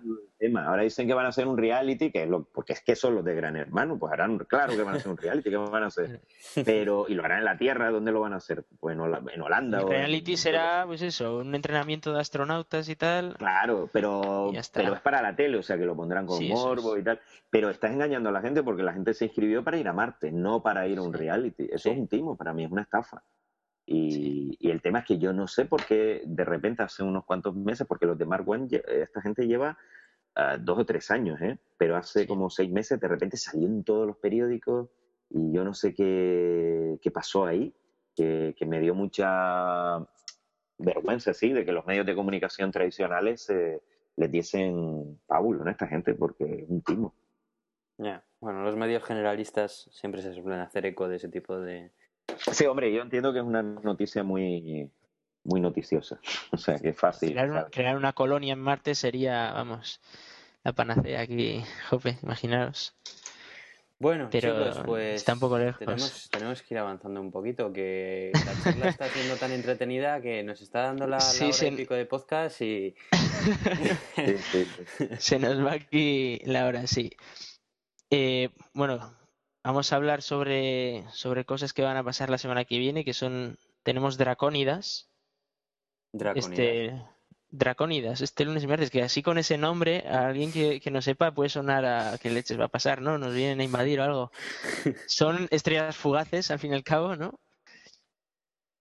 [0.65, 3.15] Ahora dicen que van a hacer un reality, que es lo, porque es que son
[3.15, 5.83] los de Gran Hermano, pues harán, claro que van a hacer un reality, ¿qué van
[5.83, 6.21] a hacer?
[6.63, 8.63] Pero, y lo harán en la Tierra, ¿dónde lo van a hacer?
[8.79, 9.01] Pues en,
[9.41, 9.81] Holanda.
[9.81, 13.35] El reality será, pues eso, un entrenamiento de astronautas y tal.
[13.37, 17.03] Claro, pero, pero es para la tele, o sea que lo pondrán con morbo y
[17.03, 17.19] tal.
[17.49, 20.31] Pero estás engañando a la gente porque la gente se inscribió para ir a Marte,
[20.31, 21.67] no para ir a un reality.
[21.69, 23.23] Eso es un timo, para mí es una estafa.
[23.91, 27.55] Y, el tema es que yo no sé por qué de repente hace unos cuantos
[27.55, 29.79] meses, porque los de Mark One, esta gente lleva
[30.35, 31.57] ah, dos o tres años, ¿eh?
[31.75, 34.89] pero hace como seis meses de repente salió en todos los periódicos
[35.31, 37.73] y yo no sé qué, qué pasó ahí,
[38.15, 39.97] que, me dio mucha
[40.77, 43.81] vergüenza, sí, de que los medios de comunicación tradicionales eh,
[44.17, 47.15] les diesen pábulo a esta gente, porque es un timo.
[47.97, 51.91] Ya, bueno, los medios generalistas siempre se suelen hacer eco de ese tipo de,
[52.51, 54.91] Sí, hombre, yo entiendo que es una noticia muy,
[55.43, 56.19] muy noticiosa.
[56.51, 57.35] O sea, que es fácil.
[57.71, 60.01] Crear una, colonia en Marte sería, vamos,
[60.63, 62.95] la panacea aquí, Jope, imaginaros.
[63.99, 65.79] Bueno, pero chicos, pues está un poco lejos.
[65.79, 70.41] Tenemos, tenemos, que ir avanzando un poquito, que la charla está siendo tan entretenida que
[70.41, 72.95] nos está dando la, hora y pico de podcast y...
[75.19, 77.11] se nos va aquí la hora, sí.
[78.09, 79.18] Eh, bueno,
[79.63, 83.13] vamos a hablar sobre, sobre cosas que van a pasar la semana que viene, que
[83.13, 85.09] son, tenemos Dracónidas.
[86.11, 86.51] Dracónidas.
[86.51, 87.05] Este,
[87.51, 91.01] Dracónidas, este lunes y martes, que así con ese nombre, a alguien que, que no
[91.01, 93.17] sepa puede sonar a qué leches va a pasar, ¿no?
[93.17, 94.31] Nos vienen a invadir o algo.
[95.07, 97.39] Son estrellas fugaces, al fin y al cabo, ¿no?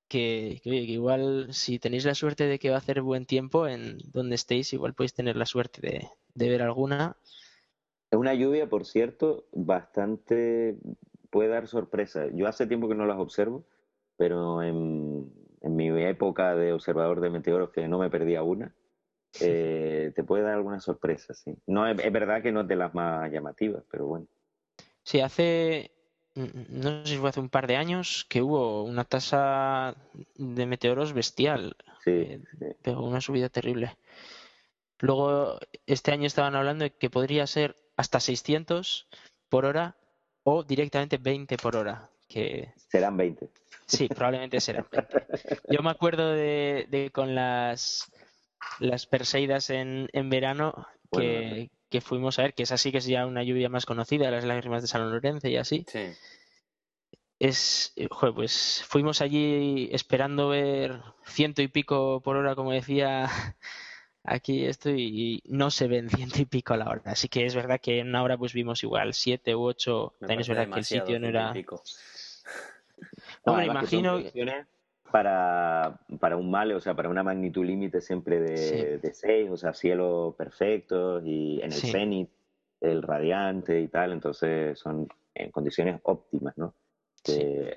[0.07, 3.99] Que, que, igual si tenéis la suerte de que va a hacer buen tiempo en
[4.13, 7.17] donde estéis, igual podéis tener la suerte de, de ver alguna
[8.11, 10.77] es una lluvia, por cierto, bastante
[11.31, 12.27] puede dar sorpresa.
[12.33, 13.65] Yo hace tiempo que no las observo,
[14.17, 15.31] pero en,
[15.63, 18.75] mi época de observador de meteoros, que no me perdía una,
[19.41, 21.55] eh, te puede dar alguna sorpresa, sí.
[21.67, 24.27] No, es, verdad que no es de las más llamativas, pero bueno.
[25.03, 25.91] Sí, hace,
[26.35, 29.95] no sé si fue hace un par de años, que hubo una tasa
[30.37, 31.77] de meteoros bestial.
[32.05, 33.97] Sí, eh, Pegó una subida terrible.
[35.01, 39.09] Luego, este año estaban hablando de que podría ser hasta 600
[39.49, 39.97] por hora
[40.43, 42.11] o directamente 20 por hora.
[42.29, 42.73] Que...
[42.91, 43.49] Serán 20.
[43.87, 45.19] Sí, probablemente serán 20.
[45.71, 48.11] Yo me acuerdo de, con las,
[48.81, 53.07] las Perseidas en, en verano que, que, fuimos a ver, que es así que es
[53.07, 55.87] ya una lluvia más conocida, las lágrimas de San Lorenzo y así.
[55.89, 56.11] Sí.
[57.39, 63.31] Es, joder, pues fuimos allí esperando ver ciento y pico por hora, como decía
[64.29, 67.03] aquí estoy y no se ven ciento y pico a la hora.
[67.07, 70.15] Así que es verdad que en una hora pues vimos igual siete u ocho.
[70.21, 71.53] También es verdad que el sitio no era.
[73.47, 74.21] No, me imagino.
[75.13, 79.57] Para, para un mal, o sea, para una magnitud límite siempre de, de 6, o
[79.57, 82.29] sea, cielo perfecto y en el cenit,
[82.81, 86.75] el radiante y tal, entonces son en condiciones óptimas, ¿no?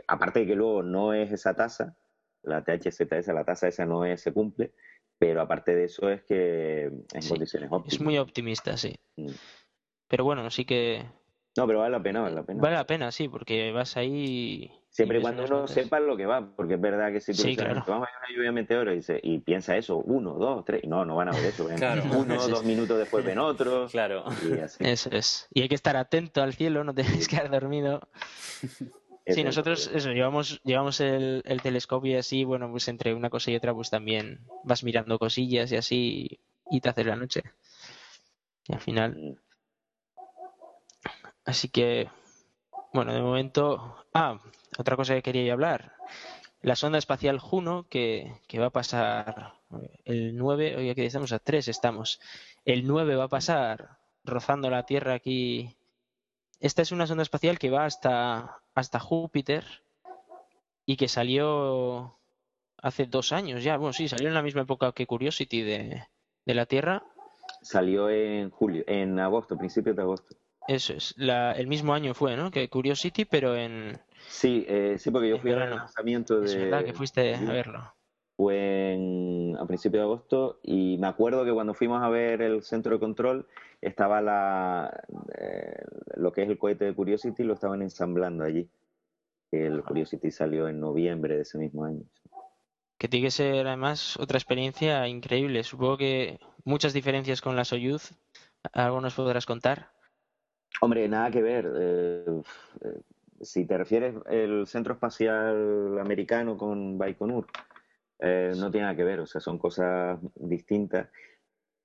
[0.07, 1.95] aparte de que luego no es esa tasa,
[2.43, 4.71] la THZS, la tasa esa no es, se cumple,
[5.21, 7.93] pero aparte de eso es que en condiciones óptimas.
[7.93, 8.95] Es muy optimista, sí.
[9.17, 9.29] Mm.
[10.07, 11.05] Pero bueno, sí que...
[11.55, 12.59] No, pero vale la pena, vale la pena.
[12.61, 16.55] Vale la pena, sí, porque vas ahí Siempre y cuando uno sepa lo que va,
[16.55, 17.83] porque es verdad que si tú Sí, dices, claro.
[17.87, 20.81] vamos a ir a una lluvia meteoro y, dice- y piensa eso, uno, dos, tres,
[20.83, 21.65] y no, no van a ver eso.
[21.65, 22.01] ven Claro.
[22.17, 24.23] Uno, dos minutos después ven otro, Claro.
[24.49, 24.83] y así.
[24.83, 25.47] Eso es.
[25.53, 28.01] Y hay que estar atento al cielo, no tenéis que haber dormido.
[29.25, 33.29] Es Sí, nosotros eso, llevamos, llevamos el, el telescopio y así, bueno, pues entre una
[33.29, 36.39] cosa y otra, pues también vas mirando cosillas y así
[36.69, 37.43] y te haces la noche.
[38.67, 39.37] Y al final,
[41.45, 42.09] así que,
[42.93, 44.39] bueno, de momento, ah,
[44.77, 45.93] otra cosa que quería yo hablar,
[46.61, 49.53] la sonda espacial Juno que, que va a pasar
[50.05, 52.19] el 9, hoy aquí estamos a 3, estamos,
[52.65, 55.75] el 9 va a pasar rozando la Tierra aquí.
[56.59, 59.65] Esta es una sonda espacial que va hasta, hasta Júpiter
[60.85, 62.17] y que salió
[62.77, 63.77] hace dos años ya.
[63.77, 66.03] Bueno, sí, salió en la misma época que Curiosity de,
[66.45, 67.03] de la Tierra.
[67.61, 70.35] Salió en julio, en agosto, principios de agosto.
[70.67, 72.51] Eso es, la, el mismo año fue, ¿no?
[72.51, 73.99] Que Curiosity, pero en...
[74.27, 76.45] Sí, eh, sí, porque yo fui al lanzamiento de...
[76.45, 77.93] Es verdad que fuiste a verlo.
[78.41, 82.63] Fue en, a principios de agosto y me acuerdo que cuando fuimos a ver el
[82.63, 83.45] centro de control
[83.81, 85.03] estaba la
[85.37, 85.83] eh,
[86.15, 88.67] lo que es el cohete de Curiosity lo estaban ensamblando allí
[89.51, 92.01] el Curiosity salió en noviembre de ese mismo año
[92.97, 95.63] Que tiene que ser además otra experiencia increíble.
[95.63, 98.13] Supongo que muchas diferencias con la Soyuz.
[98.73, 99.89] ¿Algo nos podrás contar?
[100.79, 102.41] hombre nada que ver eh,
[102.85, 103.01] eh,
[103.41, 107.45] si te refieres el centro espacial americano con Baikonur
[108.21, 111.09] eh, no tiene nada que ver o sea son cosas distintas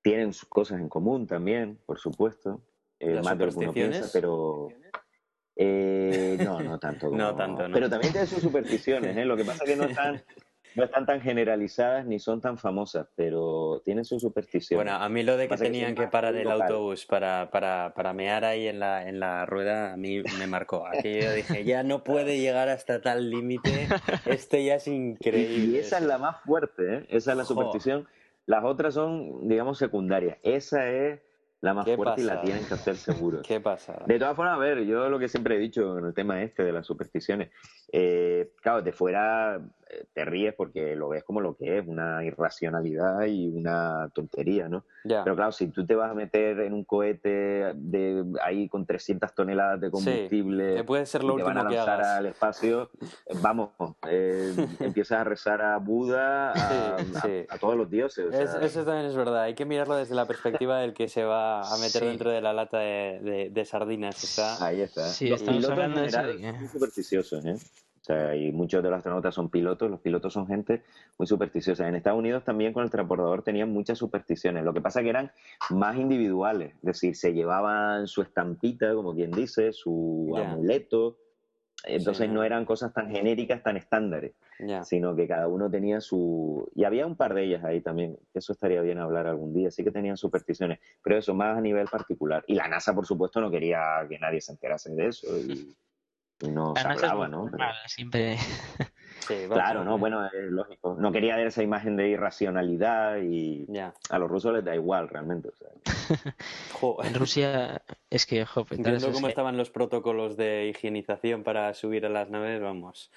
[0.02, 2.62] tienen sus cosas en común también por supuesto
[3.00, 4.68] eh, ¿Las más de lo que uno piensa, pero
[5.54, 7.06] eh, no, no tanto.
[7.10, 7.74] como- No tanto, ¿no?
[7.74, 9.24] Pero también tiene sus supersticiones, ¿eh?
[9.24, 10.22] Lo que pasa es que no están,
[10.76, 14.84] no están tan generalizadas ni son tan famosas, pero tienen sus supersticiones.
[14.84, 16.62] Bueno, a mí lo de que Pasa que tenían que más parar el local.
[16.62, 20.86] autobús para, para, para mear ahí en la, en la rueda, a mí me marcó.
[20.86, 23.88] Aquí yo dije, ya no puede llegar hasta tal límite,
[24.26, 25.76] esto ya es increíble.
[25.76, 27.06] y esa es la más fuerte, ¿eh?
[27.08, 27.48] Esa es la Jo.
[27.54, 28.06] superstición.
[28.44, 30.38] Las otras son, digamos, secundarias.
[30.42, 31.20] Esa es
[31.62, 33.40] la más fuerte y la tienen que hacer seguro.
[33.48, 34.02] ¿Qué pasa?
[34.06, 36.62] De todas formas, a ver, yo lo que siempre he dicho en el tema este
[36.62, 37.50] de las supersticiones,
[37.90, 39.58] eh, claro, de fuera
[40.12, 44.84] te ríes porque lo ves como lo que es, una irracionalidad y una tontería, ¿no?
[45.04, 45.22] Ya.
[45.22, 49.32] Pero claro, si tú te vas a meter en un cohete de ahí con 300
[49.34, 52.06] toneladas de combustible que puede ser y lo te van a lanzar hagas.
[52.18, 52.90] al espacio,
[53.26, 53.70] eh, vamos,
[54.08, 57.46] eh, empiezas a rezar a Buda, a, Sí, a- sí.
[57.48, 58.26] a todos los dioses.
[58.26, 61.08] o Es- sea, eso también es verdad, hay que mirarlo desde la perspectiva del que
[61.08, 62.06] se va a meter Sí.
[62.06, 64.22] dentro de la lata de, de- de sardinas.
[64.24, 64.64] Está...
[64.66, 65.04] Ahí está.
[65.08, 67.56] Sí, los estamos pilotos en general de son supersticiosos, ¿eh?
[68.06, 70.84] O sea, y muchos de los astronautas son pilotos, los pilotos son gente
[71.18, 71.88] muy supersticiosa.
[71.88, 74.62] En Estados Unidos también con el transbordador tenían muchas supersticiones.
[74.62, 75.32] Lo que pasa que eran
[75.70, 81.18] más individuales, es decir, se llevaban su estampita, como quien dice, su amuleto.
[81.82, 84.34] Entonces Sí, no eran cosas tan genéricas, tan estándares,
[84.84, 86.70] sino que cada uno tenía su...
[86.76, 89.82] Y había un par de ellas ahí también, eso estaría bien hablar algún día, sí
[89.82, 92.44] que tenían supersticiones, pero eso más a nivel particular.
[92.46, 95.74] Y la NASA, por supuesto, no quería que nadie se enterase de eso y
[96.40, 97.48] no se hablaba, ¿no?
[97.50, 98.36] Pero- siempre.
[99.20, 99.96] Sí, claro, ¿no?
[99.96, 100.94] eh, Bueno, es lógico.
[101.00, 103.66] No quería ver esa imagen de irracionalidad y
[104.10, 105.48] a los rusos les da igual realmente.
[105.48, 105.68] o sea.
[106.74, 110.66] Jo, En Rusia es que, jo, petar Entiendo eso cómo es- estaban los protocolos de
[110.68, 113.10] higienización para subir a las naves, vamos.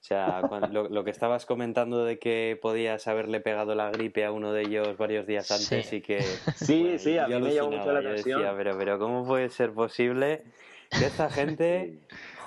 [0.00, 0.40] O sea,
[0.72, 4.62] lo, lo que estabas comentando de que podías haberle pegado la gripe a uno de
[4.62, 5.96] ellos varios días antes Sí.
[5.96, 6.22] y que...
[6.56, 8.40] Sí, Bueno, sí, a mí me llamó mucho la atención.
[8.40, 10.44] decía, pero, pero ¿cómo puede ser posible
[10.90, 11.98] que esta gente...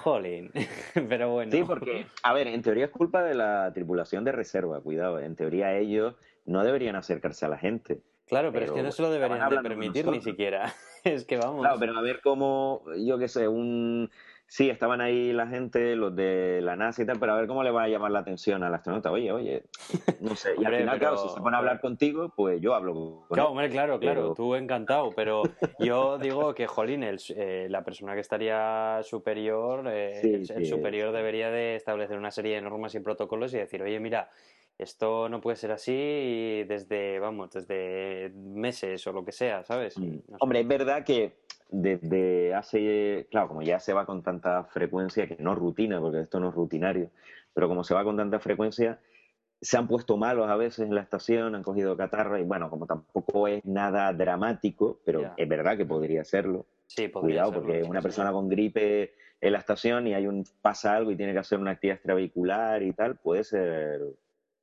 [0.04, 0.52] Jolín.
[1.10, 1.52] pero bueno.
[1.52, 5.20] Sí, porque, a ver, en teoría es culpa de la tripulación de reserva, cuidado.
[5.20, 6.16] En teoría ellos
[6.46, 8.02] no deberían acercarse a la gente.
[8.28, 10.74] Claro, pero, es que no se lo deberían de permitir ni siquiera.
[11.04, 11.62] es que vamos.
[11.62, 14.10] Claro, pero a ver cómo, yo qué sé, un...
[14.56, 17.64] Sí, estaban ahí la gente, los de la NASA y tal, pero a ver cómo
[17.64, 19.12] le va a llamar la atención al astronauta.
[19.12, 19.64] Oye, oye,
[20.22, 20.50] no sé.
[20.54, 22.94] Y Hombre, al final, pero- claro, si se pone a hablar contigo, pues yo hablo
[22.94, 23.52] con Claro, él.
[23.52, 25.42] hombre, claro, claro, Pero- tú encantado, pero
[25.80, 31.10] yo digo que, jolín, el, eh, la persona que estaría superior, eh, Sí, el, superior
[31.10, 31.16] sí.
[31.18, 34.30] debería de establecer una serie de normas y protocolos y decir, oye, mira,
[34.78, 39.98] esto no puede ser así desde, vamos, desde meses o lo que sea, ¿sabes?
[40.00, 40.04] Mm.
[40.14, 40.36] No sé.
[40.40, 41.38] Hombre, es verdad que
[41.74, 46.40] desde hace, claro, como ya se va con tanta frecuencia, que no rutina, porque esto
[46.40, 47.10] no es rutinario,
[47.54, 49.00] pero como se va con tanta frecuencia,
[49.60, 52.86] se han puesto malos a veces en la estación, han cogido catarra y bueno, como
[52.86, 56.68] tampoco es nada dramático, pero es verdad que podría serlo.
[56.86, 58.04] sí, podría Cuidado, serlo, porque sí, una sí.
[58.04, 61.60] persona con gripe en la estación y hay un pasa algo y tiene que hacer
[61.60, 64.02] una actividad extravehicular y tal, puede ser,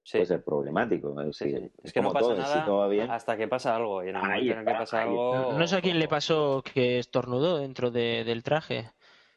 [0.02, 1.20] Sí, puede ser problemático.
[1.20, 1.80] Es, sí, decir, sí.
[1.84, 3.10] Es que no como pasa todo, si nada todo va bien.
[3.10, 5.08] hasta que pasa algo y en el Ahí momento en el que está, pasa ahí
[5.08, 5.52] algo...
[5.52, 8.90] No, sé a quién le pasó que estornudó dentro de- del traje.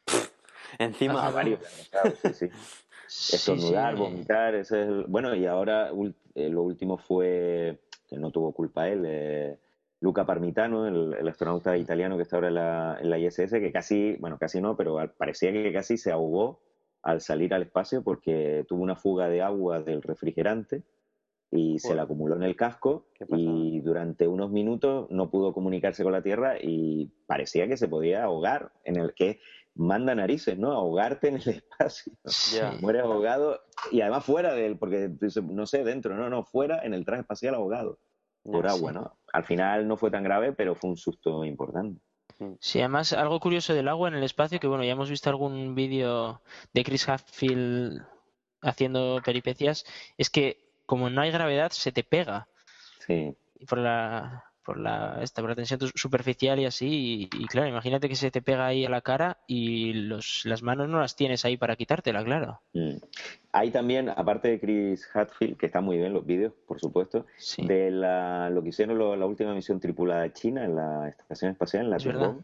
[0.80, 1.28] Encima...
[1.28, 1.60] A varios,
[1.92, 2.50] claro, sí, sí.
[3.34, 5.92] estornudar, vomitar, ese es bueno, y ahora
[6.36, 7.80] eh, lo último fue,
[8.10, 9.60] que no tuvo culpa él, eh,
[10.00, 14.18] Luca Parmitano, el, astronauta italiano que está ahora en la, en la ISS, que casi,
[14.20, 16.60] bueno, casi no, pero parecía que casi se ahogó
[17.04, 20.84] al salir al espacio porque tuvo una fuga de agua del refrigerante
[21.52, 26.12] y se la acumuló en el casco y durante unos minutos no pudo comunicarse con
[26.12, 29.40] la Tierra y parecía que se podía ahogar, en el que
[29.76, 30.72] manda narices, ¿no?
[30.72, 32.14] Ahogarte en el espacio.
[32.82, 33.60] Mueres ahogado
[33.92, 35.12] y además fuera de él, porque
[35.44, 38.00] no sé, dentro, no, no, fuera en el traje espacial ahogado
[38.44, 39.18] por agua, ¿no?
[39.32, 42.02] Al final no fue tan grave, pero fue un susto importante.
[42.44, 42.58] Mm.
[42.60, 45.76] Sí, además algo curioso del agua en el espacio, que bueno, ya hemos visto algún
[45.76, 46.42] vídeo
[46.74, 48.06] de Chris Hadfield
[48.62, 49.86] haciendo peripecias,
[50.18, 52.48] es que como no hay gravedad, se te pega.
[53.06, 53.36] Sí.
[53.68, 57.30] Por la, por la, esta, por tensión superficial y así.
[57.34, 60.90] Y, claro, imagínate que se te pega ahí a la cara y los, las manos
[60.90, 62.62] no las tienes ahí para quitártela, claro.
[62.74, 62.98] Mm.
[63.52, 67.26] Hay también, aparte de Chris Hadfield, que está muy bien los vídeos, por supuesto,
[67.58, 71.90] de la, lo que hicieron la última misión tripulada China en la Estación Espacial, en
[71.92, 72.38] la.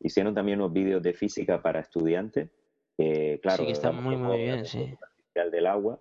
[0.00, 2.50] Hicieron también unos vídeos de física para estudiantes.
[2.96, 4.94] Que, claro, sí, que está muy, muy bien, sí.
[5.34, 5.98] Del agua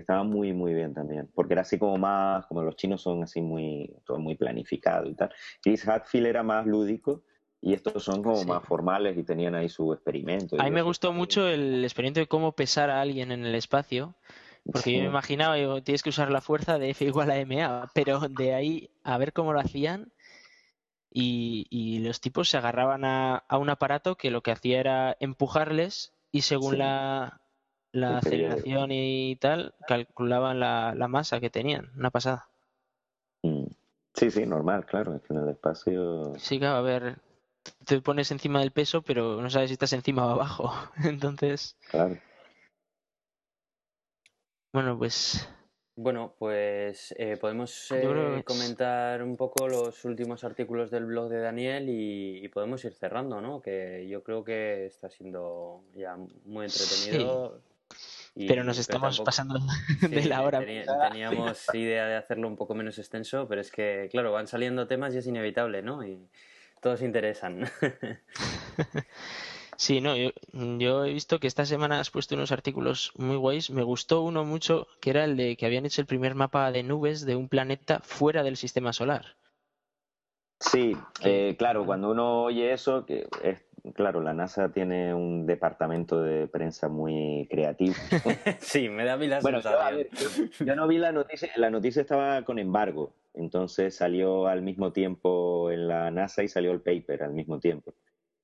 [0.00, 3.40] estaba muy, muy bien también, porque era así como más, como los chinos son así
[3.40, 5.30] muy, todo muy planificado y tal.
[5.60, 7.22] Chris Hadfield era más lúdico
[7.60, 10.56] y estos son como más formales y tenían ahí su experimento.
[10.58, 14.14] A mí me gustó mucho el experimento de cómo pesar a alguien en el espacio,
[14.64, 17.90] porque yo me imaginaba, digo, tienes que usar la fuerza de F igual a MA,
[17.94, 20.12] pero de ahí a ver cómo lo hacían.
[21.14, 25.16] Y, y los tipos se agarraban a, a, un aparato que lo que hacía era
[25.20, 27.41] empujarles y según la,
[27.92, 32.48] la aceleración y tal, calculaban la, la, masa que tenían, una pasada.
[33.42, 33.66] Mm.
[34.14, 36.34] Sí, sí, normal, claro, en el espacio.
[36.36, 37.16] Sí, claro, a ver,
[37.86, 40.72] te pones encima del peso, pero no sabes si estás encima o abajo.
[41.04, 41.76] Entonces.
[41.90, 42.18] Claro.
[44.72, 45.48] Bueno, pues.
[45.94, 51.86] Bueno, pues eh, podemos eh, comentar un poco los últimos artículos del blog de Daniel
[51.88, 53.60] y, podemos ir cerrando, ¿no?
[53.60, 56.16] Que yo creo que está siendo ya
[56.46, 57.60] muy entretenido
[58.34, 59.58] pero nos estamos pasando
[60.08, 60.60] de la hora.
[60.60, 65.14] teníamos idea de hacerlo un poco menos extenso, pero es que, claro, van saliendo temas
[65.14, 66.04] y es inevitable, ¿no?
[66.04, 66.28] Y
[66.80, 67.68] todos interesan.
[69.76, 73.70] Sí, no, yo, yo, he visto que esta semana has puesto unos artículos muy guays.
[73.70, 76.84] Me gustó uno mucho, que era el de que habían hecho el primer mapa de
[76.84, 79.34] nubes de un planeta fuera del sistema solar.
[80.60, 83.64] Sí, eh, claro, cuando uno oye eso, que es
[83.94, 87.94] claro, la NASA tiene un departamento de prensa muy creativo.
[88.60, 92.42] sí, me da a mí la bueno, yo, no vi la noticia, la noticia estaba
[92.44, 97.32] con embargo, entonces salió al mismo tiempo en la NASA y salió el paper al
[97.32, 97.94] mismo tiempo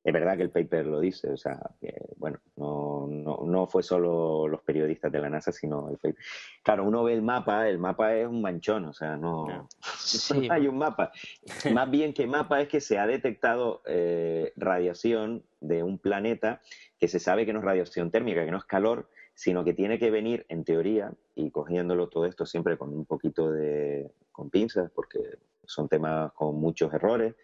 [0.04, 3.82] es verdad que el paper lo dice, o sea, que, bueno, no, no, no, fue
[3.82, 6.16] solo los periodistas de la NASA, sino el paper.
[6.62, 9.68] Claro, uno ve el mapa, el mapa es un manchón, o sea, no,
[10.50, 11.12] hay un mapa.
[11.74, 16.60] Más bien que mapa es que se ha detectado eh, radiación de un planeta
[16.98, 19.98] que se sabe que no es radiación térmica, que no es calor, sino que tiene
[19.98, 24.90] que venir, en teoría, y cogiéndolo todo esto siempre con un poquito de, con pinzas,
[24.92, 25.20] porque
[25.64, 27.34] son temas con muchos errores,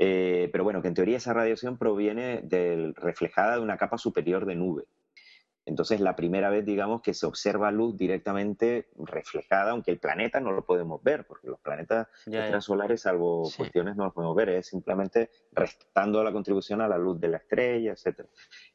[0.00, 4.46] eh, pero bueno, que en teoría esa radiación proviene del, reflejada de una capa superior
[4.46, 4.84] de nube.
[5.66, 10.52] Entonces, la primera vez, digamos, que se observa luz directamente reflejada, aunque el planeta no
[10.52, 15.30] lo podemos ver, porque los planetas extrasolares, salvo cuestiones, no los podemos ver, es simplemente
[15.52, 18.28] restando la contribución a la luz de la estrella, etcétera.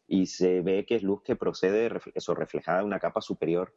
[0.06, 3.74] Y se ve que es luz que procede, eso, reflejada de una capa superior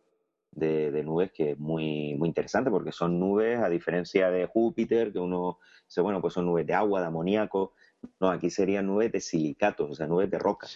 [0.56, 5.18] de, nubes que es muy, muy interesante porque son nubes, a diferencia de Júpiter, que
[5.18, 7.74] uno dice, bueno, pues son nubes de agua, de amoníaco.
[8.20, 10.66] No, aquí serían nubes de silicatos, o sea, nubes de roca.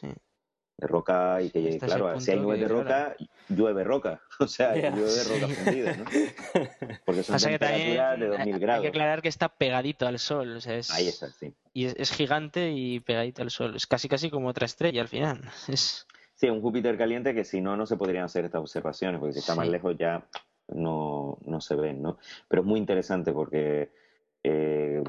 [0.77, 3.17] De roca y que, claro, si hay nubes de roca,
[3.49, 4.21] llueve roca.
[4.41, 6.05] O sea, llueve roca fundida, ¿no?
[7.05, 8.79] Porque son temperaturas de 2000 grados.
[8.79, 10.57] Hay que aclarar que está pegadito al Sol.
[10.57, 11.53] O sea, es, Ahí está, sí.
[11.75, 13.77] Y es, es, gigante y pegadito al Sol.
[13.77, 15.43] Es casi, casi como otra estrella al final.
[15.69, 16.07] Es...
[16.41, 19.41] Sí, un Júpiter caliente que si no, no se podrían hacer estas observaciones, porque si
[19.41, 20.27] está más lejos ya
[20.69, 22.17] no, no se ven, ¿no?
[22.49, 23.91] Pero es muy interesante porque
[24.43, 25.03] eh,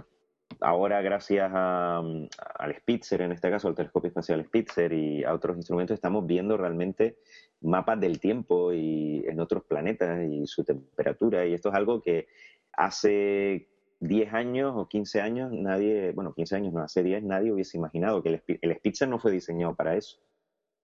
[0.59, 5.93] ahora gracias al Spitzer, en este caso al telescopio espacial Spitzer y a otros instrumentos,
[5.93, 7.19] estamos viendo realmente
[7.61, 11.45] mapas del tiempo y en otros planetas y su temperatura.
[11.45, 12.27] Y esto es algo que
[12.73, 13.69] hace
[14.01, 18.21] 10 años o 15 años nadie, bueno, 15 años no, hace 10 nadie hubiese imaginado
[18.21, 20.19] que el, el Spitzer no fue diseñado para eso.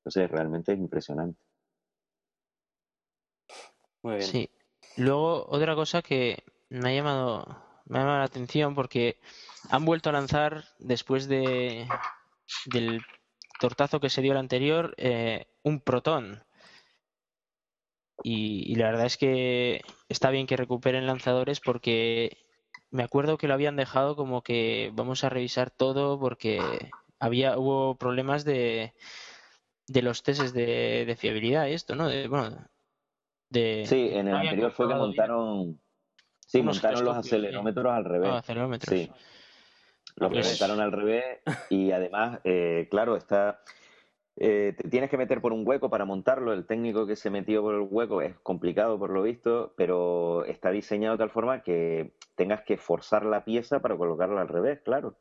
[0.07, 1.38] Entonces, realmente es impresionante.
[4.01, 4.25] Muy bien.
[4.25, 4.49] Sí.
[4.95, 7.45] Luego, otra cosa que me ha llamado,
[7.88, 9.19] me ha llamado la atención porque
[9.69, 11.85] han vuelto a lanzar después de
[12.67, 13.01] del
[13.59, 16.41] tortazo que se dio el anterior eh, un protón.
[18.23, 22.38] y, la verdad es que está bien que recuperen lanzadores porque
[22.91, 27.95] me acuerdo que lo habían dejado como que vamos a revisar todo porque había hubo
[27.97, 28.93] problemas de,
[29.88, 32.07] de los testes de, fiabilidad y esto, ¿no?
[32.07, 32.57] De, bueno,
[33.49, 35.80] de, sí, en el anterior fue que montaron,
[36.45, 38.30] sí, montaron los acelerómetros al revés.
[38.31, 38.99] Ah, acelerómetros.
[38.99, 39.11] Sí.
[40.15, 41.26] Los pues montaron al revés
[41.69, 43.61] y además, eh, claro, está
[44.39, 46.53] eh, te tienes que meter por un hueco para montarlo.
[46.53, 50.69] El técnico que se metió por el hueco es complicado por lo visto, pero está
[50.69, 55.18] diseñado de tal forma que tengas que forzar la pieza para colocarla al revés, claro.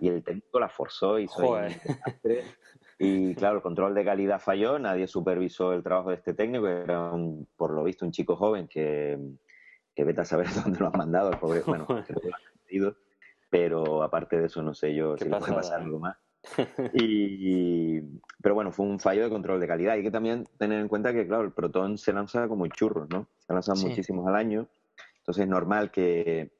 [0.00, 1.28] Y el técnico la forzó y
[2.98, 7.12] Y claro, el control de calidad falló, nadie supervisó el trabajo de este técnico, era
[7.56, 9.18] por lo visto un chico joven que,
[9.94, 12.64] que vete a saber dónde lo han mandado, el pobre, bueno, creo que lo han
[12.66, 12.96] pedido,
[13.50, 16.16] pero aparte de eso no sé yo si le puede pasar algo más.
[16.94, 18.00] y,
[18.40, 19.94] pero bueno, fue un fallo de control de calidad.
[19.94, 23.28] Hay que también tener en cuenta que, claro, el Proton se lanza como churros, ¿no?
[23.38, 24.68] Se lanzan muchísimos al año.
[25.18, 26.52] Entonces es normal que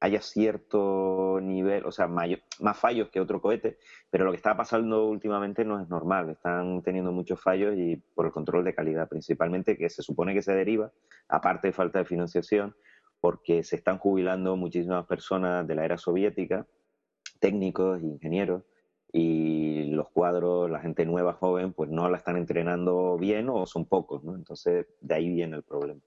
[0.00, 3.78] haya cierto nivel, o sea, más fallos que otro cohete,
[4.08, 6.30] pero lo que está pasando últimamente no es normal.
[6.30, 10.42] Están teniendo muchos fallos y por el control de calidad principalmente, que se supone que
[10.42, 10.90] se deriva,
[11.28, 12.74] aparte de falta de financiación,
[13.20, 16.66] porque se están jubilando muchísimas personas de la era soviética,
[17.38, 18.62] técnicos, ingenieros,
[19.12, 23.86] y los cuadros, la gente nueva, joven, pues no la están entrenando bien o son
[23.86, 24.34] pocos, ¿no?
[24.34, 26.00] Entonces, de ahí viene el problema.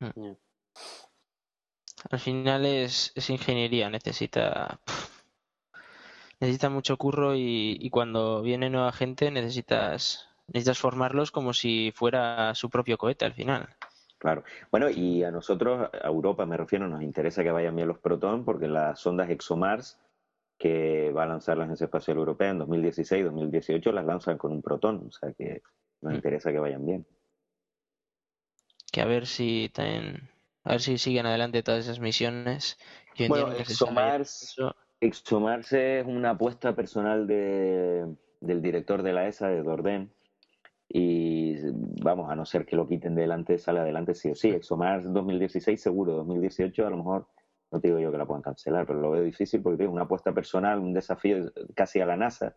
[0.00, 0.32] Mm.
[2.10, 4.80] Al final es, es ingeniería, necesita
[6.40, 12.54] necesita mucho curro y, y, cuando viene nueva gente necesitas necesitas formarlos como si fuera
[12.54, 13.68] su propio cohete al final.
[14.18, 14.42] Claro.
[14.70, 18.44] Bueno, y a nosotros, a Europa me refiero, nos interesa que vayan bien los Proton
[18.44, 19.98] porque las sondas ExoMars
[20.58, 25.08] que va a lanzar la Agencia Espacial Europea en 2016-2018 las lanzan con un protón,
[25.08, 25.62] o sea que
[26.00, 26.16] nos mm.
[26.16, 27.06] interesa que vayan bien.
[28.92, 30.30] Que a ver si también,
[30.64, 32.78] a ver si siguen adelante todas esas misiones.
[33.28, 34.56] bueno, ExoMars,
[35.00, 38.06] ExoMars es una apuesta personal de,
[38.40, 40.12] del director de la ESA, de Dorden,
[40.88, 41.56] y
[42.02, 44.50] vamos, a no ser que lo quiten delante, sale adelante sí o sí.
[44.50, 47.26] ExoMars 2016 seguro, 2018 a lo mejor
[47.74, 50.02] no te digo yo que la puedan cancelar, pero lo veo difícil porque es una
[50.02, 52.56] apuesta personal, un desafío casi a la NASA,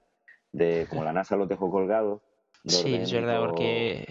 [0.52, 2.22] de como la NASA los dejó colgados.
[2.64, 4.06] Sí, es verdad, porque...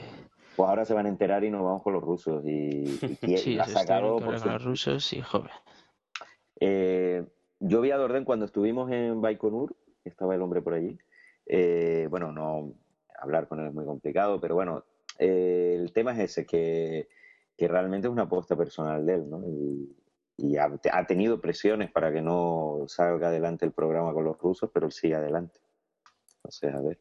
[0.56, 2.44] Pues ahora se van a enterar y nos vamos con los rusos.
[2.44, 2.86] Y,
[3.36, 5.50] sí, ha sacado por los rusos y joven.
[6.60, 7.24] Eh,
[7.60, 10.98] yo vi a Dorden cuando estuvimos en Baikonur, estaba el hombre por allí.
[11.46, 12.72] Eh, bueno, no
[13.18, 14.84] hablar con él es muy complicado, pero bueno,
[15.18, 17.08] eh, el tema es ese, que,
[17.56, 19.42] que realmente es una apuesta personal de él, ¿no?
[19.46, 19.94] Y,
[20.38, 24.90] y ha, tenido presiones para que no salga adelante el programa con los rusos, pero
[24.90, 25.60] sigue adelante.
[26.42, 26.98] O sea, a ver.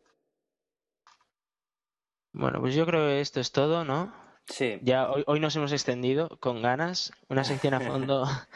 [2.37, 4.11] Bueno, pues yo creo que esto es todo, ¿no?
[4.47, 4.77] Sí.
[4.81, 7.13] Ya hoy, hoy nos hemos extendido con ganas.
[7.29, 8.25] Una sección a fondo.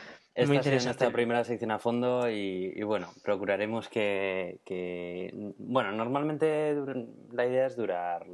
[0.34, 1.04] Esta muy interesante.
[1.04, 6.74] nuestra primera sección a fondo y, bueno, procuraremos que, que, Bueno, normalmente
[7.32, 8.26] la idea es durar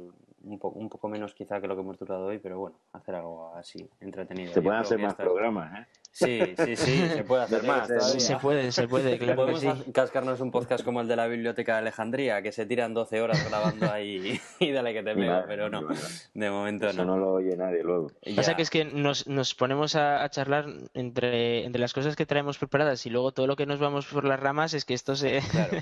[0.43, 3.15] un, poco un poco menos quizá que lo que hemos durado hoy, pero bueno, hacer
[3.15, 4.53] algo así entretenido.
[4.53, 5.87] Se pueden hacer más programas, ¿eh?
[6.17, 7.87] Sí, sí, sí, se puede hacer más.
[7.87, 9.45] Se puede, se puede, claro.
[9.45, 13.21] Podemos cascarnos un podcast como el de la Biblioteca de Alejandría, que se tiran 12
[13.21, 15.87] horas grabando ahí y dale que te pega, pero no,
[16.33, 17.05] de momento no.
[17.05, 18.11] no lo oye nadie luego.
[18.35, 20.65] Pasa que es que nos, nos ponemos a, charlar
[20.95, 24.25] entre, entre las cosas que traemos preparadas y luego todo lo que nos vamos por
[24.25, 25.41] las ramas es que esto se,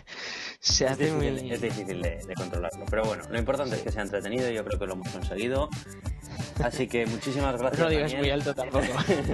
[0.59, 1.29] se hace muy...
[1.29, 1.53] bien.
[1.53, 4.65] Es difícil de, de, controlarlo, pero bueno, lo importante es que sea entretenido y yo
[4.65, 5.69] creo que lo hemos conseguido.
[6.63, 7.81] Así que muchísimas gracias.
[7.81, 8.85] No digas muy alto tampoco.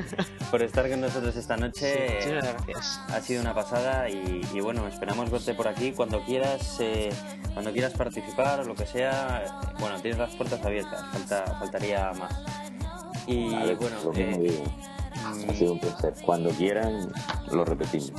[0.52, 2.20] por estar con nosotros esta noche.
[2.26, 3.00] gracias.
[3.10, 7.10] Ha sido una pasada y, bueno, esperamos verte por aquí cuando quieras, eh,
[7.54, 9.74] cuando quieras participar o lo que sea.
[9.80, 12.34] Bueno, tienes las puertas abiertas, falta, faltaría más.
[13.28, 14.64] Y bueno, eh,
[15.24, 16.14] ha sido un placer.
[16.26, 17.12] Cuando quieran,
[17.52, 18.12] lo repetimos.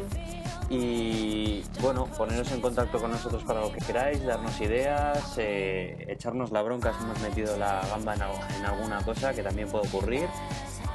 [0.71, 6.51] y bueno, poneros en contacto con nosotros para lo que queráis, darnos ideas, eh, echarnos
[6.51, 10.29] la bronca si hemos metido la gamba en, alguna cosa que también puede ocurrir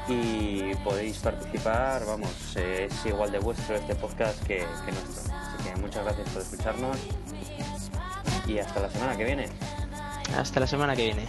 [0.09, 5.35] y podéis participar, vamos, eh, es igual de vuestro este podcast que, que nuestro.
[5.35, 6.97] Así que muchas gracias por escucharnos
[8.47, 9.49] y hasta la semana que viene.
[10.39, 11.27] Hasta la semana que viene.